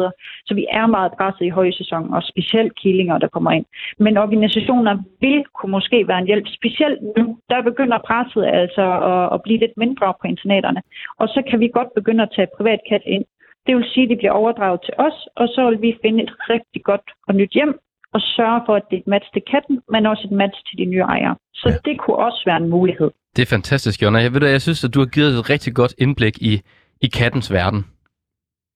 Så 0.47 0.53
vi 0.59 0.65
er 0.69 0.85
meget 0.85 1.11
presset 1.17 1.45
i 1.45 1.49
højsæson, 1.49 2.13
og 2.13 2.21
specielt 2.23 2.73
killinger, 2.81 3.17
der 3.17 3.27
kommer 3.27 3.51
ind. 3.51 3.65
Men 3.99 4.17
organisationer 4.17 4.97
vil 5.21 5.43
kunne 5.55 5.71
måske 5.71 6.07
være 6.07 6.19
en 6.19 6.25
hjælp, 6.25 6.47
specielt 6.59 7.01
nu, 7.17 7.37
der 7.49 7.61
begynder 7.61 7.97
presset 8.09 8.45
altså 8.45 8.85
at, 9.11 9.33
at 9.33 9.41
blive 9.43 9.59
lidt 9.59 9.77
mindre 9.77 10.13
på 10.21 10.27
internaterne. 10.27 10.81
Og 11.19 11.27
så 11.27 11.41
kan 11.49 11.59
vi 11.59 11.67
godt 11.67 11.91
begynde 11.95 12.23
at 12.23 12.33
tage 12.35 12.53
privatkat 12.57 13.01
ind. 13.05 13.25
Det 13.67 13.75
vil 13.75 13.85
sige, 13.93 14.03
at 14.03 14.09
de 14.09 14.15
bliver 14.15 14.31
overdraget 14.31 14.79
til 14.85 14.93
os, 14.97 15.27
og 15.35 15.47
så 15.47 15.69
vil 15.69 15.81
vi 15.81 15.97
finde 16.01 16.23
et 16.23 16.33
rigtig 16.49 16.83
godt 16.83 17.07
og 17.27 17.35
nyt 17.35 17.51
hjem, 17.51 17.79
og 18.13 18.21
sørge 18.21 18.61
for, 18.65 18.75
at 18.75 18.83
det 18.89 18.95
er 18.97 19.01
et 19.01 19.07
match 19.07 19.27
til 19.33 19.41
katten, 19.51 19.75
men 19.93 20.05
også 20.05 20.23
et 20.29 20.31
match 20.41 20.57
til 20.67 20.75
de 20.81 20.85
nye 20.85 21.05
ejere. 21.15 21.35
Så 21.53 21.67
Ja. 21.69 21.75
det 21.91 21.99
kunne 21.99 22.15
også 22.27 22.41
være 22.45 22.57
en 22.57 22.69
mulighed. 22.69 23.09
Det 23.35 23.41
er 23.41 23.55
fantastisk, 23.55 24.01
Jonna. 24.03 24.19
Jeg 24.19 24.33
ved, 24.33 24.47
jeg 24.57 24.61
synes, 24.61 24.83
at 24.83 24.93
du 24.93 24.99
har 24.99 25.05
givet 25.15 25.29
et 25.39 25.49
rigtig 25.49 25.75
godt 25.75 25.93
indblik 25.97 26.37
i, 26.51 26.53
i 27.01 27.07
kattens 27.07 27.53
verden. 27.53 27.81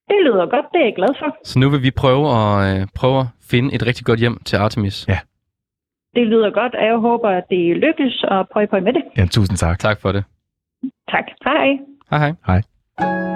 Det 0.10 0.18
lyder 0.28 0.46
godt, 0.56 0.66
det 0.74 0.80
er 0.82 0.86
jeg 0.86 0.96
glad 0.96 1.14
for. 1.20 1.38
Så 1.44 1.60
nu 1.60 1.70
vil 1.70 1.82
vi 1.84 1.92
prøve 1.92 2.26
at, 2.42 2.82
øh, 2.82 2.88
prøve 2.96 3.20
at 3.20 3.26
finde 3.52 3.76
et 3.76 3.86
rigtig 3.88 4.06
godt 4.06 4.20
hjem 4.20 4.38
til 4.46 4.56
Artemis. 4.58 5.06
Ja. 5.08 5.20
Det 6.16 6.28
lyder 6.28 6.50
godt, 6.52 6.76
og 6.76 6.86
jeg 6.86 6.98
håber, 6.98 7.30
at 7.30 7.44
det 7.50 7.78
lykkes, 7.78 8.24
og 8.24 8.48
prøv 8.54 8.68
på 8.68 8.80
med 8.80 8.94
det. 8.94 9.04
Ja, 9.18 9.26
tusind 9.26 9.58
tak. 9.58 9.80
Tak 9.80 10.02
for 10.02 10.12
det. 10.12 10.24
Tak. 11.12 11.26
Hej. 11.46 11.68
Hej 12.12 12.20
hej. 12.20 12.34
Hej. 12.48 13.35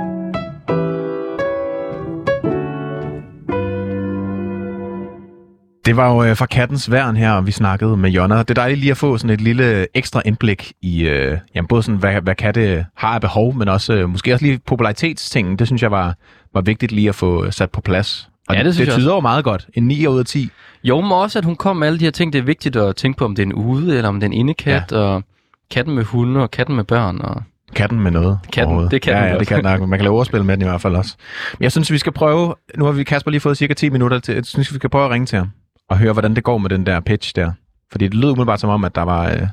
Det 5.86 5.98
var 5.98 6.14
jo 6.14 6.24
øh, 6.24 6.38
fra 6.38 6.46
Kattens 6.46 6.92
Værn 6.92 7.16
her, 7.16 7.32
og 7.32 7.48
vi 7.48 7.52
snakkede 7.52 7.98
med 7.98 8.10
Jonna. 8.10 8.40
Det 8.40 8.50
er 8.50 8.54
dejligt 8.54 8.80
lige 8.80 8.92
at 8.92 8.98
få 8.98 9.18
sådan 9.18 9.30
et 9.30 9.42
lille 9.42 9.88
ekstra 9.98 10.22
indblik 10.26 10.74
i 10.82 11.02
øh, 11.02 11.38
jamen 11.56 11.68
både 11.68 11.84
sådan, 11.84 12.00
hvad, 12.00 12.22
hvad 12.22 12.36
katte 12.36 12.86
har 12.96 13.14
af 13.14 13.22
behov, 13.22 13.56
men 13.56 13.68
også 13.68 13.94
øh, 13.94 14.10
måske 14.10 14.34
også 14.34 14.46
lige 14.46 14.60
popularitetstingen. 14.66 15.60
Det 15.60 15.68
synes 15.68 15.82
jeg 15.82 15.92
var, 15.92 16.16
var 16.54 16.62
vigtigt 16.62 16.92
lige 16.92 17.10
at 17.10 17.16
få 17.16 17.52
sat 17.52 17.72
på 17.72 17.82
plads. 17.82 18.30
Og 18.48 18.56
Ja, 18.56 18.64
det 18.64 18.74
synes 18.74 18.88
det 18.88 18.94
jeg 18.94 19.02
tyder 19.02 19.14
jo 19.14 19.20
meget 19.20 19.44
godt. 19.44 19.68
En 19.74 19.84
9 19.84 20.08
ud 20.08 20.20
af 20.20 20.26
10. 20.26 20.50
Jo, 20.84 21.02
men 21.02 21.12
også, 21.12 21.40
at 21.40 21.46
hun 21.46 21.56
kom 21.56 21.78
med 21.78 21.88
alle 21.88 22.00
de 22.00 22.04
her 22.04 22.12
ting. 22.12 22.34
Det 22.34 22.40
er 22.40 22.44
vigtigt 22.44 22.76
at 22.76 22.96
tænke 22.96 23.18
på, 23.18 23.26
om 23.26 23.36
det 23.36 23.44
er 23.44 23.46
en 23.46 23.54
ude, 23.54 23.96
eller 23.96 24.10
om 24.10 24.16
det 24.16 24.24
er 24.24 24.30
en 24.30 24.34
indekat, 24.34 24.92
ja. 24.92 24.98
og 24.98 25.24
katten 25.72 25.96
med 25.96 26.04
hunde, 26.04 26.42
og 26.42 26.52
katten 26.52 26.76
med 26.76 26.84
børn. 26.84 27.22
Og... 27.22 27.44
Katten 27.76 28.00
med 28.00 28.12
noget. 28.12 28.40
Katten, 28.54 28.92
det 28.92 29.02
katten 29.02 29.24
Ja, 29.24 29.32
ja, 29.32 29.40
det 29.40 29.48
kan 29.48 29.64
nok. 29.64 29.80
Man 29.80 30.00
kan 30.00 30.04
lave 30.04 30.16
ordspil 30.16 30.46
med 30.46 30.58
den 30.58 30.62
i 30.62 30.66
hvert 30.66 30.82
fald 30.82 30.96
også. 30.96 31.16
Men 31.58 31.64
jeg 31.64 31.72
synes, 31.72 31.92
vi 31.92 31.98
skal 31.98 32.12
prøve... 32.12 32.56
Nu 32.78 32.86
har 32.86 32.92
vi 32.92 33.04
Kasper 33.04 33.32
lige 33.32 33.42
fået 33.42 33.58
cirka 33.58 33.74
10 33.74 33.90
minutter 33.90 34.20
til. 34.20 34.36
Jeg 34.36 34.46
synes, 34.46 34.72
vi 34.72 34.76
skal 34.76 34.90
prøve 34.90 35.06
at 35.06 35.12
ringe 35.12 35.26
til 35.26 35.38
ham 35.38 35.50
og 35.90 35.98
høre, 35.98 36.14
hvordan 36.14 36.36
det 36.36 36.44
går 36.44 36.58
med 36.58 36.70
den 36.70 36.86
der 36.86 37.00
pitch 37.00 37.36
der. 37.36 37.52
Fordi 37.92 38.06
det 38.06 38.14
lød 38.14 38.30
umiddelbart 38.30 38.60
som 38.60 38.70
om, 38.70 38.84
at 38.84 38.96
der 38.96 39.02
var, 39.02 39.32
øh, 39.32 39.48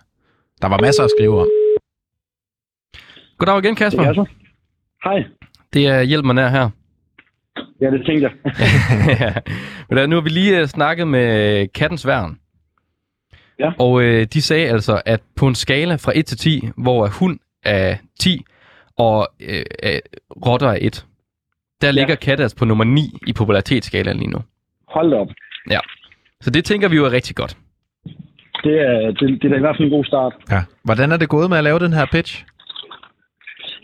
der 0.62 0.68
var 0.68 0.78
masser 0.78 1.04
at 1.04 1.10
skrive 1.18 1.40
om. 1.40 1.48
Goddag 3.38 3.58
igen, 3.58 3.76
Kasper. 3.76 4.02
Det 4.02 4.10
er 4.10 4.14
så. 4.14 4.26
Hej. 5.04 5.24
Det 5.72 5.86
er 5.86 6.02
Hjælp 6.02 6.24
mig 6.24 6.34
nær 6.34 6.48
her. 6.48 6.70
Ja, 7.80 7.90
det 7.90 8.06
tænkte 8.06 8.30
jeg. 8.30 8.32
Men 9.88 9.98
der, 9.98 10.06
nu 10.06 10.16
har 10.16 10.20
vi 10.22 10.28
lige 10.28 10.62
uh, 10.62 10.68
snakket 10.68 11.08
med 11.08 11.68
Kattens 11.68 12.06
Værn. 12.06 12.38
Ja. 13.58 13.72
Og 13.78 13.92
uh, 13.92 14.22
de 14.22 14.42
sagde 14.42 14.68
altså, 14.68 15.02
at 15.06 15.20
på 15.36 15.48
en 15.48 15.54
skala 15.54 15.94
fra 15.94 16.12
1 16.14 16.26
til 16.26 16.38
10, 16.38 16.68
hvor 16.76 17.08
hund 17.20 17.38
er 17.64 17.96
10 18.20 18.44
og 18.98 19.28
uh, 19.40 19.48
rotter 20.46 20.68
er 20.68 20.78
1, 20.80 21.06
der 21.80 21.90
ligger 21.90 22.14
katte 22.14 22.42
altså 22.42 22.56
på 22.56 22.64
nummer 22.64 22.84
9 22.84 23.18
i 23.26 23.32
popularitetsskalaen 23.32 24.18
lige 24.18 24.30
nu. 24.30 24.38
Hold 24.88 25.12
op. 25.12 25.28
Så 26.40 26.50
det 26.50 26.64
tænker 26.64 26.88
vi 26.88 26.96
jo 26.96 27.04
er 27.04 27.12
rigtig 27.12 27.36
godt. 27.36 27.56
Det 28.64 28.74
er, 28.80 29.10
det, 29.18 29.42
det 29.42 29.44
er 29.44 29.48
da 29.48 29.56
i 29.56 29.60
hvert 29.66 29.76
fald 29.76 29.88
en 29.88 29.96
god 29.98 30.04
start. 30.04 30.32
Ja. 30.50 30.60
Hvordan 30.84 31.12
er 31.12 31.16
det 31.16 31.28
gået 31.28 31.50
med 31.50 31.58
at 31.58 31.64
lave 31.64 31.78
den 31.78 31.92
her 31.92 32.06
pitch? 32.12 32.44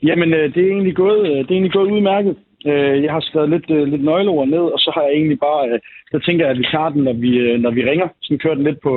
Jamen, 0.03 0.35
øh, 0.35 0.55
det 0.55 0.61
er 0.67 0.71
egentlig 0.71 0.97
gået, 0.97 1.21
øh, 1.31 1.37
det 1.37 1.51
er 1.51 1.55
egentlig 1.59 1.73
gået 1.73 1.91
udmærket. 1.91 2.37
Øh, 2.67 3.03
Jeg 3.05 3.13
har 3.13 3.21
skrevet 3.21 3.51
lidt, 3.51 3.67
lidt 3.93 4.05
nøgleord 4.05 4.49
ned, 4.49 4.65
og 4.75 4.79
så 4.79 4.91
har 4.95 5.03
jeg 5.03 5.13
egentlig 5.13 5.39
bare... 5.49 5.81
Så 6.13 6.19
tænker 6.27 6.45
jeg, 6.45 6.51
at 6.53 6.59
vi 6.59 6.67
tager 6.73 6.89
den, 6.89 7.03
når 7.05 7.13
vi, 7.13 7.31
når 7.65 7.71
vi 7.71 7.83
ringer. 7.91 8.09
Sådan 8.23 8.39
kører 8.39 8.55
den 8.55 8.65
lidt 8.65 8.81
på, 8.83 8.93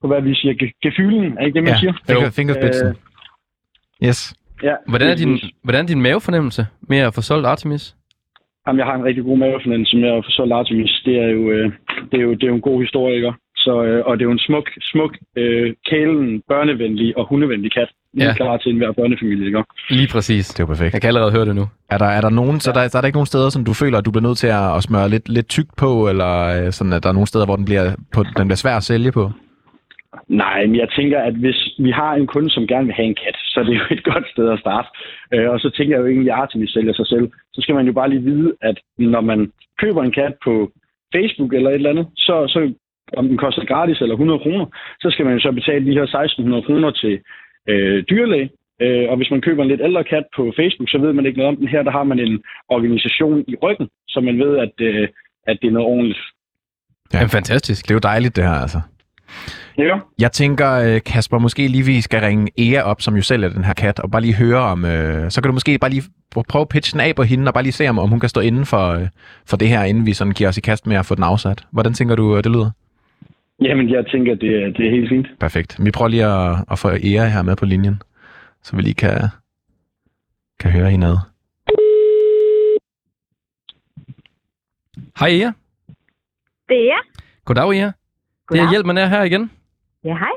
på 0.00 0.06
hvad 0.06 0.22
vi 0.22 0.34
siger, 0.34 0.54
ge- 0.62 0.78
gefylen. 0.82 1.38
Er 1.38 1.44
ikke 1.46 1.56
det, 1.58 1.64
man 1.68 1.78
siger? 1.78 1.92
finger, 2.06 2.30
fingerspidsen. 2.30 2.88
Øh, 2.88 2.94
Yes. 4.04 4.34
Ja, 4.62 4.74
Hvordan 4.88 5.08
er 5.10 5.14
din, 5.16 5.38
hvordan 5.62 5.84
er 5.84 5.88
din 5.88 6.02
mavefornemmelse 6.02 6.66
med 6.88 6.98
at 6.98 7.14
få 7.14 7.20
solgt 7.22 7.46
Artemis? 7.46 7.94
Jamen, 8.66 8.78
jeg 8.78 8.86
har 8.86 8.94
en 8.96 9.04
rigtig 9.04 9.24
god 9.24 9.38
mavefornemmelse 9.38 9.96
med 9.96 10.08
at 10.08 10.24
solgt 10.28 10.52
Artemis. 10.52 11.02
Det 11.04 11.16
er 11.24 11.28
jo, 11.36 11.42
øh, 11.50 11.72
det 12.10 12.16
er 12.20 12.24
jo, 12.26 12.32
det 12.34 12.42
er 12.42 12.46
jo 12.52 12.54
en 12.54 12.68
god 12.70 12.80
historie, 12.82 13.14
ikke? 13.16 13.32
Så, 13.56 13.82
øh, 13.84 14.02
og 14.06 14.12
det 14.16 14.22
er 14.22 14.28
jo 14.30 14.36
en 14.38 14.46
smuk, 14.48 14.66
smuk, 14.92 15.12
øh, 15.36 15.74
kælen, 15.90 16.42
børnevenlig 16.48 17.18
og 17.18 17.28
hundevenlig 17.28 17.72
kat. 17.72 17.90
Lige 18.14 18.28
Ja. 18.28 18.34
klar 18.34 18.56
til 18.56 18.70
enhver 18.72 18.92
børnefamilie, 18.92 19.46
ikke? 19.46 19.62
Lige 19.90 20.08
præcis. 20.12 20.48
Det 20.48 20.60
er 20.60 20.64
jo 20.64 20.66
perfekt. 20.66 20.92
Jeg 20.92 21.00
kan 21.00 21.08
allerede 21.08 21.32
høre 21.32 21.44
det 21.44 21.56
nu. 21.56 21.64
Er 21.90 21.98
der, 21.98 22.06
er 22.06 22.20
der 22.20 22.30
nogen, 22.30 22.60
så 22.60 22.72
der, 22.72 22.88
så 22.88 22.98
er 22.98 23.00
der 23.02 23.06
ikke 23.06 23.16
nogen 23.16 23.26
steder, 23.26 23.48
som 23.50 23.64
du 23.64 23.72
føler, 23.72 23.98
at 23.98 24.04
du 24.06 24.10
bliver 24.10 24.26
nødt 24.28 24.38
til 24.38 24.46
at, 24.46 24.76
at 24.76 24.82
smøre 24.82 25.08
lidt, 25.08 25.28
lidt 25.28 25.48
tykt 25.48 25.76
på, 25.76 26.08
eller 26.08 26.32
øh, 26.56 26.72
sådan, 26.72 26.92
at 26.92 27.02
der 27.02 27.08
er 27.08 27.12
nogle 27.12 27.26
steder, 27.26 27.44
hvor 27.44 27.56
den 27.56 27.64
bliver, 27.64 27.84
på, 28.14 28.22
den 28.38 28.46
bliver 28.48 28.56
svær 28.64 28.76
at 28.76 28.82
sælge 28.82 29.12
på? 29.12 29.30
Nej, 30.28 30.66
men 30.66 30.76
jeg 30.76 30.88
tænker, 30.96 31.20
at 31.20 31.34
hvis 31.34 31.60
vi 31.78 31.90
har 31.90 32.14
en 32.14 32.26
kunde, 32.26 32.50
som 32.50 32.66
gerne 32.66 32.86
vil 32.86 32.94
have 32.94 33.08
en 33.08 33.20
kat, 33.24 33.36
så 33.36 33.60
er 33.60 33.64
det 33.64 33.74
jo 33.74 33.84
et 33.90 34.04
godt 34.12 34.26
sted 34.32 34.48
at 34.50 34.58
starte. 34.58 34.88
Øh, 35.34 35.50
og 35.50 35.60
så 35.60 35.70
tænker 35.70 35.96
jeg 35.96 36.02
jo 36.02 36.08
egentlig, 36.08 36.32
at 36.32 36.38
Artemis 36.38 36.70
sælger 36.70 36.94
sig 36.94 37.06
selv. 37.06 37.26
Så 37.54 37.60
skal 37.62 37.74
man 37.74 37.86
jo 37.86 37.92
bare 37.92 38.10
lige 38.10 38.22
vide, 38.22 38.52
at 38.62 38.76
når 38.98 39.20
man 39.20 39.52
køber 39.82 40.02
en 40.02 40.12
kat 40.12 40.34
på 40.44 40.72
Facebook 41.14 41.52
eller 41.52 41.70
et 41.70 41.74
eller 41.74 41.90
andet, 41.90 42.06
så, 42.16 42.34
så 42.48 42.72
om 43.16 43.28
den 43.28 43.38
koster 43.38 43.64
gratis 43.64 44.00
eller 44.00 44.14
100 44.14 44.40
kroner, 44.40 44.66
så 45.00 45.10
skal 45.10 45.24
man 45.24 45.34
jo 45.34 45.40
så 45.40 45.52
betale 45.52 45.86
de 45.86 45.96
her 45.98 46.02
1600 46.02 46.62
kroner 46.62 46.90
til 46.90 47.14
øh, 47.68 48.04
dyrlæge. 48.10 48.50
Øh, 48.80 49.06
og 49.10 49.16
hvis 49.16 49.30
man 49.30 49.40
køber 49.40 49.62
en 49.62 49.68
lidt 49.68 49.80
ældre 49.84 50.04
kat 50.04 50.26
på 50.36 50.52
Facebook, 50.56 50.88
så 50.90 50.98
ved 50.98 51.12
man 51.12 51.26
ikke 51.26 51.38
noget 51.38 51.52
om 51.52 51.56
den 51.56 51.68
her. 51.68 51.82
Der 51.82 51.90
har 51.90 52.04
man 52.04 52.18
en 52.18 52.42
organisation 52.68 53.44
i 53.48 53.54
ryggen, 53.62 53.88
så 54.08 54.20
man 54.20 54.38
ved, 54.38 54.58
at, 54.58 54.74
øh, 54.80 55.08
at 55.46 55.58
det 55.62 55.68
er 55.68 55.72
noget 55.72 55.88
ordentligt. 55.88 56.18
Ja. 57.12 57.24
Fantastisk. 57.38 57.84
Det 57.84 57.90
er 57.90 57.94
jo 57.94 58.08
dejligt, 58.12 58.36
det 58.36 58.44
her, 58.44 58.58
altså. 58.64 58.80
Ja. 59.78 59.98
Jeg 60.18 60.32
tænker, 60.32 60.72
øh, 60.72 61.00
Kasper, 61.06 61.38
måske 61.38 61.68
lige 61.68 61.84
vi 61.84 62.00
skal 62.00 62.20
ringe 62.20 62.50
Ea 62.58 62.82
op, 62.82 63.00
som 63.00 63.16
jo 63.16 63.22
sælger 63.22 63.48
den 63.48 63.64
her 63.64 63.74
kat, 63.74 63.98
og 64.00 64.10
bare 64.10 64.22
lige 64.22 64.34
høre 64.34 64.58
om... 64.58 64.84
Øh, 64.84 65.30
så 65.30 65.40
kan 65.40 65.48
du 65.48 65.52
måske 65.52 65.78
bare 65.78 65.90
lige 65.90 66.02
prøve 66.48 66.60
at 66.62 66.68
pitche 66.68 66.92
den 66.92 67.00
af 67.00 67.16
på 67.16 67.22
hende, 67.22 67.48
og 67.48 67.54
bare 67.54 67.62
lige 67.62 67.72
se, 67.72 67.88
om, 67.88 67.98
om 67.98 68.08
hun 68.08 68.20
kan 68.20 68.28
stå 68.28 68.40
inden 68.40 68.66
for, 68.66 68.88
øh, 68.88 69.08
for 69.46 69.56
det 69.56 69.68
her, 69.68 69.84
inden 69.84 70.06
vi 70.06 70.12
sådan 70.12 70.32
giver 70.32 70.48
os 70.48 70.58
i 70.58 70.60
kast 70.60 70.86
med 70.86 70.96
at 70.96 71.06
få 71.06 71.14
den 71.14 71.24
afsat. 71.24 71.64
Hvordan 71.70 71.94
tænker 71.94 72.16
du, 72.16 72.36
øh, 72.36 72.44
det 72.44 72.52
lyder? 72.52 72.70
Jamen, 73.62 73.90
jeg 73.90 74.06
tænker, 74.06 74.34
det 74.34 74.62
er, 74.62 74.66
det 74.72 74.86
er 74.86 74.90
helt 74.90 75.08
fint. 75.08 75.26
Perfekt. 75.40 75.76
Vi 75.84 75.90
prøver 75.90 76.08
lige 76.08 76.24
at, 76.26 76.56
at 76.70 76.78
få 76.78 76.88
Ea 76.88 77.28
her 77.28 77.42
med 77.42 77.56
på 77.56 77.64
linjen, 77.64 78.02
så 78.62 78.76
vi 78.76 78.82
lige 78.82 78.94
kan, 78.94 79.20
kan 80.60 80.70
høre 80.70 80.90
hende 80.90 81.06
ad. 81.06 81.16
Hej 85.18 85.28
Ea. 85.28 85.50
Det 86.68 86.76
er 86.76 86.84
jeg. 86.84 87.00
Goddag 87.44 87.72
Ea. 87.72 87.90
Det 88.48 88.58
er 88.58 88.62
Goddag. 88.62 88.70
Hjælp 88.70 88.86
man 88.86 88.98
er 88.98 89.06
her 89.06 89.22
igen. 89.22 89.50
Ja, 90.04 90.16
hej. 90.16 90.36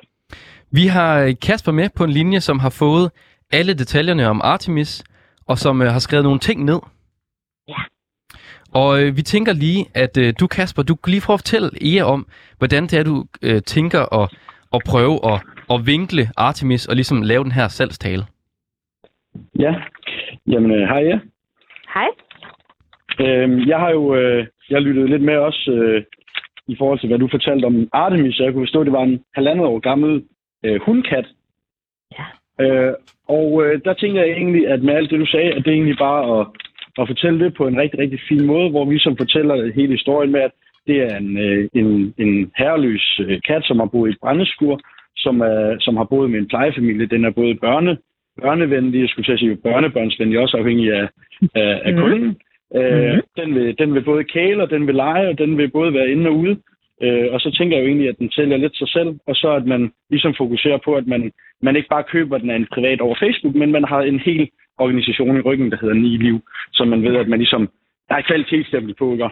Vi 0.71 0.87
har 0.87 1.21
øh, 1.21 1.33
Kasper 1.41 1.71
med 1.71 1.89
på 1.97 2.03
en 2.03 2.09
linje, 2.09 2.39
som 2.39 2.59
har 2.59 2.69
fået 2.69 3.11
alle 3.51 3.73
detaljerne 3.73 4.27
om 4.27 4.41
Artemis, 4.43 5.03
og 5.47 5.57
som 5.57 5.81
øh, 5.81 5.87
har 5.87 5.99
skrevet 5.99 6.23
nogle 6.23 6.39
ting 6.39 6.65
ned. 6.65 6.79
Ja. 7.67 7.81
Og 8.73 9.03
øh, 9.03 9.17
vi 9.17 9.21
tænker 9.21 9.53
lige, 9.53 9.85
at 9.95 10.17
øh, 10.17 10.33
du 10.39 10.47
Kasper, 10.47 10.83
du 10.83 10.95
kan 10.95 11.11
lige 11.11 11.21
prøve 11.25 11.35
at 11.35 11.39
fortælle 11.39 11.69
Ea 11.81 12.03
om, 12.03 12.27
hvordan 12.57 12.83
det 12.83 12.93
er, 12.93 13.03
du 13.03 13.25
øh, 13.41 13.61
tænker 13.61 14.21
at, 14.21 14.33
at 14.73 14.81
prøve 14.85 15.15
at, 15.31 15.41
at 15.73 15.85
vinkle 15.85 16.23
Artemis 16.37 16.87
og 16.87 16.95
ligesom 16.95 17.21
lave 17.21 17.43
den 17.43 17.51
her 17.51 17.67
salgstale. 17.67 18.23
Ja. 19.59 19.73
Jamen, 20.47 20.71
øh, 20.71 20.87
hej 20.87 21.01
ja. 21.11 21.19
Hej. 21.93 22.09
Øhm, 23.19 23.67
jeg 23.67 23.79
har 23.79 23.89
jo 23.89 24.15
øh, 24.15 24.47
jeg 24.69 24.81
lyttet 24.81 25.09
lidt 25.09 25.21
med 25.21 25.37
også 25.37 25.71
øh, 25.71 26.03
i 26.69 26.75
forhold 26.77 26.99
til, 26.99 27.07
hvad 27.09 27.19
du 27.19 27.27
fortalte 27.31 27.65
om 27.65 27.89
Artemis. 27.93 28.39
og 28.39 28.45
Jeg 28.45 28.53
kunne 28.53 28.65
forstå, 28.67 28.79
at 28.81 28.85
det 28.85 28.93
var 28.93 29.03
en 29.03 29.19
halvandet 29.35 29.65
år 29.65 29.79
gammel 29.79 30.23
øh, 30.65 30.79
hundkat. 30.85 31.25
Ja. 32.17 32.25
Øh, 32.65 32.93
og 33.27 33.47
øh, 33.65 33.81
der 33.85 33.93
tænker 33.93 34.21
jeg 34.23 34.31
egentlig, 34.31 34.67
at 34.67 34.83
med 34.83 34.93
alt 34.93 35.09
det, 35.11 35.19
du 35.19 35.25
sagde, 35.25 35.51
at 35.53 35.65
det 35.65 35.67
er 35.67 35.75
egentlig 35.79 35.97
bare 35.97 36.39
at, 36.39 36.47
at 37.01 37.07
fortælle 37.07 37.45
det 37.45 37.53
på 37.53 37.67
en 37.67 37.77
rigtig, 37.77 37.99
rigtig 37.99 38.19
fin 38.29 38.45
måde, 38.45 38.69
hvor 38.69 38.85
vi 38.85 38.99
som 38.99 39.17
fortæller 39.17 39.71
hele 39.75 39.91
historien 39.93 40.31
med, 40.31 40.39
at 40.41 40.51
det 40.87 40.97
er 41.01 41.17
en, 41.17 41.37
øh, 41.37 41.67
en, 41.73 42.13
en 42.17 42.51
herreløs 42.57 43.19
øh, 43.25 43.39
kat, 43.47 43.63
som 43.65 43.79
har 43.79 43.85
boet 43.85 44.09
i 44.09 44.11
et 44.11 44.17
brændeskur, 44.21 44.79
som, 45.17 45.41
er, 45.41 45.75
som 45.79 45.97
har 45.97 46.03
boet 46.03 46.29
med 46.31 46.39
en 46.39 46.47
plejefamilie. 46.47 47.05
Den 47.05 47.25
er 47.25 47.29
både 47.31 47.55
børne, 47.55 47.97
børnevenlig, 48.41 49.01
jeg 49.01 49.09
skulle 49.09 49.25
til 49.25 49.31
at 49.33 49.39
sige 49.39 49.55
børnebørnsvenlig, 49.55 50.39
også 50.39 50.57
afhængig 50.57 50.93
af, 50.93 51.07
af, 51.55 51.81
af 51.85 51.93
Mhm. 51.93 52.01
kunden. 52.01 52.37
Øh, 52.75 53.13
Mhm. 53.13 53.21
den, 53.37 53.55
vil, 53.55 53.77
den 53.79 53.93
vil 53.93 54.01
både 54.03 54.23
kæle, 54.23 54.63
og 54.63 54.69
den 54.69 54.87
vil 54.87 54.95
lege, 54.95 55.29
og 55.29 55.37
den 55.37 55.57
vil 55.57 55.69
både 55.71 55.93
være 55.93 56.09
inde 56.11 56.29
og 56.29 56.35
ude. 56.35 56.57
Øh, 57.03 57.27
og 57.33 57.39
så 57.41 57.51
tænker 57.57 57.77
jeg 57.77 57.83
jo 57.83 57.87
egentlig, 57.87 58.09
at 58.09 58.19
den 58.19 58.31
sælger 58.31 58.57
lidt 58.57 58.77
sig 58.77 58.89
selv, 58.89 59.09
og 59.27 59.35
så 59.35 59.49
at 59.51 59.65
man 59.65 59.91
ligesom 60.09 60.33
fokuserer 60.37 60.77
på, 60.85 60.95
at 60.95 61.07
man, 61.07 61.31
man 61.61 61.75
ikke 61.75 61.89
bare 61.89 62.03
køber 62.03 62.37
den 62.37 62.49
af 62.49 62.55
en 62.55 62.67
privat 62.73 63.01
over 63.01 63.15
Facebook, 63.19 63.55
men 63.55 63.71
man 63.71 63.83
har 63.83 64.01
en 64.01 64.19
hel 64.19 64.49
organisation 64.77 65.37
i 65.37 65.41
ryggen, 65.41 65.71
der 65.71 65.77
hedder 65.81 65.95
Ni 65.95 66.17
Liv, 66.17 66.39
så 66.73 66.85
man 66.85 67.03
ved, 67.03 67.15
at 67.15 67.27
man 67.27 67.39
ligesom, 67.39 67.69
der 68.09 68.15
er 68.15 68.21
kvalitetsstempel 68.21 68.95
på, 68.95 69.11
ikke? 69.13 69.29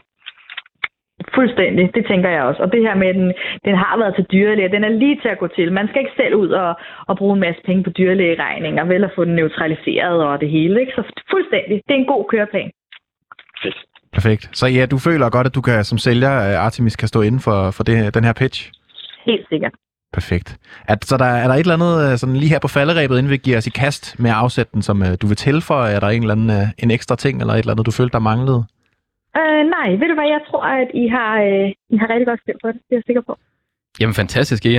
Fuldstændig, 1.36 1.96
det 1.96 2.06
tænker 2.06 2.30
jeg 2.30 2.44
også. 2.44 2.64
Og 2.64 2.72
det 2.72 2.82
her 2.82 2.96
med, 2.96 3.08
at 3.08 3.16
den, 3.16 3.34
den 3.66 3.76
har 3.76 3.98
været 3.98 4.16
til 4.16 4.26
dyrlæge, 4.32 4.70
den 4.76 4.84
er 4.84 4.90
lige 4.90 5.20
til 5.22 5.30
at 5.30 5.38
gå 5.38 5.48
til. 5.48 5.72
Man 5.74 5.88
skal 5.88 6.00
ikke 6.02 6.18
selv 6.18 6.36
ud 6.36 6.50
og, 6.50 6.76
og 7.08 7.18
bruge 7.18 7.34
en 7.34 7.40
masse 7.40 7.62
penge 7.66 7.84
på 7.84 7.90
dyrlægeregninger, 7.90 8.86
vel 8.86 9.04
at 9.04 9.12
få 9.16 9.26
den 9.26 9.36
neutraliseret 9.36 10.24
og 10.26 10.42
det 10.42 10.50
hele. 10.50 10.80
Ikke? 10.82 10.92
Så 10.96 11.04
fuldstændig, 11.32 11.82
det 11.88 11.94
er 11.94 12.00
en 12.00 12.06
god 12.16 12.26
køreplan. 12.30 12.72
Fedt. 13.64 13.76
Perfekt. 14.14 14.50
Så 14.54 14.68
ja, 14.68 14.86
du 14.86 14.98
føler 14.98 15.30
godt, 15.30 15.48
at 15.48 15.56
du 15.56 15.62
kan 15.62 15.84
som 15.84 15.98
sælger 15.98 16.34
øh, 16.50 16.66
Artemis 16.66 16.96
kan 16.96 17.08
stå 17.08 17.22
inden 17.22 17.42
for, 17.42 17.72
for 17.72 17.84
det, 17.84 18.14
den 18.14 18.24
her 18.24 18.34
pitch? 18.34 18.72
Helt 19.26 19.46
sikkert. 19.50 19.72
Perfekt. 20.14 20.58
At, 20.88 21.06
så 21.06 21.18
der, 21.18 21.26
er 21.26 21.48
der 21.48 21.54
et 21.56 21.60
eller 21.60 21.74
andet 21.74 22.12
øh, 22.12 22.18
sådan 22.18 22.36
lige 22.36 22.50
her 22.50 22.60
på 22.60 22.68
falderæbet, 22.68 23.18
inden 23.18 23.32
vi 23.32 23.38
giver 23.38 23.58
os 23.58 23.68
i 23.68 23.70
kast 23.70 24.20
med 24.20 24.30
at 24.30 24.36
afsætte 24.36 24.72
den, 24.74 24.82
som 24.82 25.02
øh, 25.02 25.18
du 25.22 25.28
vil 25.28 25.38
tilføje? 25.38 25.92
Er 25.96 26.00
der 26.00 26.08
en 26.08 26.22
eller 26.22 26.36
anden 26.36 26.68
en 26.78 26.92
ekstra 26.92 27.16
ting, 27.16 27.42
eller 27.42 27.54
et 27.54 27.60
eller 27.60 27.72
andet, 27.72 27.86
du 27.86 27.92
følte, 27.92 28.14
der 28.14 28.20
manglede? 28.20 28.64
Øh, 29.38 29.64
nej, 29.76 29.90
ved 30.00 30.08
du 30.08 30.14
hvad, 30.14 30.28
jeg 30.36 30.42
tror, 30.50 30.64
at 30.64 30.88
I 30.94 31.08
har, 31.08 31.32
øh, 31.42 31.70
I 31.90 31.98
har 31.98 32.10
rigtig 32.10 32.28
godt 32.28 32.42
styr 32.42 32.54
på 32.64 32.68
det. 32.68 32.76
Det 32.76 32.92
er 32.92 32.96
jeg 32.96 33.04
sikker 33.06 33.22
på. 33.22 33.38
Jamen 34.00 34.14
fantastisk, 34.14 34.66
Ea. 34.66 34.72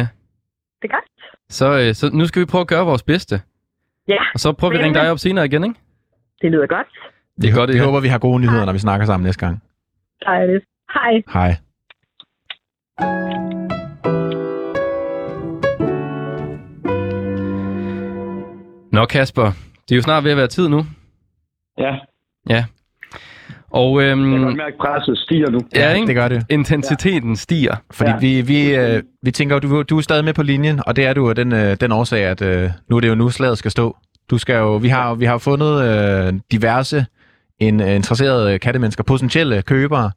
Det 0.82 0.90
er 0.90 0.94
godt. 0.96 1.04
Så, 1.48 1.78
øh, 1.80 1.94
så 1.94 2.10
nu 2.12 2.26
skal 2.26 2.40
vi 2.40 2.46
prøve 2.46 2.60
at 2.62 2.68
gøre 2.68 2.84
vores 2.84 3.02
bedste. 3.02 3.40
Ja, 4.08 4.22
Og 4.34 4.40
så 4.40 4.52
prøver 4.52 4.72
vi 4.72 4.78
at 4.78 4.84
ringe 4.84 4.98
dig 5.00 5.10
op 5.10 5.18
senere 5.18 5.44
igen, 5.44 5.64
ikke? 5.64 5.76
det 6.42 6.50
lyder 6.50 6.66
godt. 6.66 6.86
Det 7.42 7.50
er 7.50 7.54
godt, 7.54 7.70
Vi 7.72 7.78
Ea. 7.78 7.84
håber, 7.84 8.00
vi 8.00 8.08
har 8.08 8.18
gode 8.18 8.40
nyheder, 8.40 8.64
når 8.64 8.72
vi 8.72 8.78
snakker 8.78 9.06
sammen 9.06 9.24
næste 9.26 9.46
gang. 9.46 9.62
Dejligt. 10.24 10.64
Hej. 10.94 11.22
Hej. 11.32 11.56
Nå 18.92 19.04
Kasper, 19.06 19.52
det 19.88 19.94
er 19.94 19.96
jo 19.96 20.02
snart 20.02 20.24
ved 20.24 20.30
at 20.30 20.36
være 20.36 20.46
tid 20.46 20.68
nu. 20.68 20.86
Ja, 21.78 21.94
Ja. 22.50 22.64
Og 23.70 24.02
jeg 24.02 24.08
kan 24.16 24.18
øhm, 24.18 24.28
mærke, 24.56 24.62
at 24.62 24.74
presset 24.80 25.18
stiger 25.18 25.50
nu. 25.50 25.58
ja, 25.74 25.92
ikke? 25.94 26.06
det 26.06 26.14
gør 26.14 26.28
det. 26.28 26.46
intensiteten 26.50 27.36
stiger. 27.36 27.76
Fordi 27.90 28.10
Ja. 28.10 28.16
vi, 28.18 28.40
vi, 28.40 28.74
øh, 28.76 29.02
vi 29.22 29.30
tænker, 29.30 29.58
du, 29.58 29.82
du 29.82 29.98
er 29.98 30.00
stadig 30.02 30.24
med 30.24 30.34
på 30.34 30.42
linjen, 30.42 30.80
og 30.86 30.96
det 30.96 31.06
er 31.06 31.12
du 31.14 31.28
af 31.28 31.34
den, 31.34 31.52
øh, 31.52 31.76
den 31.80 31.92
årsag, 31.92 32.24
at 32.24 32.42
øh, 32.42 32.70
nu 32.90 32.96
er 32.96 33.00
det 33.00 33.08
jo 33.08 33.14
nu, 33.14 33.30
slaget 33.30 33.58
skal 33.58 33.70
stå. 33.70 33.96
Du 34.30 34.38
skal 34.38 34.54
jo, 34.56 34.76
vi 34.76 34.88
har, 34.88 35.14
vi 35.14 35.24
har 35.24 35.38
fundet 35.38 35.84
øh, 35.84 36.34
diverse 36.52 37.06
en, 37.60 37.80
øh, 37.80 37.94
interesserede 37.94 38.54
øh, 38.54 38.60
kattemennesker, 38.60 39.04
potentielle 39.04 39.62
købere, 39.62 40.10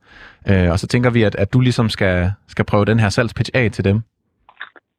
øh, 0.49 0.71
og 0.71 0.79
så 0.79 0.87
tænker 0.87 1.09
vi, 1.09 1.23
at, 1.23 1.35
at 1.35 1.53
du 1.53 1.59
ligesom 1.59 1.89
skal, 1.89 2.31
skal 2.47 2.65
prøve 2.65 2.85
den 2.85 2.99
her 2.99 3.09
salgspitch 3.09 3.51
af 3.53 3.71
til 3.71 3.83
dem. 3.83 4.01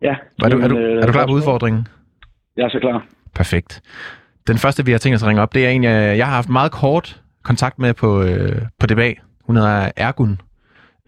Ja. 0.03 0.15
Er 0.45 0.49
du, 0.49 0.59
er 0.59 0.69
du, 0.69 0.79
øh, 0.79 1.03
er 1.03 1.07
du 1.07 1.13
klar 1.13 1.27
på 1.27 1.33
udfordringen? 1.33 1.87
Jeg 2.57 2.65
er 2.65 2.69
så 2.69 2.79
klar. 2.81 3.05
Perfekt. 3.35 3.83
Den 4.47 4.59
første, 4.59 4.85
vi 4.85 4.91
har 4.93 4.99
tænkt 4.99 5.17
os 5.17 5.23
at 5.23 5.29
ringe 5.29 5.43
op, 5.43 5.55
det 5.55 5.67
er 5.67 5.71
en, 5.71 5.85
jeg, 5.85 6.27
har 6.27 6.35
haft 6.35 6.49
meget 6.49 6.73
kort 6.73 7.21
kontakt 7.43 7.79
med 7.79 7.95
på, 7.95 8.23
øh, 8.23 8.63
på 8.79 8.87
DBA. 8.87 9.13
Hun 9.45 9.57
hedder 9.57 9.91
Ergun. 9.97 10.41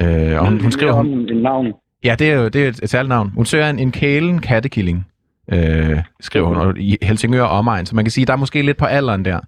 Øh, 0.03 0.41
og 0.41 0.49
hun, 0.49 0.61
hun 0.61 0.71
skriver... 0.73 0.93
om 0.93 1.07
Hun, 1.07 1.19
en 1.19 1.43
navn. 1.43 1.73
ja, 2.05 2.17
det 2.19 2.31
er 2.31 2.35
jo 2.35 2.49
det 2.49 2.65
er 2.65 2.69
et, 2.69 2.81
et 2.83 2.91
særligt 2.91 3.09
navn. 3.09 3.31
Hun 3.35 3.45
søger 3.45 3.71
en, 3.71 3.79
en 3.79 3.93
kælen 3.93 4.39
kattekilling, 4.41 5.07
øh, 5.53 5.99
skriver 6.21 6.47
hun, 6.47 6.57
og 6.57 6.79
i 6.79 6.97
Helsingør 7.03 7.43
omegn. 7.43 7.87
Så 7.87 7.95
man 7.97 8.05
kan 8.05 8.13
sige, 8.13 8.27
der 8.27 8.33
er 8.33 8.37
måske 8.37 8.63
lidt 8.63 8.77
på 8.77 8.85
alderen 8.85 9.25
der. 9.25 9.41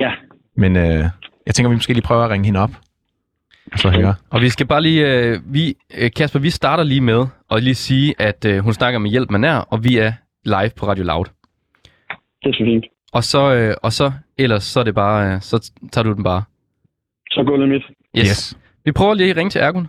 Ja. 0.00 0.10
Men 0.58 0.76
øh, 0.76 1.04
jeg 1.46 1.54
tænker, 1.54 1.68
vi 1.68 1.76
måske 1.76 1.92
lige 1.92 2.02
prøver 2.02 2.24
at 2.24 2.30
ringe 2.30 2.46
hende 2.46 2.60
op. 2.60 2.70
Og 3.72 3.78
så 3.78 3.90
høre. 3.90 4.14
Og 4.30 4.40
vi 4.40 4.48
skal 4.48 4.66
bare 4.66 4.82
lige, 4.82 5.02
øh, 5.12 5.40
vi, 5.54 5.76
øh, 5.98 6.10
Kasper, 6.16 6.38
vi 6.38 6.50
starter 6.50 6.84
lige 6.84 7.00
med 7.00 7.26
at 7.50 7.62
lige 7.62 7.74
sige, 7.74 8.14
at 8.18 8.44
øh, 8.44 8.58
hun 8.58 8.72
snakker 8.72 8.98
med 8.98 9.10
hjælp 9.10 9.30
man 9.30 9.44
er, 9.44 9.56
og 9.56 9.84
vi 9.84 9.98
er 9.98 10.12
live 10.44 10.70
på 10.76 10.86
Radio 10.86 11.04
Loud. 11.04 11.24
Det 12.42 12.48
er 12.48 12.52
så 12.52 12.64
fint. 12.64 12.84
Og 13.12 13.24
så, 13.24 13.54
øh, 13.54 13.74
og 13.82 13.92
så 13.92 14.12
ellers, 14.38 14.64
så 14.64 14.80
er 14.80 14.84
det 14.84 14.94
bare, 14.94 15.34
øh, 15.34 15.40
så 15.40 15.70
tager 15.92 16.02
du 16.02 16.12
den 16.12 16.24
bare. 16.24 16.42
Så 17.30 17.42
gulvet 17.46 17.68
mit. 17.68 17.82
Yes. 18.18 18.28
yes. 18.28 18.58
Vi 18.84 18.92
prøver 18.92 19.14
lige 19.14 19.30
at 19.30 19.36
ringe 19.36 19.50
til 19.50 19.60
Ergun. 19.60 19.88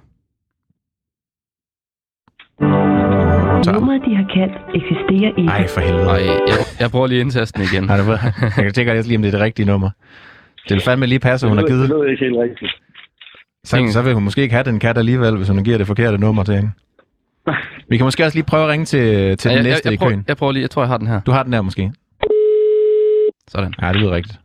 Nummeret, 3.73 4.01
de 4.05 4.15
har 4.15 4.27
kaldt, 4.33 4.55
eksisterer 4.75 5.31
ikke. 5.37 5.49
Ej, 5.49 5.67
for 5.67 5.81
helvede. 5.81 6.09
Ej, 6.09 6.21
jeg, 6.47 6.57
jeg 6.79 6.91
prøver 6.91 7.07
lige 7.07 7.19
at 7.19 7.23
indtaste 7.23 7.59
den 7.59 7.67
igen. 7.71 7.83
Det 7.89 8.07
var, 8.07 8.19
jeg 8.63 8.73
tænker 8.73 9.01
lige, 9.01 9.17
om 9.17 9.21
det 9.21 9.27
er 9.27 9.37
det 9.37 9.41
rigtige 9.41 9.65
nummer. 9.65 9.89
Det 10.63 10.75
vil 10.75 10.81
fandme 10.81 11.05
lige 11.05 11.19
passe, 11.19 11.45
at 11.45 11.49
hun 11.49 11.57
har 11.57 11.65
Det 11.65 11.73
givet. 11.73 11.89
lød 11.89 12.09
ikke 12.11 12.25
helt 12.25 12.37
rigtigt. 12.37 12.71
Så, 13.63 13.89
så 13.93 14.01
vil 14.01 14.13
hun 14.13 14.23
måske 14.23 14.41
ikke 14.41 14.53
have 14.53 14.63
den 14.63 14.79
kat 14.79 14.97
alligevel, 14.97 15.37
hvis 15.37 15.47
hun 15.49 15.63
giver 15.63 15.77
det 15.77 15.87
forkerte 15.87 16.17
nummer 16.17 16.43
til 16.43 16.55
hende. 16.55 16.71
Vi 17.89 17.97
kan 17.97 18.05
måske 18.05 18.23
også 18.25 18.37
lige 18.37 18.45
prøve 18.45 18.63
at 18.63 18.69
ringe 18.69 18.85
til, 18.85 19.37
til 19.37 19.49
Ja, 19.49 19.57
den 19.57 19.65
jeg, 19.65 19.71
næste 19.71 19.85
jeg, 19.87 19.91
i 19.91 19.93
jeg, 19.93 19.99
prøver, 19.99 20.11
køen. 20.11 20.25
jeg 20.27 20.37
prøver 20.37 20.51
lige, 20.51 20.61
jeg 20.61 20.69
tror, 20.69 20.81
jeg 20.81 20.89
har 20.89 20.97
den 20.97 21.07
her. 21.07 21.21
Du 21.21 21.31
har 21.31 21.43
den 21.43 21.53
der 21.53 21.61
måske. 21.61 21.91
Sådan. 23.47 23.73
Ja, 23.81 23.87
det 23.87 23.95
lyder 23.95 24.11
rigtigt. 24.11 24.39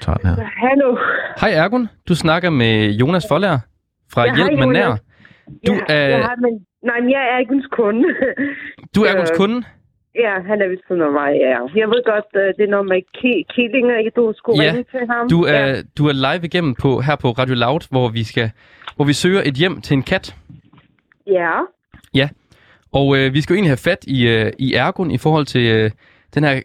Tager 0.00 0.16
den 0.18 0.26
her. 0.30 0.36
Hallo. 0.68 0.96
Hej 1.40 1.50
Ergun, 1.64 1.88
du 2.08 2.14
snakker 2.14 2.50
med 2.50 2.90
Jonas 2.92 3.24
Forlær 3.30 3.58
fra 4.12 4.22
Ja, 4.24 4.26
hej, 4.34 4.36
Hjælp 4.36 4.58
med 4.58 4.66
Nær. 4.66 4.96
Du 5.66 5.72
ja, 5.74 5.94
er- 5.94 6.08
Ja, 6.08 6.28
men, 6.44 6.52
nej, 6.82 7.00
men 7.00 7.10
jeg 7.10 7.22
er 7.32 7.38
ikke 7.38 7.54
ens 7.54 7.66
kunde. 7.72 8.08
Du 8.94 9.00
er 9.02 9.08
Erguns 9.10 9.30
Øh, 9.30 9.36
kunde. 9.36 9.62
ja, 10.24 10.34
han 10.48 10.62
er 10.62 10.68
vist 10.68 10.82
sådan 10.88 10.96
noget 10.98 11.12
mig, 11.12 11.30
ja. 11.46 11.58
Jeg 11.80 11.88
ved 11.92 12.00
godt, 12.12 12.28
øh, 12.42 12.48
det 12.56 12.64
er 12.64 12.70
noget 12.76 12.86
med 12.92 13.00
ki- 13.18 13.44
killinger, 13.54 13.96
ikke? 13.98 14.10
Du 14.16 14.32
skulle 14.36 14.62
Ja, 14.62 14.68
ringe 14.70 14.84
til 14.90 15.06
ham. 15.10 15.28
Du 15.28 15.42
er, 15.44 15.66
Ja. 15.66 15.82
du 15.98 16.02
er 16.10 16.12
live 16.26 16.44
igennem 16.44 16.74
på, 16.82 17.00
her 17.00 17.16
på 17.16 17.28
Radio 17.30 17.54
Loud, 17.54 17.82
hvor 17.90 18.08
vi, 18.08 18.24
skal, 18.24 18.50
hvor 18.96 19.04
vi 19.04 19.12
søger 19.12 19.42
et 19.44 19.54
hjem 19.54 19.80
til 19.80 19.94
en 19.94 20.02
kat. 20.02 20.34
ja. 21.26 22.28
Og 22.92 23.16
øh, 23.18 23.34
vi 23.34 23.40
skal 23.40 23.54
jo 23.54 23.56
egentlig 23.56 23.70
have 23.70 23.90
fat 23.90 24.04
i, 24.06 24.28
øh, 24.28 24.52
i 24.58 24.74
Ergun 24.74 25.10
i 25.10 25.18
forhold 25.18 25.46
til 25.46 25.64
øh, 25.76 25.90
den 26.34 26.44
her 26.44 26.60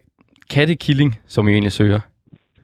kattekilling, 0.50 1.18
som 1.26 1.46
vi 1.46 1.52
egentlig 1.52 1.72
søger. 1.72 2.00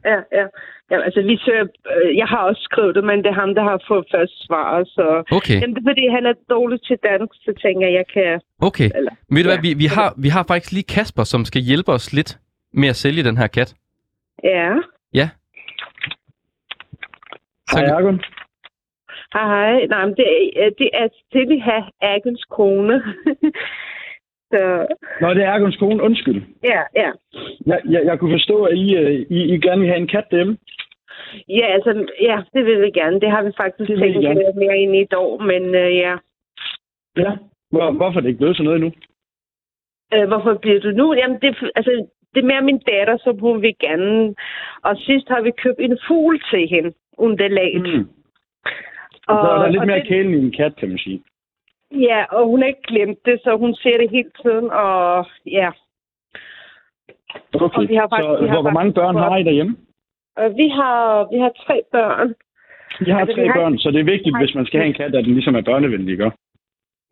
Ja, 0.05 0.17
ja. 0.39 0.45
Ja 0.91 0.97
altså, 1.07 1.21
vi 1.31 1.37
søger, 1.45 1.67
øh, 1.95 2.17
jeg 2.17 2.27
har 2.27 2.43
også 2.51 2.63
skrevet 2.63 2.95
det, 2.95 3.05
men 3.05 3.19
det 3.19 3.27
er 3.27 3.41
ham, 3.43 3.55
der 3.55 3.63
har 3.63 3.79
fået 3.89 4.05
først 4.15 4.47
svar. 4.47 4.85
Så... 4.85 5.05
Okay, 5.39 5.61
Jamen, 5.61 5.75
det 5.75 5.83
er 5.83 5.91
fordi, 5.91 6.05
han 6.17 6.27
er 6.27 6.35
dårlig 6.51 6.79
til 6.83 6.97
dansk, 7.09 7.35
så 7.47 7.53
tænker 7.63 7.87
jeg, 7.87 7.95
jeg 8.01 8.07
kan... 8.15 8.41
okay. 8.69 8.89
Eller, 8.99 9.13
Ved 9.35 9.43
du 9.43 9.49
hvad, 9.49 9.61
Ja. 9.63 9.67
vi, 9.69 9.75
vi, 9.85 9.89
har, 9.97 10.09
vi 10.25 10.29
har 10.29 10.45
faktisk 10.49 10.73
lige 10.73 10.93
Kasper, 10.95 11.25
som 11.33 11.45
skal 11.45 11.63
hjælpe 11.63 11.91
os 11.93 12.13
lidt 12.13 12.31
med 12.73 12.89
at 12.89 12.97
sælge 12.97 13.23
den 13.29 13.37
her 13.37 13.47
kat. 13.47 13.75
Ja. 14.45 14.71
Ja. 15.15 15.29
Så, 17.71 17.79
Hej, 17.79 17.97
Argon. 17.99 18.21
Hej, 19.35 19.47
hej. 19.55 19.87
Nej, 19.87 20.07
men 20.07 20.15
det, 20.17 20.27
er, 20.65 20.71
det 20.79 20.91
er 20.95 21.09
til 21.33 21.61
have 21.61 21.85
Agnes 22.01 22.45
kone. 22.51 23.03
så, 24.53 24.61
Nå, 25.21 25.35
det 25.35 25.43
er 25.45 25.51
Argons 25.53 25.77
kone. 25.77 26.03
Undskyld. 26.03 26.43
ja, 26.65 26.81
ja. 26.97 27.11
Jeg, 27.67 27.81
jeg, 27.91 28.01
jeg 28.05 28.19
kunne 28.19 28.35
forstå, 28.35 28.65
at 28.65 28.77
I, 28.77 28.97
øh, 28.97 29.13
I, 29.31 29.55
I 29.55 29.61
gerne 29.61 29.81
vil 29.81 29.89
have 29.91 30.01
en 30.01 30.07
kat 30.07 30.25
derhjemme. 30.31 30.57
Ja, 31.49 31.67
altså, 31.67 32.07
ja, 32.21 32.43
det 32.55 32.65
vil 32.65 32.83
vi 32.83 32.91
gerne. 32.91 33.21
Det 33.21 33.31
har 33.31 33.43
vi 33.43 33.53
faktisk 33.57 33.89
Det 33.89 33.99
tænkt 33.99 34.19
lidt 34.23 34.57
mere 34.57 34.79
ind 34.79 34.97
i 34.97 35.01
et 35.01 35.15
år, 35.15 35.39
men 35.41 35.63
øh, 35.75 35.97
ja. 35.97 36.17
Ja. 37.17 37.33
Hvor, 37.71 37.91
hvorfor 37.91 38.17
er 38.19 38.23
det 38.23 38.29
ikke 38.29 38.39
blevet 38.39 38.57
sådan 38.57 38.65
noget 38.65 38.83
endnu? 38.83 38.93
Øh, 40.15 40.29
hvorfor 40.29 40.55
bliver 40.55 40.81
du 40.81 40.91
nu? 40.91 41.15
Jamen, 41.15 41.39
det, 41.43 41.49
altså, 41.77 42.07
det 42.35 42.41
er 42.43 42.47
mere 42.47 42.63
min 42.63 42.79
datter, 42.79 43.17
som 43.25 43.39
hun 43.39 43.63
vil 43.63 43.75
gerne. 43.81 44.35
Og 44.83 44.97
sidst 44.97 45.29
har 45.29 45.41
vi 45.41 45.51
købt 45.51 45.81
en 45.81 45.99
fugl 46.09 46.41
til 46.51 46.69
hende, 46.69 46.93
undelaget. 47.19 47.83
Mm. 47.83 48.09
Og, 49.29 49.37
så 49.45 49.51
er 49.51 49.59
der 49.63 49.69
lidt 49.69 49.87
mere 49.87 50.01
det, 50.01 50.09
kælen 50.09 50.35
i 50.35 50.39
en 50.39 50.53
kat, 50.53 50.77
kan 50.77 50.89
man 50.89 50.99
sige. 50.99 51.23
Ja, 51.91 52.25
og 52.25 52.47
hun 52.47 52.61
har 52.61 52.69
ikke 52.69 52.89
glemt 52.89 53.19
det, 53.25 53.41
så 53.45 53.57
hun 53.57 53.75
ser 53.75 53.99
det 53.99 54.11
hele 54.11 54.31
tiden, 54.43 54.71
og 54.71 55.27
ja. 55.47 55.71
Okay. 57.55 57.79
Og 57.79 57.89
vi 57.89 57.95
har 57.95 58.09
faktisk- 58.09 58.29
så 58.29 58.43
vi 58.43 58.49
har 58.49 58.55
hvor, 58.55 58.63
hvor 58.63 58.71
mange 58.71 58.91
faktisk 58.91 59.01
børn 59.01 59.17
har 59.17 59.37
I 59.37 59.43
derhjemme? 59.43 59.77
Og 60.43 60.49
vi 60.61 60.67
har, 60.79 61.01
vi 61.33 61.39
har 61.45 61.53
tre 61.67 61.77
børn. 61.93 62.29
I 63.07 63.11
har 63.11 63.21
Altså, 63.21 63.35
tre 63.35 63.43
vi 63.43 63.49
har- 63.49 63.61
børn, 63.61 63.79
så 63.79 63.91
det 63.91 64.01
er 64.01 64.13
vigtigt, 64.15 64.39
hvis 64.41 64.55
man 64.55 64.67
skal 64.67 64.81
have 64.81 64.89
en 64.93 64.99
kat, 65.01 65.15
at 65.15 65.25
den 65.25 65.35
ligesom 65.39 65.55
er 65.55 65.61
børnevenlig, 65.71 66.13
ikke? 66.13 66.31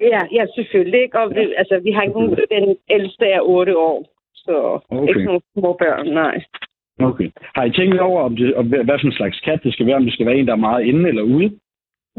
Ja, 0.01 0.21
ja, 0.37 0.45
selvfølgelig. 0.57 1.01
Ikke? 1.03 1.19
Og 1.21 1.31
vi, 1.35 1.55
altså, 1.61 1.81
vi 1.87 1.91
har 1.91 2.03
ikke 2.03 2.19
nogen, 2.19 2.37
den 2.51 2.77
ældste 2.91 3.25
er 3.27 3.41
8 3.43 3.79
år, 3.79 3.99
så 4.35 4.55
Okay. 4.91 5.09
ikke 5.09 5.25
nogen 5.25 5.43
små 5.59 5.73
børn, 5.85 6.07
nej. 6.25 6.37
Okay. 7.01 7.29
Har 7.57 7.65
I 7.65 7.71
tænkt 7.73 8.01
over, 8.01 8.21
om 8.23 8.37
det, 8.37 8.55
om, 8.55 8.67
hvad 8.67 8.99
for 9.01 9.07
en 9.07 9.13
slags 9.21 9.41
kat 9.41 9.61
det 9.63 9.73
skal 9.73 9.87
være? 9.87 9.97
Om 9.97 10.05
det 10.05 10.13
skal 10.13 10.27
være 10.27 10.37
en, 10.37 10.47
der 10.47 10.53
er 10.53 10.67
meget 10.69 10.85
inde 10.85 11.09
eller 11.09 11.23
ude? 11.23 11.51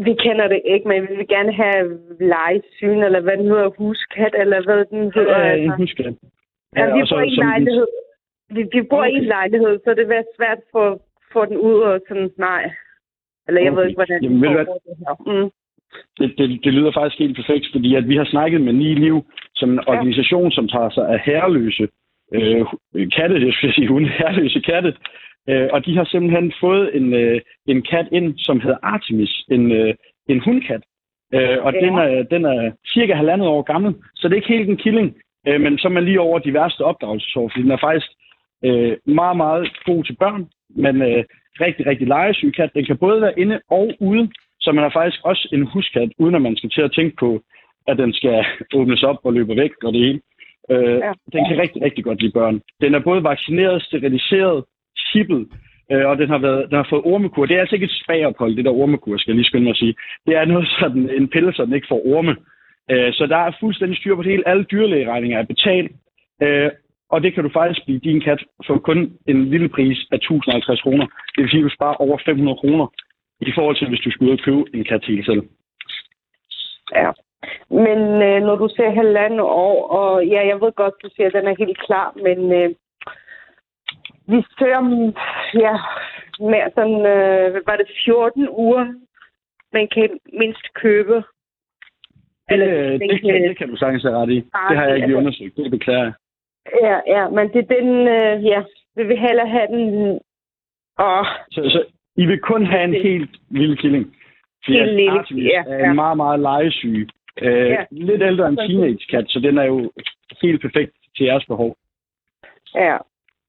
Vi 0.08 0.14
kender 0.26 0.48
det 0.48 0.62
ikke, 0.66 0.88
men 0.88 1.02
vi 1.10 1.16
vil 1.16 1.28
gerne 1.28 1.54
have 1.54 2.00
lejesyn, 2.20 3.00
eller 3.08 3.20
hvad 3.22 3.38
den 3.38 3.46
hedder, 3.48 3.70
huskat, 3.78 4.34
eller 4.40 4.64
hvad 4.66 4.86
den 4.86 5.12
hedder. 5.16 5.40
Ja, 5.40 5.54
en 5.54 5.60
altså. 5.64 5.76
huskat. 5.78 6.14
Ja, 6.78 6.86
vi 6.96 7.02
og 7.02 7.08
så- 7.08 7.16
bor 7.16 7.22
i 7.22 7.28
en 7.28 7.34
lejlighed. 7.36 7.88
Vi, 8.56 8.62
vi 8.74 8.82
bor 8.90 9.04
i 9.06 9.10
en 9.12 9.16
Okay. 9.18 9.28
lejlighed, 9.28 9.80
så 9.84 9.94
det 9.94 10.10
være 10.10 10.24
svært 10.38 10.58
for 10.72 11.02
få 11.34 11.46
den 11.46 11.58
ud 11.58 11.80
og 11.80 12.02
sådan, 12.08 12.30
nej. 12.38 12.64
Eller 13.48 13.62
jeg 13.62 13.72
Okay. 13.72 13.80
ved 13.82 13.88
ikke, 13.90 13.98
hvordan 13.98 14.24
Jamen, 14.24 14.40
hvad? 14.40 14.50
foregår 14.50 14.80
det 14.86 14.96
her. 15.04 15.14
Mm. 15.44 15.50
Det, 16.20 16.28
det, 16.38 16.64
det 16.64 16.74
lyder 16.74 16.92
faktisk 16.92 17.20
helt 17.20 17.36
perfekt, 17.36 17.66
fordi 17.72 17.96
at 17.96 18.10
vi 18.10 18.16
har 18.16 18.26
snakket 18.26 18.62
med 18.62 18.74
Ni 18.74 18.94
Liv, 18.94 19.26
som 19.56 19.70
en 19.72 19.80
organisation, 19.88 20.52
som 20.52 20.68
tager 20.68 20.90
sig 20.90 21.10
af 21.10 21.20
herreløse 21.20 21.88
øh, 22.34 22.66
katte, 23.16 23.40
det 23.46 23.54
skal 23.54 23.68
jeg 23.68 23.74
sige 23.74 23.88
hunde, 23.88 24.10
herreløse 24.10 24.60
katte. 24.60 24.94
Øh, 25.50 25.70
og 25.74 25.86
de 25.86 25.98
har 25.98 26.04
simpelthen 26.06 26.54
fået 26.60 26.96
en, 26.98 27.14
øh, 27.14 27.42
en 27.68 27.82
kat 27.82 28.08
ind, 28.12 28.38
som 28.38 28.60
hedder 28.60 28.78
Artemis, 28.84 29.44
en, 29.52 29.72
øh, 29.72 29.94
en 30.30 30.40
hundkat. 30.40 30.82
Øh, 31.34 31.58
og 31.66 31.74
Ja. 31.74 31.80
den, 31.86 31.94
er, 31.98 32.24
den 32.24 32.46
er 32.46 32.72
cirka 32.94 33.14
halvandet 33.14 33.48
år 33.48 33.62
gammel, 33.62 33.96
så 34.16 34.28
det 34.28 34.34
er 34.34 34.42
ikke 34.42 34.56
helt 34.58 34.70
en 34.70 34.78
killing, 34.78 35.16
øh, 35.48 35.62
men 35.62 35.78
så 35.78 35.88
er 35.88 35.92
man 35.92 36.04
lige 36.06 36.22
over 36.22 36.40
de 36.40 36.54
værste 36.54 36.82
opdragelsesår, 36.82 37.48
fordi 37.50 37.64
den 37.64 37.72
er 37.72 37.78
faktisk 37.78 38.08
øh, 38.66 38.98
meget, 39.06 39.38
meget 39.38 39.72
god 39.86 40.04
til 40.04 40.16
børn, 40.20 40.48
men 40.70 41.02
øh, 41.02 41.24
rigtig, 41.62 41.86
rigtig 41.86 42.08
legesyg 42.08 42.54
kat. 42.56 42.74
Den 42.74 42.86
kan 42.86 42.98
både 42.98 43.22
være 43.22 43.40
inde 43.40 43.60
og 43.70 43.92
ude, 44.00 44.30
så 44.60 44.72
man 44.72 44.84
har 44.84 44.90
faktisk 44.90 45.20
også 45.24 45.50
en 45.54 45.66
huskat, 45.66 46.10
uden 46.20 46.36
at 46.36 46.42
man 46.42 46.56
skal 46.56 46.70
til 46.70 46.82
at 46.82 46.92
tænke 46.92 47.16
på, 47.20 47.42
at 47.88 47.98
den 47.98 48.14
skal 48.14 48.46
åbnes 48.74 49.04
op 49.04 49.20
og 49.24 49.34
løbe 49.34 49.56
væk 49.56 49.72
og 49.84 49.94
det 49.94 50.02
hele. 50.02 50.20
Øh, 50.72 50.98
Ja. 51.06 51.12
Den 51.34 51.42
kan 51.48 51.58
rigtig, 51.58 51.82
rigtig 51.82 52.04
godt 52.04 52.22
lide 52.22 52.32
børn. 52.32 52.62
Den 52.82 52.96
er 52.96 53.00
både 53.00 53.24
vaccineret, 53.24 53.84
steriliseret, 53.84 54.64
chippet, 54.98 55.48
øh, 55.92 56.06
og 56.10 56.18
den 56.18 56.30
har, 56.30 56.38
været, 56.38 56.70
den 56.70 56.76
har 56.76 56.88
fået 56.90 57.02
ormekur. 57.06 57.46
Det 57.46 57.56
er 57.56 57.60
altså 57.60 57.76
ikke 57.76 57.84
et 57.92 58.00
spagophold, 58.04 58.56
det 58.56 58.66
der 58.66 58.72
ormekur, 58.72 59.18
skal 59.18 59.32
jeg 59.32 59.36
lige 59.36 59.46
skynde 59.46 59.64
mig 59.64 59.70
at 59.72 59.78
sige. 59.78 59.96
Det 60.26 60.36
er 60.36 60.46
noget 60.46 60.68
sådan 60.80 61.10
en 61.10 61.28
pille, 61.30 61.54
så 61.54 61.66
den 61.66 61.74
ikke 61.74 61.88
får 61.90 62.02
orme. 62.06 62.36
Øh, 62.92 63.14
så 63.14 63.26
der 63.26 63.38
er 63.38 63.52
fuldstændig 63.60 63.98
styr 63.98 64.16
på 64.16 64.24
det 64.24 64.32
hele. 64.32 64.48
Alle 64.48 64.64
dyrlægeregninger 64.64 65.38
er 65.40 65.44
betalt. 65.44 65.92
Øh, 66.44 66.70
og 67.10 67.24
det 67.24 67.34
kan 67.34 67.44
du 67.44 67.50
faktisk 67.50 67.86
blive 67.86 68.00
din 68.00 68.22
kat 68.22 68.44
for 68.68 68.78
kun 68.78 69.18
en 69.28 69.46
lille 69.50 69.70
pris 69.70 69.98
af 70.12 70.16
1050 70.16 70.82
kroner. 70.82 71.06
Det 71.36 71.42
vil 71.42 71.50
sige, 71.50 71.60
at 71.64 71.70
du 71.70 71.76
sparer 71.76 72.02
over 72.02 72.18
500 72.26 72.58
kroner 72.58 72.88
i 73.42 73.52
forhold 73.56 73.76
til, 73.76 73.88
hvis 73.90 74.00
du 74.00 74.12
skulle 74.12 74.32
ud 74.32 74.38
og 74.38 74.44
købe 74.46 74.64
en 74.74 74.84
kat 74.84 75.02
til 75.02 75.26
selv. 75.26 75.42
Ja. 76.96 77.12
Men 77.70 78.00
øh, 78.28 78.42
når 78.48 78.56
du 78.56 78.68
ser 78.76 78.90
halvandet 78.90 79.40
år, 79.42 79.88
og 80.00 80.26
ja, 80.26 80.48
jeg 80.48 80.62
ved 80.62 80.72
godt, 80.72 80.94
du 81.04 81.10
siger, 81.16 81.28
at 81.28 81.34
den 81.34 81.48
er 81.48 81.56
helt 81.66 81.80
klar, 81.86 82.14
men 82.26 82.40
øh, 82.60 82.70
vi 84.32 84.38
mm, 84.82 85.14
ja, 85.66 85.76
mere 86.40 86.70
sådan, 86.76 87.02
øh, 87.16 87.62
var 87.68 87.76
det 87.76 87.88
14 88.06 88.50
uger, 88.50 88.86
man 89.74 89.88
kan 89.88 90.10
mindst 90.34 90.74
købe. 90.74 91.16
Det, 91.16 91.24
Eller, 92.54 92.68
øh, 92.78 92.92
den 93.00 93.10
det, 93.10 93.22
kan- 93.22 93.44
det 93.50 93.58
kan 93.58 93.70
du 93.70 93.76
sagtens 93.78 94.04
have 94.04 94.18
ret 94.22 94.30
i. 94.30 94.38
Ah, 94.54 94.70
Det 94.70 94.78
har 94.78 94.86
jeg 94.86 94.96
ikke 94.96 95.04
altså- 95.06 95.18
undersøgt. 95.18 95.58
Det 95.58 95.72
beklager 95.72 96.04
jeg. 96.04 96.14
Ja, 96.82 97.00
ja, 97.08 97.30
men 97.30 97.54
det 97.54 97.60
er 97.60 97.76
den, 97.76 98.08
øh, 98.08 98.46
ja, 98.46 98.64
vi 98.96 99.04
vil 99.04 99.18
hellere 99.18 99.50
have 99.50 99.68
den, 99.68 100.20
og 100.98 101.26
Så, 101.52 101.62
så 101.70 101.86
I 102.16 102.26
vil 102.26 102.40
kun 102.40 102.66
have 102.66 102.84
en 102.84 102.94
helt 102.94 103.30
lille 103.50 103.78
killing. 103.78 104.16
Fordi 104.66 104.78
Helt 104.78 104.96
lille, 104.96 105.12
Artemis 105.12 105.44
ja, 105.44 105.64
er 105.68 105.78
ja. 105.78 105.90
en 105.90 105.96
meget, 105.96 106.18
meget 106.18 106.40
legesyg. 106.40 107.08
Øh, 107.42 107.70
Ja. 107.70 107.86
Lidt 107.92 108.22
ældre 108.22 108.48
end 108.48 108.58
teenage-kat, 108.58 109.26
så 109.28 109.40
den 109.40 109.58
er 109.58 109.64
jo 109.64 109.92
helt 110.42 110.62
perfekt 110.62 110.92
til 111.18 111.26
jeres 111.26 111.46
behov. 111.46 111.76
ja, 112.76 112.98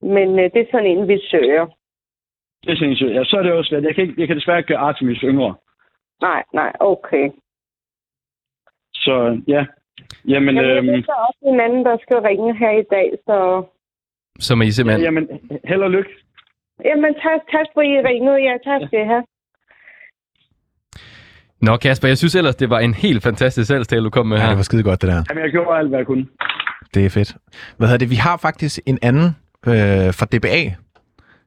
men 0.02 0.38
øh, 0.38 0.50
det 0.52 0.60
er 0.60 0.66
sådan 0.70 0.86
en, 0.86 1.08
vi 1.08 1.20
søger. 1.30 1.66
Det 2.66 2.76
synes 2.76 3.00
jeg. 3.00 3.10
Ja, 3.10 3.24
så 3.24 3.36
er 3.36 3.42
det 3.42 3.52
også 3.52 3.68
svært. 3.68 3.84
Jeg 3.84 3.94
kan, 3.94 4.04
ikke, 4.04 4.20
jeg 4.20 4.26
kan 4.26 4.36
desværre 4.36 4.58
ikke 4.58 4.68
gøre 4.68 4.78
Artemis 4.78 5.20
yngre. 5.20 5.54
Nej, 6.20 6.44
nej, 6.54 6.72
okay. 6.80 7.30
Så 8.94 9.40
ja. 9.48 9.66
Jamen, 10.28 10.54
Jamen, 10.56 10.70
øhm, 10.76 10.86
det 10.86 10.94
er 10.98 11.02
så 11.02 11.16
også 11.28 11.42
en 11.52 11.60
anden, 11.60 11.84
der 11.84 11.96
skal 12.04 12.16
ringe 12.28 12.50
her 12.62 12.70
i 12.82 12.84
dag, 12.96 13.08
så... 13.26 13.36
som 14.46 14.60
er 14.60 14.64
I 14.66 14.70
simpelthen... 14.70 15.04
jamen 15.04 15.24
held 15.64 15.82
og 15.82 15.90
lykke. 15.90 16.10
Jamen, 16.84 17.14
tak, 17.14 17.40
tak 17.54 17.66
for, 17.74 17.80
I 17.82 17.94
ringede. 18.10 18.36
Ja, 18.48 18.54
tak 18.70 18.80
skal 18.88 19.00
I 19.04 19.04
have. 19.12 19.24
Nå 21.62 21.76
Kasper, 21.76 22.08
jeg 22.08 22.18
synes 22.18 22.34
ellers, 22.34 22.56
det 22.56 22.70
var 22.70 22.78
en 22.78 22.94
helt 22.94 23.22
fantastisk 23.22 23.68
salgstale, 23.68 24.04
du 24.04 24.10
kom 24.10 24.26
med 24.26 24.36
Ja, 24.36 24.42
her. 24.42 24.48
det 24.48 24.56
var 24.56 24.62
skide 24.62 24.82
godt, 24.82 25.02
det 25.02 25.08
der. 25.08 25.22
Jamen, 25.30 25.42
jeg 25.44 25.50
gjorde 25.50 25.78
alt, 25.78 25.88
hvad 25.88 25.98
jeg 25.98 26.06
kunne. 26.06 26.26
Det 26.94 27.04
er 27.06 27.10
fedt. 27.10 27.36
Hvad 27.76 27.88
hedder 27.88 27.98
det? 27.98 28.10
Vi 28.10 28.14
har 28.14 28.36
faktisk 28.36 28.80
en 28.86 28.98
anden 29.02 29.24
øh, 29.66 30.14
fra 30.18 30.26
DBA, 30.26 30.74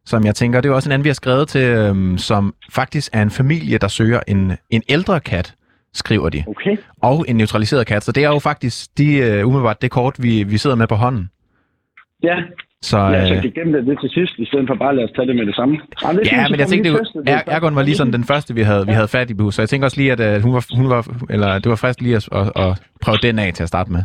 som 0.05 0.25
jeg 0.25 0.35
tænker, 0.35 0.61
det 0.61 0.69
er 0.69 0.73
også 0.75 0.89
en 0.89 0.93
anden, 0.93 1.03
vi 1.03 1.09
har 1.09 1.13
skrevet 1.13 1.47
til, 1.47 1.61
øh, 1.61 2.17
som 2.17 2.53
faktisk 2.71 3.11
er 3.15 3.21
en 3.21 3.29
familie, 3.31 3.77
der 3.77 3.87
søger 3.87 4.19
en, 4.27 4.51
en 4.69 4.83
ældre 4.89 5.19
kat, 5.19 5.55
skriver 5.93 6.29
de, 6.29 6.43
Okay. 6.47 6.77
og 7.01 7.25
en 7.27 7.35
neutraliseret 7.35 7.87
kat. 7.87 8.03
Så 8.03 8.11
det 8.11 8.23
er 8.23 8.27
jo 8.29 8.39
faktisk 8.39 8.97
de, 8.97 9.17
øh, 9.17 9.47
umiddelbart 9.47 9.81
det 9.81 9.91
kort, 9.91 10.15
vi, 10.19 10.43
vi 10.43 10.57
sidder 10.57 10.75
med 10.75 10.87
på 10.87 10.95
hånden. 10.95 11.29
Ja, 12.23 12.35
Så, 12.81 12.97
ja 12.97 13.27
så 13.27 13.33
øh, 13.35 13.41
kan 13.41 13.51
gemme 13.51 13.77
det 13.77 13.85
lidt 13.85 13.99
til 14.01 14.09
sidst, 14.09 14.33
i 14.37 14.45
stedet 14.45 14.67
for 14.67 14.75
bare 14.75 14.89
at 14.89 14.95
lade 14.95 15.05
os 15.05 15.11
tage 15.15 15.27
det 15.27 15.35
med 15.35 15.45
det 15.45 15.55
samme. 15.55 15.79
Jamen, 16.03 16.19
det 16.19 16.25
Ja, 16.25 16.29
synes 16.37 16.49
men 16.51 16.59
jeg 16.59 16.67
tænkte, 16.67 16.89
er, 17.27 17.41
Ergon 17.47 17.75
var 17.75 17.81
lige 17.83 17.95
sådan 17.95 18.13
den 18.13 18.23
første, 18.23 18.55
vi 18.55 18.61
havde, 18.61 18.85
vi 18.85 18.91
havde 18.93 19.07
fat 19.07 19.29
i 19.29 19.33
bu, 19.33 19.51
så 19.51 19.61
jeg 19.61 19.69
tænker 19.69 19.85
også 19.85 19.97
lige, 19.97 20.11
at 20.11 20.37
uh, 20.37 20.43
hun 20.43 20.53
var, 20.53 20.65
hun 20.75 20.89
var, 20.89 21.07
eller 21.29 21.59
det 21.59 21.69
var 21.69 21.75
frisk 21.75 22.01
lige 22.01 22.15
at, 22.15 22.27
at, 22.31 22.51
at 22.55 22.81
prøve 23.01 23.17
den 23.21 23.39
af 23.39 23.53
til 23.53 23.63
at 23.63 23.67
starte 23.69 23.91
med. 23.91 24.03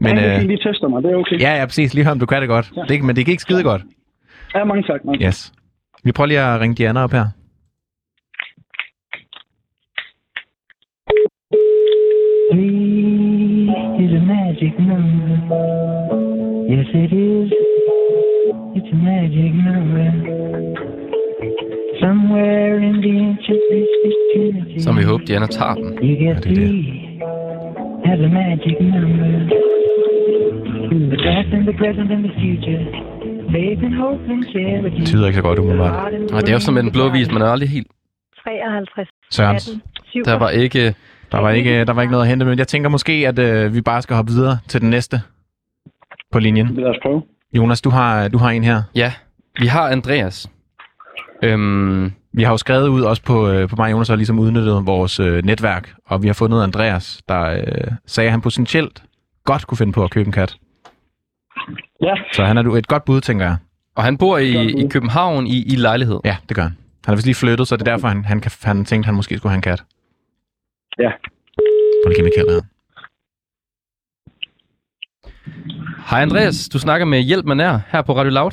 Men 0.00 0.16
ja, 0.18 0.36
øh, 0.40 0.42
lige 0.42 0.58
tester 0.66 0.88
mig, 0.88 1.02
det 1.02 1.10
er 1.12 1.16
okay. 1.16 1.40
ja, 1.40 1.58
ja, 1.58 1.66
præcis, 1.66 1.94
lige 1.94 2.04
hør, 2.04 2.12
om 2.12 2.18
du 2.18 2.26
kan 2.26 2.40
det 2.40 2.48
godt. 2.48 2.72
Ja. 2.76 2.82
Det, 2.88 3.02
men 3.04 3.16
det 3.16 3.26
gik 3.26 3.40
skide 3.40 3.62
godt. 3.62 3.82
ja 4.54 4.64
mange 4.64 4.82
tak. 4.82 5.04
Mange. 5.04 5.26
Yes. 5.26 5.52
Vi 6.04 6.12
prøver 6.12 6.26
lige 6.28 6.40
at 6.40 6.60
ringe 6.60 6.74
Diana 6.76 7.04
op 7.04 7.12
her. 7.12 7.26
Is 14.04 14.12
a 14.20 14.22
magic 14.36 14.74
number. 14.90 15.36
Yes, 16.72 16.88
it 17.04 17.12
is. 17.12 17.48
It's 18.76 18.90
a 18.96 18.98
magic 19.10 19.52
number. 19.68 20.08
Somewhere 22.04 22.74
in 22.88 22.94
the 23.04 23.12
ancient 23.28 23.62
Trinity. 24.32 24.80
Som 24.80 24.96
vi 24.96 25.04
håber, 25.04 25.24
Diana 25.24 25.46
tager 25.46 25.74
den. 25.74 25.84
You 26.02 26.14
get 26.24 26.34
Ja, 26.34 26.34
det 26.34 26.36
er 26.36 26.40
det. 26.40 26.56
three 26.56 27.02
as 28.12 28.20
a 28.28 28.30
magic 28.42 28.76
number. 28.80 29.32
The 31.12 31.18
past 31.26 31.48
and 31.56 31.64
the 31.70 31.76
present 31.82 32.10
and 32.14 32.22
the 32.24 32.32
future. 32.40 33.12
Det 33.52 35.06
tyder 35.06 35.26
ikke 35.26 35.36
så 35.36 35.42
godt, 35.42 35.58
umiddelbart. 35.58 36.12
Og 36.32 36.40
det 36.40 36.48
er 36.48 36.52
jo 36.52 36.60
som 36.60 36.74
med 36.74 36.82
den 36.82 36.92
blå 36.92 37.08
vis, 37.08 37.32
man 37.32 37.42
er 37.42 37.46
aldrig 37.46 37.68
helt... 37.68 37.86
53, 38.44 39.08
Sørens, 39.30 39.68
18, 39.68 39.82
7. 40.04 40.22
Der 40.24 40.38
var 40.38 40.50
ikke... 40.50 40.94
der 41.32 41.40
var 41.40 41.50
ikke, 41.50 41.84
der 41.84 41.92
var 41.92 42.02
ikke 42.02 42.12
noget 42.12 42.24
at 42.24 42.28
hente, 42.30 42.46
men 42.46 42.58
jeg 42.58 42.68
tænker 42.68 42.88
måske, 42.90 43.12
at 43.28 43.38
øh, 43.38 43.74
vi 43.74 43.80
bare 43.80 44.02
skal 44.02 44.16
hoppe 44.16 44.32
videre 44.32 44.58
til 44.68 44.80
den 44.80 44.90
næste 44.90 45.22
på 46.32 46.38
linjen. 46.38 46.66
Lad 46.74 46.84
os 46.90 46.96
prøve. 47.02 47.22
Jonas, 47.52 47.80
du 47.80 47.90
har, 47.90 48.28
du 48.28 48.38
har 48.38 48.50
en 48.50 48.64
her. 48.64 48.82
Ja, 48.94 49.12
vi 49.60 49.66
har 49.66 49.88
Andreas. 49.88 50.50
Øhm, 51.42 52.12
Vi 52.34 52.42
har 52.42 52.50
jo 52.50 52.56
skrevet 52.56 52.88
ud 52.88 53.02
også 53.02 53.22
på, 53.22 53.48
øh, 53.48 53.68
på 53.68 53.76
mig 53.76 53.84
og 53.84 53.90
Jonas 53.90 54.08
har 54.08 54.16
ligesom 54.16 54.38
udnyttet 54.38 54.86
vores 54.86 55.20
øh, 55.20 55.44
netværk, 55.44 55.94
og 56.06 56.22
vi 56.22 56.26
har 56.26 56.34
fundet 56.34 56.62
Andreas, 56.62 57.20
der 57.28 57.40
øh, 57.42 57.92
sagde, 58.06 58.28
at 58.28 58.30
han 58.30 58.40
potentielt 58.40 59.02
godt 59.44 59.66
kunne 59.66 59.78
finde 59.78 59.92
på 59.92 60.04
at 60.04 60.10
købe 60.10 60.26
en 60.26 60.32
kat. 60.32 60.56
Ja, 62.02 62.14
Så 62.32 62.44
han 62.44 62.58
er 62.58 62.62
du 62.62 62.76
et 62.76 62.86
godt 62.86 63.04
bud, 63.04 63.20
tænker 63.20 63.44
jeg. 63.46 63.56
Og 63.96 64.04
han 64.04 64.18
bor 64.18 64.38
i, 64.38 64.66
i 64.84 64.88
København 64.88 65.46
i, 65.46 65.62
i 65.72 65.76
lejlighed. 65.76 66.20
Ja, 66.24 66.36
det 66.48 66.56
gør 66.56 66.62
han. 66.62 66.76
Han 67.04 67.12
er 67.12 67.16
vist 67.16 67.26
lige 67.26 67.34
flyttet, 67.34 67.68
så 67.68 67.76
det 67.76 67.88
er 67.88 67.92
derfor, 67.92 68.08
han, 68.08 68.24
han, 68.24 68.40
kan, 68.40 68.50
han 68.62 68.84
tænkte, 68.84 69.06
han 69.06 69.14
måske 69.14 69.36
skulle 69.38 69.50
have 69.50 69.56
en 69.56 69.62
kat. 69.62 69.82
Ja. 70.98 71.12
Prøv 72.04 72.10
lige 72.10 72.30
Kjeld 72.36 72.50
her. 72.50 72.62
Hej 76.10 76.22
Andreas, 76.22 76.68
du 76.68 76.78
snakker 76.78 77.06
med 77.06 77.18
Hjælp 77.20 77.44
med 77.46 77.54
nær 77.56 77.78
her 77.92 78.02
på 78.02 78.12
Radio 78.12 78.30
Loud. 78.32 78.52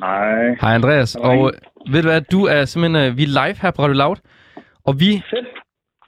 Nej. 0.00 0.54
Hej 0.60 0.74
Andreas, 0.74 1.16
og 1.16 1.38
øh, 1.52 1.92
ved 1.92 2.02
du 2.02 2.08
hvad, 2.08 2.20
du 2.20 2.40
er 2.44 2.64
simpelthen, 2.64 3.10
øh, 3.10 3.16
vi 3.18 3.22
er 3.22 3.34
live 3.40 3.56
her 3.62 3.70
på 3.70 3.82
Radio 3.82 3.94
Loud, 3.96 4.16
og 4.84 4.94
vi 5.00 5.10
Fedt. 5.30 5.46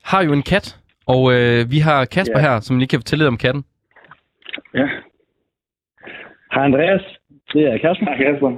har 0.05 0.23
jo 0.25 0.33
en 0.33 0.43
kat, 0.43 0.79
og 1.07 1.23
øh, 1.35 1.71
vi 1.71 1.79
har 1.79 2.05
Kasper 2.05 2.39
Ja. 2.41 2.45
her, 2.47 2.61
som 2.61 2.79
lige 2.79 2.89
kan 2.89 2.99
fortælle 3.01 3.23
lidt 3.23 3.29
om 3.35 3.37
katten. 3.45 3.65
Ja. 4.75 4.87
hej 6.53 6.65
Andreas. 6.65 7.03
Det 7.53 7.63
er 7.73 7.79
Kasper. 7.79 8.05
Hej 8.07 8.17
Kasper. 8.33 8.51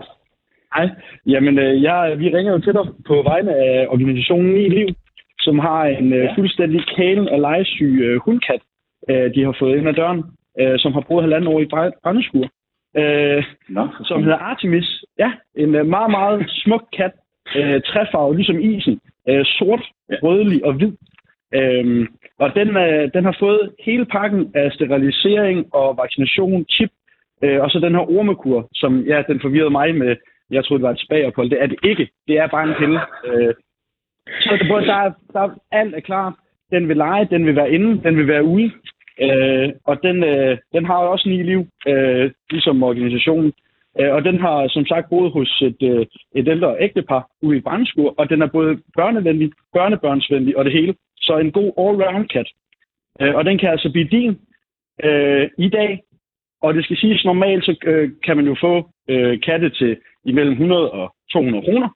Hej. 0.74 0.86
Jamen, 1.26 1.58
øh, 1.58 1.82
jeg, 1.82 2.14
vi 2.18 2.26
ringer 2.36 2.52
jo 2.52 2.58
til 2.60 2.72
dig 2.72 2.84
på 3.06 3.22
vegne 3.22 3.52
af 3.54 3.86
organisationen 3.88 4.52
Ni 4.54 4.68
Liv, 4.68 4.88
som 5.40 5.58
har 5.58 5.84
en 5.84 6.12
øh, 6.12 6.28
fuldstændig 6.34 6.80
kælen 6.96 7.28
og 7.28 7.40
legesyg 7.40 7.98
øh, 8.02 8.20
hundkat, 8.24 8.60
øh, 9.10 9.34
de 9.34 9.44
har 9.44 9.56
fået 9.58 9.76
ind 9.76 9.88
ad 9.88 9.94
døren, 9.94 10.22
øh, 10.60 10.78
som 10.78 10.92
har 10.92 11.00
boet 11.00 11.22
halvanden 11.22 11.48
år 11.54 11.60
i 11.60 11.68
bræ- 11.72 12.00
brændeskur, 12.02 12.46
øh, 12.96 13.44
Nå, 13.68 13.88
som 14.04 14.22
hedder 14.22 14.38
Artemis. 14.38 15.04
Ja, 15.18 15.32
en 15.56 15.74
øh, 15.74 15.86
meget, 15.86 16.10
meget 16.10 16.44
smuk 16.50 16.84
kat, 16.96 17.12
øh, 17.56 17.80
træfarvet, 17.82 18.36
ligesom 18.36 18.58
isen, 18.60 19.00
øh, 19.28 19.44
sort, 19.44 19.82
Ja. 20.10 20.14
rødlig 20.22 20.64
og 20.64 20.72
hvid. 20.72 20.92
Øhm, 21.54 22.06
og 22.38 22.54
den, 22.54 22.68
øh, 22.76 23.10
den 23.14 23.24
har 23.24 23.36
fået 23.40 23.70
hele 23.84 24.04
pakken 24.04 24.50
af 24.54 24.72
sterilisering 24.72 25.74
og 25.74 25.96
vaccination, 25.96 26.64
chip, 26.70 26.90
øh, 27.44 27.60
og 27.60 27.70
så 27.70 27.78
den 27.78 27.94
her 27.94 28.10
ormekur, 28.18 28.68
som 28.74 29.00
ja, 29.00 29.22
den 29.28 29.40
forvirrede 29.40 29.70
mig 29.70 29.94
med, 29.94 30.16
jeg 30.50 30.64
troede, 30.64 30.80
det 30.80 30.86
var 30.86 30.92
et 30.94 31.00
spagerophold. 31.00 31.50
Det 31.50 31.62
er 31.62 31.66
det 31.66 31.78
ikke. 31.84 32.08
Det 32.28 32.38
er 32.38 32.46
bare 32.46 32.68
en 32.68 32.74
pille. 32.78 33.00
Øh, 33.26 33.54
så 34.40 34.56
det, 34.60 34.68
både, 34.68 34.86
der, 34.86 34.94
er, 34.94 35.12
der 35.32 35.40
er, 35.40 35.50
alt 35.72 35.94
er 35.94 36.00
klar. 36.00 36.38
Den 36.70 36.88
vil 36.88 36.96
lege, 36.96 37.28
den 37.30 37.46
vil 37.46 37.56
være 37.56 37.70
inde, 37.70 38.02
den 38.02 38.16
vil 38.16 38.28
være 38.28 38.44
ude. 38.44 38.70
Øh, 39.20 39.72
og 39.84 40.02
den, 40.02 40.24
øh, 40.24 40.58
den 40.72 40.84
har 40.84 40.94
også 40.94 41.28
ni 41.28 41.42
liv, 41.42 41.66
øh, 41.86 42.30
ligesom 42.50 42.82
organisationen. 42.82 43.52
Øh, 44.00 44.14
og 44.14 44.24
den 44.24 44.40
har 44.40 44.68
som 44.68 44.86
sagt 44.86 45.08
boet 45.10 45.32
hos 45.32 45.62
et, 45.62 45.82
øh, 45.82 46.06
et 46.34 46.48
ældre 46.48 46.76
ægtepar 46.80 47.28
ude 47.42 47.56
i 47.56 47.60
Brandskur, 47.60 48.14
og 48.18 48.30
den 48.30 48.42
er 48.42 48.46
både 48.46 48.78
børnevenlig, 48.96 49.52
børnebørnsvenlig 49.72 50.56
og 50.56 50.64
det 50.64 50.72
hele. 50.72 50.94
Så 51.16 51.38
en 51.38 51.52
god 51.52 51.70
all-round 51.78 52.26
kat. 52.26 52.48
Øh, 53.20 53.34
og 53.34 53.44
den 53.44 53.58
kan 53.58 53.70
altså 53.70 53.92
blive 53.92 54.08
din 54.08 54.38
øh, 55.04 55.50
i 55.58 55.68
dag. 55.68 56.00
Og 56.62 56.74
det 56.74 56.84
skal 56.84 56.96
siges 56.96 57.24
normalt, 57.24 57.64
så 57.64 57.76
øh, 57.84 58.10
kan 58.24 58.36
man 58.36 58.46
jo 58.46 58.56
få 58.60 58.90
øh, 59.08 59.40
katte 59.40 59.70
til 59.70 59.96
imellem 60.24 60.52
100 60.52 60.90
og 60.90 61.14
200 61.32 61.64
kroner. 61.64 61.88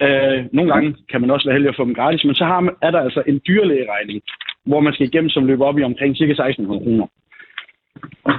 Øh, 0.00 0.44
nogle 0.52 0.72
gange 0.72 0.96
kan 1.10 1.20
man 1.20 1.30
også 1.30 1.48
være 1.48 1.54
heldig 1.54 1.68
at 1.68 1.76
få 1.76 1.84
dem 1.84 1.94
gratis, 1.94 2.24
men 2.24 2.34
så 2.34 2.44
har 2.44 2.60
man, 2.60 2.74
er 2.82 2.90
der 2.90 3.00
altså 3.00 3.22
en 3.26 3.40
dyrlægeregning, 3.46 4.22
hvor 4.66 4.80
man 4.80 4.92
skal 4.92 5.06
igennem, 5.06 5.30
som 5.30 5.46
løber 5.46 5.66
op 5.66 5.78
i 5.78 5.82
omkring 5.82 6.16
ca. 6.16 6.24
1600 6.24 6.84
kroner. 6.84 7.06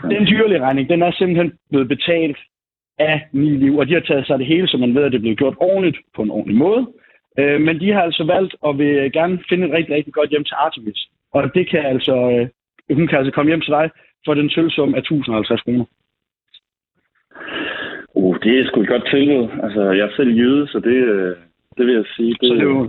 Den 0.09 0.25
dyrlægeregning, 0.25 0.89
den 0.89 1.01
er 1.01 1.11
simpelthen 1.11 1.53
blevet 1.69 1.87
betalt 1.87 2.37
af 2.99 3.27
Ni 3.31 3.49
Liv, 3.49 3.77
og 3.77 3.87
de 3.87 3.93
har 3.93 3.99
taget 3.99 4.27
sig 4.27 4.39
det 4.39 4.47
hele, 4.47 4.67
så 4.67 4.77
man 4.77 4.95
ved, 4.95 5.03
at 5.03 5.11
det 5.11 5.17
er 5.17 5.21
blevet 5.21 5.37
gjort 5.37 5.55
ordentligt 5.57 5.97
på 6.15 6.21
en 6.21 6.31
ordentlig 6.31 6.57
måde. 6.57 6.87
Øh, 7.39 7.61
men 7.61 7.79
de 7.79 7.91
har 7.91 8.01
altså 8.01 8.23
valgt 8.23 8.55
at 8.67 8.77
vil 8.77 9.11
gerne 9.11 9.39
finde 9.49 9.67
et 9.67 9.73
rigtig, 9.73 9.95
rigtig 9.95 10.13
godt 10.13 10.29
hjem 10.29 10.43
til 10.43 10.55
Artemis. 10.59 11.07
Og 11.33 11.53
det 11.55 11.69
kan 11.69 11.85
altså, 11.85 12.15
øh, 12.31 12.95
hun 12.97 13.07
kan 13.07 13.17
altså 13.17 13.31
komme 13.31 13.49
hjem 13.51 13.61
til 13.61 13.71
dig 13.71 13.89
for 14.25 14.33
den 14.33 14.49
sølvsum 14.49 14.95
af 14.95 14.99
1050 14.99 15.61
kroner. 15.61 15.85
Uh, 18.15 18.35
det 18.43 18.59
er 18.59 18.65
sgu 18.65 18.81
et 18.81 18.87
godt 18.87 19.07
tilbud. 19.09 19.47
Altså, 19.63 19.81
jeg 19.91 20.05
er 20.05 20.15
selv 20.15 20.29
jøde, 20.29 20.67
så 20.67 20.79
det, 20.79 20.97
øh, 21.13 21.35
det 21.77 21.85
vil 21.85 21.95
jeg 21.95 22.05
sige. 22.15 22.29
Det, 22.29 22.47
Så 22.47 22.53
det 22.53 22.61
er, 22.61 22.65
jo, 22.65 22.83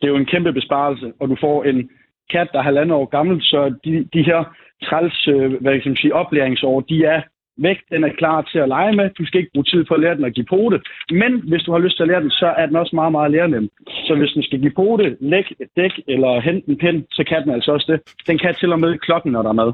det 0.00 0.04
er 0.04 0.08
jo 0.08 0.16
en 0.16 0.32
kæmpe 0.32 0.52
besparelse, 0.52 1.12
og 1.20 1.28
du 1.28 1.36
får 1.40 1.64
en 1.64 1.90
kat, 2.30 2.48
der 2.52 2.58
er 2.58 2.62
halvandet 2.62 2.96
år 2.96 3.04
gammel, 3.04 3.42
så 3.42 3.74
de, 3.84 4.08
de 4.14 4.22
her 4.22 4.54
træls, 4.82 5.28
øh, 5.28 5.62
hvad 5.62 5.72
man 5.86 5.96
sige, 5.96 6.14
oplæringsår, 6.14 6.80
de 6.80 7.04
er 7.04 7.22
væk, 7.56 7.78
den 7.90 8.04
er 8.04 8.12
klar 8.20 8.42
til 8.42 8.58
at 8.58 8.68
lege 8.68 8.92
med. 8.96 9.10
Du 9.18 9.26
skal 9.26 9.40
ikke 9.40 9.50
bruge 9.54 9.64
tid 9.64 9.84
på 9.84 9.94
at 9.94 10.00
lære 10.00 10.16
den 10.16 10.24
at 10.24 10.34
give 10.34 10.46
pote. 10.46 10.80
Men 11.10 11.32
hvis 11.48 11.62
du 11.62 11.72
har 11.72 11.78
lyst 11.78 11.96
til 11.96 12.02
at 12.02 12.08
lære 12.08 12.22
den, 12.22 12.30
så 12.30 12.54
er 12.58 12.66
den 12.66 12.76
også 12.76 12.96
meget, 12.96 13.12
meget 13.12 13.30
lærenem. 13.30 13.68
Så 14.06 14.14
hvis 14.14 14.30
den 14.30 14.42
skal 14.42 14.60
give 14.60 14.78
pote, 14.80 15.16
læg 15.20 15.46
et 15.60 15.68
dæk 15.76 15.94
eller 16.08 16.40
hente 16.40 16.68
en 16.70 16.78
pind, 16.78 17.04
så 17.10 17.24
kan 17.28 17.42
den 17.42 17.50
altså 17.50 17.72
også 17.72 17.86
det. 17.92 18.00
Den 18.26 18.38
kan 18.38 18.54
til 18.54 18.72
og 18.72 18.80
med 18.80 18.98
klokken, 18.98 19.32
når 19.32 19.42
der 19.42 19.48
er 19.48 19.60
mad. 19.62 19.72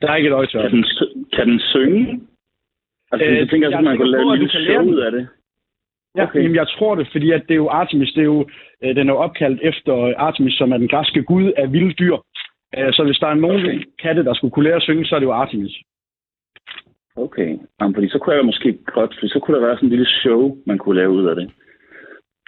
Der 0.00 0.10
er 0.10 0.16
ikke 0.16 0.28
et 0.28 0.32
øje 0.32 0.46
til 0.46 0.60
kan, 0.60 0.70
den, 0.70 0.84
kan 1.36 1.48
den 1.48 1.60
synge? 1.60 2.20
Altså, 3.12 3.26
Øh, 3.28 3.36
jeg 3.38 3.48
tænker, 3.50 3.68
jeg 3.68 3.78
at 3.78 3.84
man 3.84 3.96
kunne 3.96 4.10
lave 4.10 4.32
at 4.32 4.38
lille 4.38 4.84
ud 4.84 4.98
af 4.98 5.12
det. 5.12 5.28
Ja, 6.16 6.22
Okay. 6.24 6.42
jamen, 6.42 6.54
jeg 6.56 6.68
tror 6.68 6.94
det, 6.94 7.08
fordi 7.12 7.30
at 7.30 7.42
det 7.48 7.50
er 7.50 7.62
jo 7.64 7.68
Artemis, 7.68 8.12
det 8.12 8.20
er 8.20 8.24
jo, 8.24 8.48
øh, 8.82 8.96
den 8.96 9.08
er 9.08 9.12
jo 9.12 9.18
opkaldt 9.18 9.60
efter 9.62 10.14
Artemis, 10.16 10.54
som 10.54 10.72
er 10.72 10.78
den 10.78 10.88
græske 10.88 11.22
gud 11.22 11.52
af 11.56 11.72
vilde 11.72 11.92
dyr. 11.94 12.16
Øh, 12.78 12.92
så 12.92 13.04
hvis 13.04 13.18
der 13.18 13.26
er 13.26 13.34
nogen 13.34 13.66
Okay. 13.66 13.82
katte, 14.02 14.24
der 14.24 14.34
skulle 14.34 14.50
kunne 14.52 14.64
lære 14.64 14.76
at 14.76 14.82
synge, 14.82 15.04
så 15.04 15.14
er 15.14 15.18
det 15.20 15.26
jo 15.26 15.32
Artemis. 15.32 15.72
Okay. 17.16 17.58
Jamen, 17.80 17.94
fordi 17.94 18.08
så 18.08 18.18
kunne 18.18 18.36
jeg 18.36 18.44
måske 18.44 18.78
godt, 18.86 19.14
fordi 19.14 19.28
så 19.28 19.38
kunne 19.40 19.56
der 19.60 19.66
være 19.66 19.76
sådan 19.76 19.86
en 19.86 19.90
lille 19.90 20.06
show, 20.06 20.56
man 20.66 20.78
kunne 20.78 20.96
lave 20.96 21.10
ud 21.10 21.26
af 21.26 21.36
det. 21.36 21.50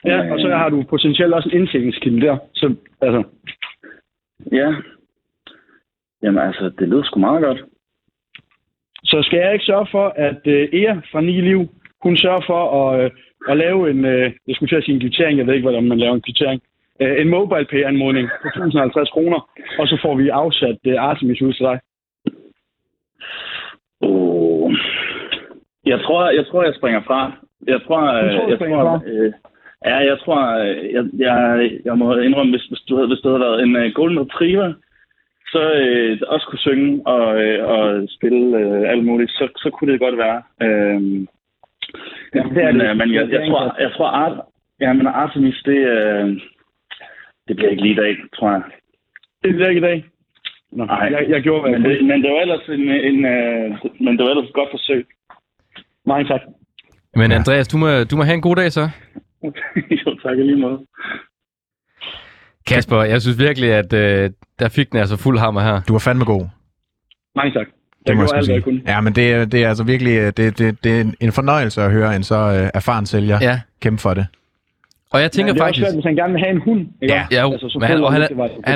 Ja, 0.05 0.33
og 0.33 0.41
så 0.41 0.49
har 0.49 0.69
du 0.69 0.83
potentielt 0.83 1.35
også 1.35 1.49
en 1.53 1.61
indtjeningskilde 1.61 2.27
der. 2.27 2.37
Så 2.55 2.75
altså, 3.01 3.23
Ja. 4.53 4.75
Jamen 6.23 6.39
altså, 6.43 6.71
det 6.79 6.89
lyder 6.89 7.03
sgu 7.03 7.21
meget 7.21 7.43
godt. 7.45 7.65
Så 9.05 9.23
skal 9.23 9.39
jeg 9.39 9.53
ikke 9.53 9.65
sørge 9.65 9.87
for, 9.91 10.13
at 10.17 10.41
øh, 10.47 10.69
Ea 10.73 10.95
fra 11.13 11.21
Ni 11.21 11.41
Liv, 11.41 11.69
hun 12.03 12.17
sørger 12.17 12.45
for 12.47 12.63
at, 12.81 13.05
øh, 13.05 13.11
at 13.49 13.57
lave 13.57 13.91
en, 13.91 14.05
øh, 14.05 14.33
jeg 14.47 14.55
skulle 14.55 14.69
til 14.69 14.77
at 14.77 14.85
sige 14.85 14.95
en 14.95 15.01
kvittering, 15.01 15.39
jeg 15.39 15.47
ved 15.47 15.55
ikke, 15.55 15.69
hvordan 15.69 15.89
man 15.89 15.99
laver 15.99 16.15
en 16.15 16.27
kvittering, 16.29 16.63
øh, 17.01 17.21
en 17.21 17.29
mobile 17.29 17.67
pay 17.71 17.83
anmodning 17.85 18.29
på 18.43 18.49
1050 18.49 19.11
kroner, 19.11 19.51
og 19.79 19.89
så 19.89 19.99
får 20.03 20.15
vi 20.15 20.29
afsat 20.29 20.79
øh, 20.87 20.95
Artemis 20.99 21.43
ud 21.43 21.53
til 21.53 21.67
dig. 21.67 21.79
Oh. 24.01 24.73
Jeg 25.87 26.01
tror, 26.01 26.31
jeg 26.31 26.47
tror, 26.47 26.63
jeg 26.65 26.75
springer 26.75 27.03
fra. 27.07 27.33
Jeg 27.67 27.81
tror, 27.87 28.01
Du 28.01 28.37
tror, 28.37 28.47
du 28.47 28.51
jeg 28.51 28.59
tror, 28.59 29.03
øh, 29.07 29.33
ja, 29.85 29.97
jeg 30.11 30.19
tror, 30.19 30.41
øh, 30.61 30.93
jeg, 30.95 31.05
jeg, 31.19 31.71
jeg 31.85 31.99
må 31.99 32.17
indrømme, 32.17 32.53
hvis, 32.53 32.65
hvis, 32.65 32.81
du 32.89 32.97
havde, 32.97 33.09
hvis 33.09 33.21
det 33.23 33.31
havde 33.31 33.47
været 33.47 33.63
en 33.63 33.77
uh, 33.77 33.93
golden 33.95 34.21
retriever, 34.21 34.73
så 35.53 35.73
øh, 35.73 36.19
også 36.27 36.47
kunne 36.47 36.59
synge 36.59 37.07
og, 37.07 37.43
øh, 37.43 37.69
og 37.69 38.09
spille 38.17 38.59
øh, 38.59 38.91
alt 38.91 39.05
muligt, 39.05 39.31
så, 39.31 39.49
så 39.57 39.71
kunne 39.71 39.93
det 39.93 40.01
godt 40.01 40.19
være. 40.19 40.43
Øh, 40.63 41.27
Ja, 42.35 42.43
det 42.55 42.65
er 42.65 42.73
men, 42.73 42.81
øh, 42.81 42.97
men 42.97 43.15
jeg, 43.15 43.29
jeg, 43.31 43.49
tror, 43.49 43.81
jeg 43.81 43.93
tror, 43.93 44.07
Art, 44.07 44.41
ja, 44.81 44.93
men 44.93 45.07
Artemis, 45.07 45.63
det, 45.65 45.79
øh, 45.95 46.41
det 47.49 47.57
bliver 47.57 47.71
ikke 47.71 47.83
lige 47.83 47.93
i 47.93 48.03
dag, 48.05 48.17
tror 48.35 48.51
jeg. 48.51 48.63
Det 49.43 49.55
bliver 49.55 49.69
ikke 49.69 49.79
i 49.79 49.89
dag. 49.91 50.05
Nå, 50.73 50.85
Nej. 50.85 50.97
jeg, 50.97 51.27
jeg 51.29 51.43
gjorde, 51.43 51.61
hvad 51.61 51.71
jeg 51.71 51.81
Men 51.81 51.91
det, 51.91 52.05
men 52.05 52.23
det 52.23 52.31
var 52.31 52.41
ellers 52.41 52.69
en, 52.69 52.89
en 52.89 53.25
øh, 53.25 53.71
men 54.01 54.17
det 54.17 54.25
var 54.25 54.31
ellers 54.31 54.49
et 54.49 54.55
godt 54.55 54.71
forsøg. 54.71 55.07
Mange 56.07 56.25
tak. 56.29 56.41
Men. 57.17 57.33
Andreas, 57.33 57.69
du 57.69 57.77
må, 57.77 57.87
du 58.11 58.17
må 58.17 58.23
have 58.23 58.35
en 58.35 58.49
god 58.49 58.57
dag 58.57 58.73
så. 58.73 58.81
jo, 60.07 60.19
tak 60.23 60.39
i 60.39 60.43
lige 60.43 60.57
måde. 60.57 60.87
Kasper, 62.67 63.03
jeg 63.03 63.23
synes 63.23 63.39
virkelig, 63.39 63.73
at 63.73 63.93
øh, 63.93 64.31
der 64.59 64.69
fik 64.69 64.93
den 64.93 64.99
altså 65.01 65.17
fuld 65.17 65.39
hammer 65.39 65.61
her. 65.61 65.81
Du 65.89 65.93
var 65.93 65.99
fandme 65.99 66.25
god. 66.25 66.47
Mange 67.37 67.53
tak. 67.53 67.67
Det 67.67 68.09
Jeg 68.09 68.17
må 68.17 68.27
jeg 68.35 68.45
sige. 68.45 68.83
Ja, 68.87 69.01
men 69.01 69.13
det, 69.15 69.33
er- 69.33 69.45
det 69.45 69.65
er 69.65 69.69
altså 69.69 69.85
virkelig 69.85 70.17
øh, 70.19 70.33
det, 70.37 70.59
det, 70.59 70.85
det 70.85 71.01
er 71.01 71.13
en- 71.21 71.33
fornøjelse 71.33 71.83
at 71.83 71.91
høre 71.93 72.17
en 72.17 72.23
så 72.23 72.61
uh, 72.63 72.69
erfaren 72.75 73.07
sælger 73.07 73.39
ja. 73.41 73.51
Ja, 73.51 73.61
kæmpe 73.81 74.03
for 74.03 74.15
det. 74.15 74.27
og 75.13 75.21
jeg 75.21 75.33
tænker 75.33 75.53
Men 75.53 75.57
det 75.57 75.61
er 75.63 75.67
faktisk... 75.67 75.83
også 75.83 75.93
svært, 75.93 75.97
hvis 75.97 76.05
han 76.05 76.15
gerne 76.17 76.33
vil 76.33 76.41
have 76.43 76.51
en 76.51 76.61
hund. 76.61 76.81
Ikke? 77.03 77.15
Ja. 77.15 77.27
Ja, 77.31 77.53
Altså, 77.53 77.69
så 77.69 77.79
men 77.79 77.89
han, 77.89 78.05
og 78.05 78.13
han, 78.13 78.21
han, 78.21 78.29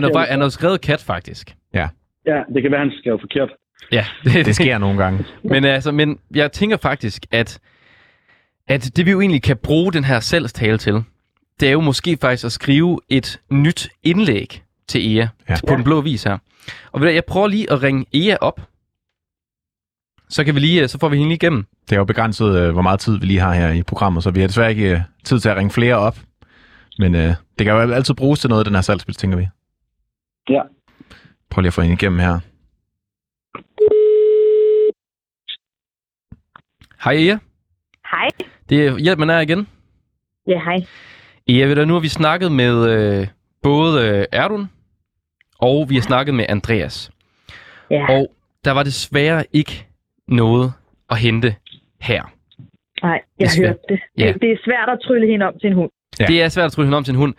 det 0.03 0.14
var 0.14 0.20
er, 0.22 0.26
han, 0.30 0.41
har 0.41 0.49
skrevet 0.49 0.80
kat, 0.80 1.01
faktisk. 1.03 1.55
Ja, 1.74 1.89
det 2.55 2.62
kan 2.62 2.70
være, 2.70 2.80
han 2.80 2.93
skrev 3.01 3.20
forkert. 3.20 3.51
Ja, 3.93 4.05
det, 4.24 4.47
Det 4.47 4.55
sker 4.55 4.78
nogle 4.78 5.03
gange. 5.03 5.24
Men, 5.51 5.64
altså, 5.64 5.93
men 5.93 6.18
jeg 6.35 6.53
tænker 6.53 6.76
faktisk, 6.76 7.26
at, 7.32 7.59
at 8.68 8.91
det 8.97 9.07
vi 9.07 9.11
jo 9.11 9.20
egentlig 9.20 9.43
kan 9.43 9.57
bruge 9.57 9.93
den 9.93 10.05
her 10.05 10.20
salgstale 10.20 10.78
til, 10.78 11.03
det 11.61 11.68
er 11.68 11.72
jo 11.72 11.80
måske 11.80 12.16
faktisk 12.20 12.44
at 12.44 12.52
skrive 12.52 13.00
et 13.09 13.40
nyt 13.50 13.88
indlæg 14.02 14.62
til 14.88 15.16
Ea 15.16 15.26
Ja. 15.48 15.57
på 15.68 15.74
den 15.74 15.84
blå 15.84 16.00
vis 16.00 16.24
her. 16.24 16.38
Og 16.92 17.00
ved 17.00 17.09
du, 17.09 17.14
jeg 17.14 17.24
prøver 17.24 17.48
lige 17.48 17.72
at 17.72 17.82
ringe 17.82 18.07
Ea 18.14 18.36
op. 18.40 18.61
Så 20.28 20.44
kan 20.44 20.55
vi 20.55 20.61
lige, 20.61 20.88
så 20.88 20.98
får 20.98 21.09
vi 21.09 21.16
hende 21.16 21.28
lige 21.28 21.36
igennem. 21.36 21.66
Det 21.88 21.92
er 21.92 21.96
jo 21.96 22.05
begrænset, 22.05 22.59
øh, 22.59 22.72
hvor 22.72 22.82
meget 22.82 23.00
tid 23.00 23.18
vi 23.18 23.26
lige 23.26 23.40
har 23.40 23.55
her 23.55 23.70
i 23.72 23.82
programmet, 23.82 24.22
så 24.22 24.30
vi 24.30 24.40
har 24.40 24.46
desværre 24.46 24.70
ikke 24.70 24.90
øh, 24.90 25.00
tid 25.24 25.40
til 25.40 25.48
at 25.48 25.57
ringe 25.57 25.70
flere 25.70 25.94
op. 25.96 26.18
Men 26.98 27.14
øh, 27.14 27.34
det 27.59 27.66
kan 27.66 27.68
jo 27.68 27.92
altid 27.92 28.14
bruges 28.14 28.40
til 28.40 28.50
noget, 28.50 28.66
den 28.66 28.74
her 28.74 28.82
salgspil, 28.82 29.14
tænker 29.14 29.38
vi. 29.38 29.48
Ja. 30.48 30.62
Prøv 31.50 31.61
lige 31.61 31.68
at 31.68 31.72
få 31.74 31.80
hende 31.82 31.94
igennem 31.94 32.18
her. 32.18 32.38
Hej 37.05 37.12
Ea. 37.14 37.36
Hej. 38.11 38.28
Det 38.68 38.86
er 38.86 38.98
hjælp, 38.98 39.18
man 39.18 39.30
er 39.30 39.40
igen. 39.40 39.68
Ja, 40.46 40.59
hej. 40.64 40.86
Ea, 41.49 41.66
ved 41.66 41.76
du, 41.76 41.84
nu 41.84 41.92
har 41.92 42.01
vi 42.01 42.09
snakket 42.09 42.53
med 42.53 42.74
øh, 42.90 43.26
både 43.62 44.09
øh, 44.09 44.24
Erdun, 44.32 44.70
og 45.59 45.86
vi 45.88 45.95
har 45.95 46.03
snakket 46.03 46.34
med 46.34 46.45
Andreas. 46.49 47.11
Ja. 47.90 48.07
Og 48.12 48.26
der 48.64 48.70
var 48.70 48.82
desværre 48.82 49.45
ikke 49.53 49.86
noget 50.28 50.72
at 51.11 51.18
hente 51.18 51.55
her. 52.01 52.22
Nej, 53.03 53.20
Det 53.20 53.22
er 53.22 53.45
jeg 53.45 53.51
svært. 53.51 53.66
hørte 53.68 53.80
det. 53.88 54.01
Ja. 54.18 54.32
det. 54.32 54.42
Det 54.42 54.51
er 54.53 54.57
svært 54.64 54.88
at 54.88 54.99
trylle 55.07 55.26
hende 55.26 55.47
om 55.47 55.55
til 55.61 55.66
en 55.66 55.74
hund. 55.74 55.90
Ja. 56.20 56.26
Det 56.26 56.42
er 56.42 56.49
svært 56.49 56.66
at 56.66 56.72
trylle 56.72 56.86
hende 56.86 56.97
om 56.97 57.05
til 57.05 57.12
en 57.12 57.18
hund. 57.18 57.34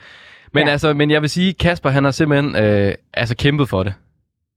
Men, 0.53 0.65
ja. 0.67 0.71
Altså, 0.71 0.93
men 0.93 1.11
jeg 1.11 1.21
vil 1.21 1.29
sige, 1.29 1.53
Kasper 1.53 1.89
han 1.89 2.03
har 2.03 2.11
simpelthen 2.11 2.55
øh, 2.63 2.93
altså 3.13 3.35
kæmpet 3.37 3.69
for 3.69 3.83
det. 3.83 3.93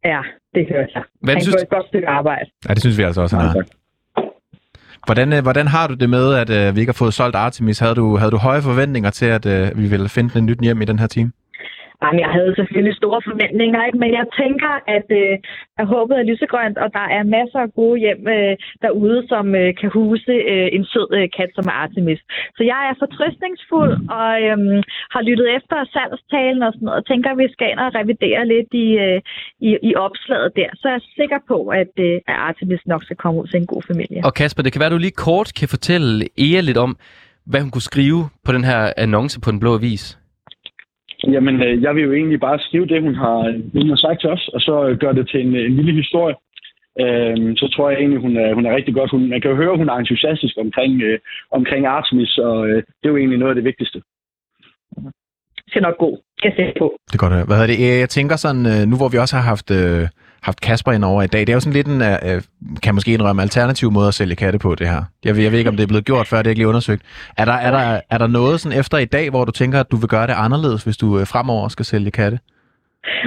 Ja, 0.05 0.21
det 0.55 0.67
hørte 0.69 0.91
jeg. 0.95 1.03
Hvad 1.23 1.35
Han 1.35 1.43
synes 1.43 1.57
gør 1.57 1.63
et 1.63 1.69
godt 1.69 1.87
stykke 1.87 2.09
arbejde. 2.09 2.51
Ja, 2.69 2.75
det 2.75 2.83
synes 2.83 2.99
vi 2.99 3.03
altså 3.03 3.21
også, 3.23 3.37
han 3.37 3.47
har. 3.49 3.55
Hvordan, 5.09 5.33
øh, 5.33 5.43
hvordan 5.43 5.67
har 5.67 5.87
du 5.87 5.95
det 5.95 6.11
med, 6.11 6.35
at 6.35 6.51
øh, 6.51 6.75
vi 6.75 6.81
ikke 6.81 6.91
har 6.91 6.95
fået 6.95 7.15
solgt 7.15 7.37
Artemis? 7.37 7.79
Havde 7.79 7.95
du, 7.95 8.17
havde 8.17 8.31
du 8.31 8.37
høje 8.37 8.63
forventninger 8.63 9.11
til, 9.11 9.27
at 9.27 9.47
øh, 9.47 9.79
vi 9.79 9.89
ville 9.89 10.09
finde 10.09 10.39
et 10.39 10.45
nyt 10.45 10.61
hjem 10.61 10.83
i 10.83 10.85
den 10.85 10.99
her 10.99 11.07
team? 11.07 11.33
Jamen, 12.03 12.21
jeg 12.25 12.31
havde 12.37 12.53
selvfølgelig 12.61 12.97
store 12.97 13.21
forventninger, 13.29 13.81
ikke? 13.87 13.99
men 14.03 14.11
jeg 14.21 14.27
tænker, 14.43 14.73
at, 14.97 15.09
øh, 15.23 15.35
at 15.81 15.87
håbet 15.95 16.15
er 16.19 16.29
lysegrønt, 16.31 16.79
og 16.85 16.89
der 16.99 17.07
er 17.17 17.33
masser 17.39 17.61
af 17.67 17.75
gode 17.81 17.99
hjem 18.05 18.23
øh, 18.37 18.55
derude, 18.85 19.21
som 19.33 19.47
øh, 19.61 19.71
kan 19.81 19.91
huse 19.97 20.35
øh, 20.53 20.69
en 20.77 20.85
sød 20.93 21.09
øh, 21.19 21.29
kat 21.37 21.51
som 21.55 21.67
Artemis. 21.83 22.21
Så 22.57 22.63
jeg 22.73 22.81
er 22.91 22.95
fortrystningsfuld 23.03 23.95
og 24.19 24.31
øh, 24.47 24.59
har 25.15 25.23
lyttet 25.29 25.49
efter 25.57 25.77
salgstalen 25.95 26.63
og 26.67 26.73
sådan 26.73 26.87
noget, 26.87 27.01
og 27.01 27.07
tænker, 27.11 27.29
at 27.31 27.39
vi 27.43 27.49
skal 27.55 27.71
ind 27.71 27.81
og 27.87 27.95
revidere 28.01 28.43
lidt 28.55 28.71
i, 28.87 28.89
øh, 29.07 29.19
i, 29.69 29.71
i 29.91 29.93
opslaget 30.07 30.51
der. 30.61 30.71
Så 30.81 30.85
jeg 30.89 30.97
er 31.01 31.07
sikker 31.21 31.41
på, 31.53 31.59
at, 31.81 31.93
øh, 32.07 32.15
at 32.31 32.37
Artemis 32.49 32.83
nok 32.93 33.03
skal 33.05 33.17
komme 33.23 33.41
ud 33.41 33.47
til 33.47 33.61
en 33.61 33.71
god 33.75 33.83
familie. 33.91 34.21
Og 34.29 34.35
Kasper, 34.35 34.63
det 34.63 34.73
kan 34.73 34.81
være, 34.81 34.93
at 34.93 34.97
du 34.97 35.05
lige 35.07 35.23
kort 35.27 35.49
kan 35.59 35.69
fortælle 35.69 36.13
Ea 36.47 36.61
lidt 36.69 36.81
om, 36.87 36.93
hvad 37.51 37.61
hun 37.61 37.71
kunne 37.71 37.91
skrive 37.93 38.21
på 38.45 38.51
den 38.53 38.65
her 38.65 38.93
annonce 38.97 39.41
på 39.41 39.51
Den 39.51 39.61
Blå 39.61 39.75
Avis. 39.75 40.19
Jamen, 41.25 41.63
øh, 41.63 41.83
jeg 41.83 41.95
vil 41.95 42.05
jo 42.05 42.13
egentlig 42.13 42.41
bare 42.41 42.59
skrive 42.59 42.87
det, 42.87 43.03
hun 43.03 43.15
har, 43.15 43.39
hun 43.73 43.89
har 43.89 43.97
sagt 43.97 44.21
til 44.21 44.31
os, 44.31 44.49
og 44.55 44.61
så 44.61 44.89
øh, 44.89 44.99
gøre 44.99 45.15
det 45.15 45.29
til 45.29 45.41
en, 45.47 45.57
en 45.57 45.77
lille 45.77 45.93
historie. 45.93 46.35
Øhm, 47.01 47.57
så 47.57 47.69
tror 47.75 47.91
jeg 47.91 47.99
egentlig, 47.99 48.21
hun 48.21 48.37
er, 48.37 48.55
hun 48.55 48.67
er 48.67 48.77
rigtig 48.77 48.95
godt. 48.95 49.11
Hun, 49.11 49.29
man 49.29 49.41
kan 49.41 49.51
jo 49.51 49.57
høre, 49.57 49.77
hun 49.77 49.89
er 49.89 49.93
entusiastisk 49.95 50.55
omkring, 50.65 51.03
øh, 51.03 51.19
omkring 51.51 51.87
Artemis, 51.87 52.39
og 52.39 52.69
øh, 52.69 52.77
det 52.77 53.05
er 53.05 53.09
jo 53.09 53.17
egentlig 53.17 53.39
noget 53.39 53.51
af 53.51 53.55
det 53.55 53.65
vigtigste. 53.65 53.99
Det 55.57 55.69
skal 55.69 55.83
nok 55.83 55.99
gå. 55.99 56.19
Jeg 56.45 56.53
se 56.57 56.73
på. 56.79 56.87
Det 57.09 57.15
er 57.15 57.19
godt. 57.19 57.47
Hvad 57.47 57.57
hedder 57.57 57.73
det? 57.75 57.79
Øh, 57.93 57.99
Jeg 58.05 58.09
tænker 58.09 58.37
sådan, 58.37 58.67
øh, 58.73 58.83
nu 58.91 58.97
hvor 58.97 59.09
vi 59.13 59.19
også 59.19 59.37
har 59.37 59.43
haft, 59.53 59.71
øh, 59.71 60.03
haft 60.43 60.61
Kasper 60.61 60.93
ind 60.93 61.05
over 61.05 61.23
i 61.23 61.27
dag, 61.27 61.41
det 61.41 61.49
er 61.49 61.55
jo 61.55 61.61
sådan 61.61 61.73
lidt 61.73 61.87
en, 61.87 62.03
øh, 62.03 62.19
øh, 62.23 62.43
kan 62.83 62.95
måske 62.95 63.13
indrømme, 63.13 63.43
alternativ 63.43 63.91
måde 63.91 64.09
at 64.09 64.15
sælge 64.15 64.37
katte 64.37 64.59
på, 64.59 64.75
det 64.75 64.89
her. 64.89 65.03
Jeg 65.25 65.37
ved, 65.37 65.43
jeg 65.43 65.53
ved 65.53 65.59
ikke, 65.59 65.71
om 65.71 65.77
det 65.77 65.83
er 65.83 65.87
blevet 65.87 66.05
gjort 66.05 66.27
før, 66.27 66.39
det 66.39 66.47
er 66.47 66.51
ikke 66.51 66.61
lige 66.61 66.69
undersøgt. 66.69 67.03
Er 67.37 67.45
der, 67.45 67.53
er, 67.53 67.71
der, 67.71 68.01
er 68.11 68.19
der 68.19 68.27
noget 68.27 68.61
sådan 68.61 68.79
efter 68.79 68.99
i 68.99 69.05
dag, 69.05 69.31
hvor 69.31 69.45
du 69.45 69.53
tænker, 69.53 69.81
at 69.81 69.91
du 69.91 69.97
vil 69.97 70.09
gøre 70.09 70.27
det 70.27 70.33
anderledes, 70.33 70.83
hvis 70.83 70.97
du 70.97 71.19
øh, 71.19 71.27
fremover 71.27 71.69
skal 71.69 71.85
sælge 71.85 72.11
katte? 72.11 72.39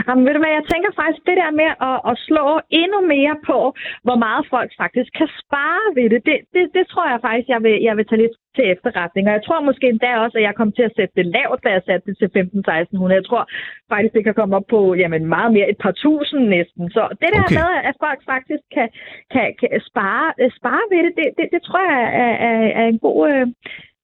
Jamen, 0.07 0.23
ved 0.25 0.33
du 0.33 0.41
hvad, 0.41 0.53
jeg 0.59 0.65
tænker 0.73 0.91
faktisk 1.01 1.23
det 1.29 1.37
der 1.41 1.51
med 1.61 1.69
at, 1.89 1.97
at 2.09 2.15
slå 2.27 2.45
endnu 2.81 2.99
mere 3.15 3.35
på, 3.49 3.59
hvor 4.05 4.17
meget 4.25 4.43
folk 4.55 4.71
faktisk 4.83 5.11
kan 5.19 5.29
spare 5.41 5.85
ved 5.97 6.07
det, 6.13 6.21
det, 6.29 6.37
det, 6.55 6.63
det 6.77 6.85
tror 6.91 7.05
jeg 7.11 7.19
faktisk, 7.27 7.47
jeg 7.55 7.61
vil, 7.65 7.75
jeg 7.87 7.93
vil 7.97 8.07
tage 8.07 8.21
lidt 8.23 8.35
til 8.57 8.65
efterretning. 8.73 9.23
Og 9.27 9.33
jeg 9.37 9.43
tror 9.43 9.67
måske 9.69 9.87
endda 9.89 10.11
også, 10.23 10.37
at 10.37 10.43
jeg 10.47 10.55
kommer 10.55 10.73
til 10.75 10.85
at 10.89 10.95
sætte 10.97 11.13
det 11.19 11.25
lavt, 11.37 11.63
da 11.63 11.69
jeg 11.75 11.83
satte 11.85 12.05
det 12.07 12.15
til 12.17 12.29
15-1600. 12.37 13.19
Jeg 13.19 13.25
tror 13.29 13.43
faktisk, 13.91 14.13
det 14.13 14.23
kan 14.23 14.37
komme 14.39 14.55
op 14.59 14.67
på 14.75 14.79
jamen, 15.01 15.23
meget 15.35 15.51
mere, 15.55 15.69
et 15.73 15.79
par 15.85 15.95
tusind 16.05 16.43
næsten. 16.55 16.83
Så 16.95 17.03
det 17.21 17.29
der 17.35 17.43
Okay. 17.47 17.59
med, 17.59 17.69
at 17.89 17.95
folk 18.05 18.19
faktisk 18.33 18.63
kan, 18.75 18.87
kan, 19.33 19.47
kan 19.59 19.69
spare, 19.89 20.27
øh, 20.41 20.51
spare 20.59 20.83
ved 20.91 20.99
det, 21.05 21.13
det, 21.19 21.27
det, 21.37 21.47
det 21.53 21.61
tror 21.67 21.81
jeg 21.91 22.01
er, 22.23 22.33
er, 22.49 22.57
er 22.81 22.87
en 22.93 22.99
god... 22.99 23.19
Øh, 23.31 23.47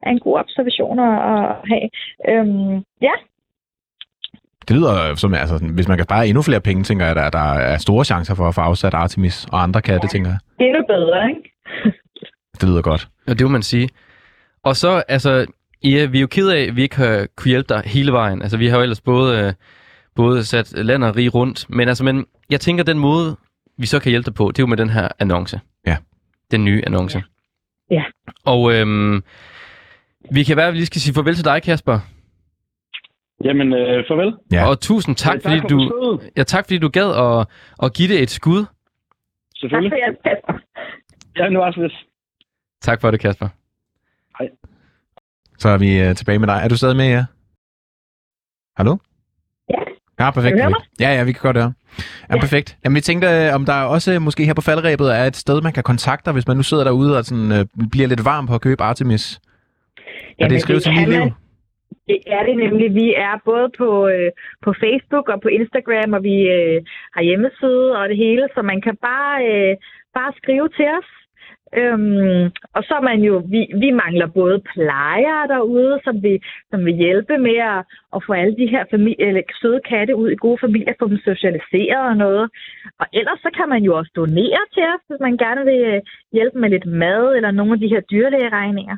er 0.03 0.11
en 0.11 0.19
god 0.19 0.39
observation 0.39 0.99
at, 0.99 1.17
at 1.33 1.45
have. 1.71 1.87
Øhm, 2.29 2.75
ja, 3.01 3.15
Det 4.67 4.75
lyder 4.75 5.15
som, 5.15 5.33
altså, 5.33 5.57
hvis 5.57 5.87
man 5.87 5.97
kan 5.97 6.03
spare 6.03 6.27
endnu 6.27 6.41
flere 6.41 6.61
penge, 6.61 6.83
tænker 6.83 7.05
jeg, 7.05 7.17
at 7.17 7.33
der 7.33 7.53
er 7.53 7.77
store 7.77 8.05
chancer 8.05 8.35
for 8.35 8.47
at 8.47 8.55
få 8.55 8.61
afsat 8.61 8.93
Artemis 8.93 9.45
og 9.51 9.63
andre 9.63 9.81
katte, 9.81 10.07
tænker 10.07 10.29
jeg. 10.29 10.65
endnu 10.65 10.81
bedre, 10.87 11.29
ikke? 11.29 11.51
Det 12.61 12.69
lyder 12.69 12.81
godt. 12.81 13.07
Og 13.27 13.39
det 13.39 13.45
må 13.47 13.51
man 13.51 13.63
sige. 13.63 13.89
Og 14.63 14.75
så, 14.75 15.03
altså, 15.07 15.45
ja, 15.83 16.05
vi 16.05 16.17
er 16.17 16.21
jo 16.21 16.27
ked 16.27 16.49
af, 16.49 16.61
at 16.61 16.75
vi 16.75 16.81
ikke 16.81 16.95
har 16.95 17.27
kunne 17.37 17.49
hjælpe 17.49 17.73
dig 17.73 17.81
hele 17.85 18.11
vejen. 18.11 18.41
Altså, 18.41 18.57
vi 18.57 18.67
har 18.67 18.77
jo 18.77 18.83
ellers 18.83 19.01
både, 19.01 19.45
øh, 19.45 19.53
både 20.15 20.45
sat 20.45 20.71
land 20.73 21.03
og 21.03 21.15
rig 21.15 21.33
rundt. 21.35 21.65
Men 21.69 21.87
altså, 21.87 22.03
men 22.03 22.25
jeg 22.49 22.59
tænker, 22.59 22.83
den 22.83 22.99
måde, 22.99 23.35
vi 23.77 23.85
så 23.85 23.99
kan 23.99 24.09
hjælpe 24.09 24.25
dig 24.25 24.33
på, 24.33 24.47
det 24.47 24.59
er 24.59 24.63
jo 24.63 24.67
med 24.67 24.77
den 24.77 24.89
her 24.89 25.07
annonce. 25.19 25.59
Ja. 25.87 25.97
Den 26.51 26.65
nye 26.65 26.81
annonce. 26.85 27.23
Ja. 27.91 28.03
Og 28.45 28.73
øhm, 28.73 29.23
vi 30.31 30.43
kan 30.43 30.57
være, 30.57 30.67
at 30.67 30.73
vi 30.73 30.77
lige 30.77 30.85
skal 30.85 31.01
sige 31.01 31.13
farvel 31.13 31.35
til 31.35 31.45
dig, 31.45 31.63
Kasper. 31.63 31.99
Jamen, 33.43 33.73
øh, 33.73 34.03
farvel. 34.07 34.33
Ja. 34.51 34.67
Og 34.69 34.79
tusind 34.79 35.15
tak, 35.15 35.35
Øh, 35.35 35.41
fordi 35.41 35.59
for 35.59 35.67
du, 35.67 36.19
ja, 36.37 36.43
tak 36.43 36.65
fordi 36.65 36.77
du 36.77 36.89
gad 36.89 37.09
at, 37.25 37.47
at 37.83 37.93
give 37.93 38.07
det 38.13 38.21
et 38.23 38.29
skud. 38.29 38.65
Tak 38.65 38.69
Selvfølgelig. 39.55 39.91
for 39.91 39.97
hjælp, 39.97 40.17
Kasper. 40.23 40.53
Ja, 41.37 41.49
nu 41.49 41.59
også 41.61 41.81
lidt. 41.81 41.93
Tak 42.81 43.01
for 43.01 43.11
det, 43.11 43.19
Kasper. 43.19 43.47
Så 45.59 45.69
er 45.69 45.77
vi 45.77 45.99
øh, 46.01 46.15
tilbage 46.15 46.39
med 46.39 46.47
dig. 46.47 46.59
Er 46.63 46.67
du 46.67 46.77
stadig 46.77 46.95
med, 46.95 47.05
ja? 47.09 47.25
Hallo? 48.77 48.97
Ja. 49.69 49.79
Ja, 50.19 50.31
perfekt. 50.31 50.55
Perfekt. 50.57 50.99
Ja, 50.99 51.09
ja, 51.13 51.23
vi 51.23 51.31
kan 51.31 51.41
godt 51.41 51.57
høre. 51.57 51.73
Ja, 52.29 52.35
Ja. 52.35 52.39
perfekt. 52.39 52.77
Jamen, 52.83 52.95
vi 52.95 53.01
tænkte, 53.01 53.27
øh, 53.27 53.55
om 53.55 53.65
der 53.65 53.73
også 53.73 54.13
øh, 54.13 54.21
måske 54.21 54.45
her 54.45 54.53
på 54.53 54.61
faldrebet 54.61 55.15
er 55.19 55.23
et 55.23 55.35
sted, 55.35 55.61
man 55.61 55.73
kan 55.73 55.83
kontakte 55.83 56.25
dig, 56.25 56.33
hvis 56.33 56.47
man 56.47 56.57
nu 56.57 56.63
sidder 56.63 56.83
derude 56.83 57.17
og 57.17 57.25
sådan, 57.25 57.51
øh, 57.51 57.87
bliver 57.91 58.07
lidt 58.07 58.25
varm 58.25 58.47
på 58.47 58.55
at 58.55 58.61
købe 58.61 58.83
Artemis. 58.83 59.35
Er 59.97 60.01
Jamen, 60.39 60.51
det 60.53 60.61
skrevet 60.61 60.83
til 60.83 60.93
mit 60.93 61.09
liv? 61.09 61.19
man. 61.19 61.33
Det 62.07 62.19
er 62.27 62.43
det 62.43 62.57
nemlig. 62.57 62.95
Vi 62.95 63.13
er 63.13 63.33
både 63.45 63.69
på, 63.77 64.07
øh, 64.07 64.31
på 64.61 64.73
Facebook 64.83 65.29
og 65.29 65.41
på 65.41 65.47
Instagram, 65.47 66.13
og 66.13 66.23
vi 66.23 66.37
øh, 66.57 66.81
har 67.15 67.21
hjemmeside 67.21 67.97
og 67.99 68.09
det 68.09 68.17
hele, 68.17 68.47
så 68.55 68.61
man 68.61 68.81
kan 68.81 68.95
bare, 68.95 69.35
øh, 69.51 69.75
bare 70.13 70.33
skrive 70.37 70.69
til 70.69 70.87
os. 70.99 71.09
Øhm, 71.79 72.43
og 72.75 72.81
så 72.87 72.93
er 72.99 73.01
man 73.11 73.19
jo, 73.29 73.43
vi, 73.53 73.61
vi 73.83 73.89
mangler 73.91 74.27
både 74.27 74.61
plejere 74.73 75.47
derude, 75.47 75.99
som 76.03 76.23
vil, 76.23 76.39
som 76.71 76.85
vil 76.85 76.93
hjælpe 76.93 77.37
med 77.37 77.57
at, 77.73 77.79
at 78.15 78.23
få 78.25 78.33
alle 78.33 78.55
de 78.57 78.67
her 78.67 78.83
familie, 78.91 79.27
eller 79.27 79.41
søde 79.61 79.81
katte 79.89 80.15
ud 80.15 80.29
i 80.31 80.41
gode 80.45 80.57
familier, 80.61 80.93
få 80.99 81.07
dem 81.07 81.17
socialiseret 81.17 82.05
og 82.11 82.17
noget. 82.17 82.49
Og 82.99 83.05
ellers 83.13 83.39
så 83.39 83.49
kan 83.57 83.69
man 83.69 83.83
jo 83.83 83.97
også 83.97 84.11
donere 84.15 84.63
til 84.73 84.83
os, 84.93 85.03
hvis 85.07 85.19
man 85.19 85.37
gerne 85.37 85.65
vil 85.65 85.81
øh, 85.93 86.01
hjælpe 86.33 86.59
med 86.59 86.69
lidt 86.69 86.85
mad 86.85 87.35
eller 87.35 87.51
nogle 87.51 87.73
af 87.73 87.79
de 87.79 87.91
her 87.93 88.01
dyrlægeregninger. 88.01 88.97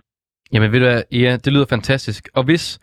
Jamen 0.54 0.72
ved 0.72 0.80
du 0.80 0.86
hvad, 0.86 1.04
ja, 1.12 1.38
det 1.46 1.54
lyder 1.54 1.66
fantastisk. 1.70 2.30
Og 2.34 2.44
hvis 2.44 2.80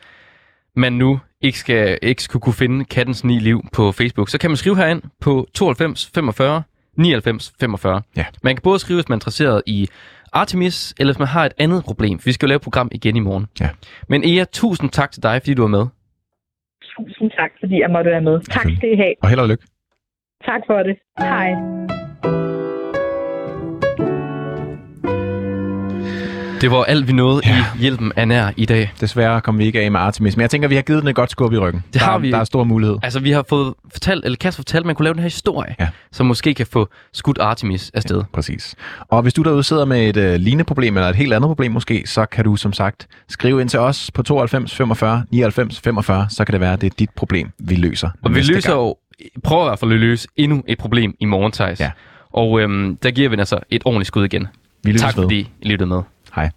man 0.77 0.93
nu 0.93 1.21
ikke, 1.41 1.59
skal, 1.59 1.99
ikke 2.03 2.23
skulle 2.23 2.43
kunne 2.43 2.55
finde 2.55 2.85
kattens 2.85 3.25
ni 3.25 3.39
liv 3.39 3.63
på 3.73 3.93
Facebook, 3.93 4.29
så 4.29 4.39
kan 4.39 4.51
man 4.51 4.57
skrive 4.57 4.77
herind 4.77 5.03
på 5.21 5.47
92 5.55 6.11
45 6.15 6.63
99 6.97 7.53
45. 7.61 8.03
Ja. 8.17 8.25
Man 8.43 8.57
kan 8.57 8.63
både 8.63 8.79
skrive, 8.79 8.97
hvis 8.97 9.09
man 9.09 9.17
er 9.17 9.17
interesseret 9.17 9.63
i 9.67 9.89
Artemis, 10.33 10.95
eller 10.99 11.13
hvis 11.13 11.19
man 11.19 11.29
har 11.29 11.45
et 11.45 11.53
andet 11.59 11.85
problem. 11.85 12.21
Vi 12.25 12.33
skal 12.33 12.47
jo 12.47 12.49
lave 12.49 12.57
et 12.57 12.63
program 12.63 12.89
igen 12.93 13.17
i 13.17 13.21
morgen. 13.21 13.47
Ja. 13.61 13.69
Men 14.09 14.25
Ea, 14.25 14.45
tusind 14.53 14.91
tak 14.91 15.11
til 15.13 15.23
dig, 15.23 15.41
fordi 15.43 15.55
du 15.55 15.63
var 15.63 15.69
med. 15.69 15.87
Tusind 16.97 17.31
tak, 17.31 17.51
fordi 17.61 17.81
jeg 17.81 17.91
måtte 17.91 18.11
være 18.11 18.21
med. 18.21 18.41
Tak 18.41 18.67
skal 18.77 18.93
I 18.93 18.97
have. 18.97 19.15
Og 19.23 19.29
held 19.29 19.41
og 19.41 19.49
lykke. 19.49 19.65
Tak 20.45 20.61
for 20.67 20.79
det. 20.83 20.97
Hej. 21.19 22.06
Det 26.61 26.71
var 26.71 26.85
alt, 26.85 27.09
vi 27.09 27.13
nåede 27.13 27.41
Ja. 27.45 27.51
ja. 27.57 27.65
i 27.77 27.79
Hjælpen 27.81 28.13
er 28.17 28.25
nær 28.25 28.51
i 28.57 28.65
dag. 28.65 28.93
Desværre 29.01 29.41
kom 29.41 29.59
vi 29.59 29.65
ikke 29.65 29.81
af 29.81 29.91
med 29.91 30.01
Artemis, 30.01 30.37
men 30.37 30.41
jeg 30.43 30.51
tænker, 30.51 30.69
vi 30.69 30.75
har 30.75 30.83
givet 30.83 31.01
den 31.03 31.09
et 31.09 31.15
godt 31.15 31.31
skub 31.31 31.53
i 31.53 31.59
ryggen. 31.59 31.83
Det 31.93 32.01
der, 32.01 32.07
har 32.07 32.19
vi. 32.19 32.31
Der 32.31 32.39
er 32.39 32.45
stor 32.45 32.65
mulighed. 32.65 32.97
Altså, 33.03 33.21
vi 33.21 33.31
har 33.31 33.45
fået 33.49 33.75
fortalt, 33.93 34.25
eller 34.25 34.37
Kasper 34.37 34.61
fortalt, 34.61 34.83
at 34.83 34.87
man 34.87 34.95
kunne 34.95 35.05
lave 35.05 35.15
den 35.15 35.21
her 35.23 35.29
historie, 35.29 35.75
Ja. 35.81 35.89
som 36.13 36.27
måske 36.27 36.55
kan 36.55 36.67
få 36.67 36.89
skudt 37.13 37.39
Artemis 37.39 37.91
afsted. 37.95 38.23
Præcis. 38.33 38.75
Og 39.09 39.23
hvis 39.23 39.35
du 39.35 39.43
derude 39.43 39.63
sidder 39.63 39.85
med 39.85 40.09
et 40.09 40.17
øh, 40.17 40.35
lignende 40.35 40.65
problem, 40.65 40.97
eller 40.97 41.09
et 41.09 41.17
helt 41.17 41.33
andet 41.33 41.49
problem 41.49 41.73
måske, 41.73 42.03
så 42.07 42.27
kan 42.27 42.45
du 42.45 42.57
som 42.57 42.73
sagt 42.73 43.07
skrive 43.29 43.61
ind 43.61 43.69
til 43.69 43.81
os 43.81 44.11
på 44.15 44.23
92 44.23 44.75
45 44.75 45.23
99 45.31 45.81
45, 45.81 46.27
så 46.31 46.45
kan 46.45 46.53
det 46.53 46.61
være, 46.61 46.73
at 46.73 46.81
det 46.81 46.87
er 46.93 46.95
dit 46.99 47.11
problem, 47.11 47.51
vi 47.59 47.75
løser 47.75 48.11
Og 48.23 48.35
vi 48.35 48.41
løser 48.41 48.71
gang. 48.71 48.81
jo, 48.83 48.97
prøver 49.45 49.65
i 49.65 49.69
hvert 49.69 49.79
fald 49.79 49.93
at 49.93 49.99
løse 49.99 50.29
endnu 50.37 50.63
et 50.69 50.79
problem 50.79 51.15
i 51.21 51.25
morgen, 51.25 51.53
Thijs. 51.53 51.81
Ja. 51.81 51.91
Og 52.33 52.61
øhm, 52.61 52.97
der 52.97 53.11
giver 53.11 53.29
vi 53.29 53.33
den 53.33 53.41
altså 53.41 53.59
et 53.71 53.83
ordentligt 53.85 54.07
skud 54.07 54.25
igen. 54.25 54.47
Vi 54.85 54.99
Tak 54.99 55.15
fordi 55.15 55.49
I 55.63 55.69
lyttede 55.69 55.89
med. 55.89 56.03
Hej. 56.37 56.51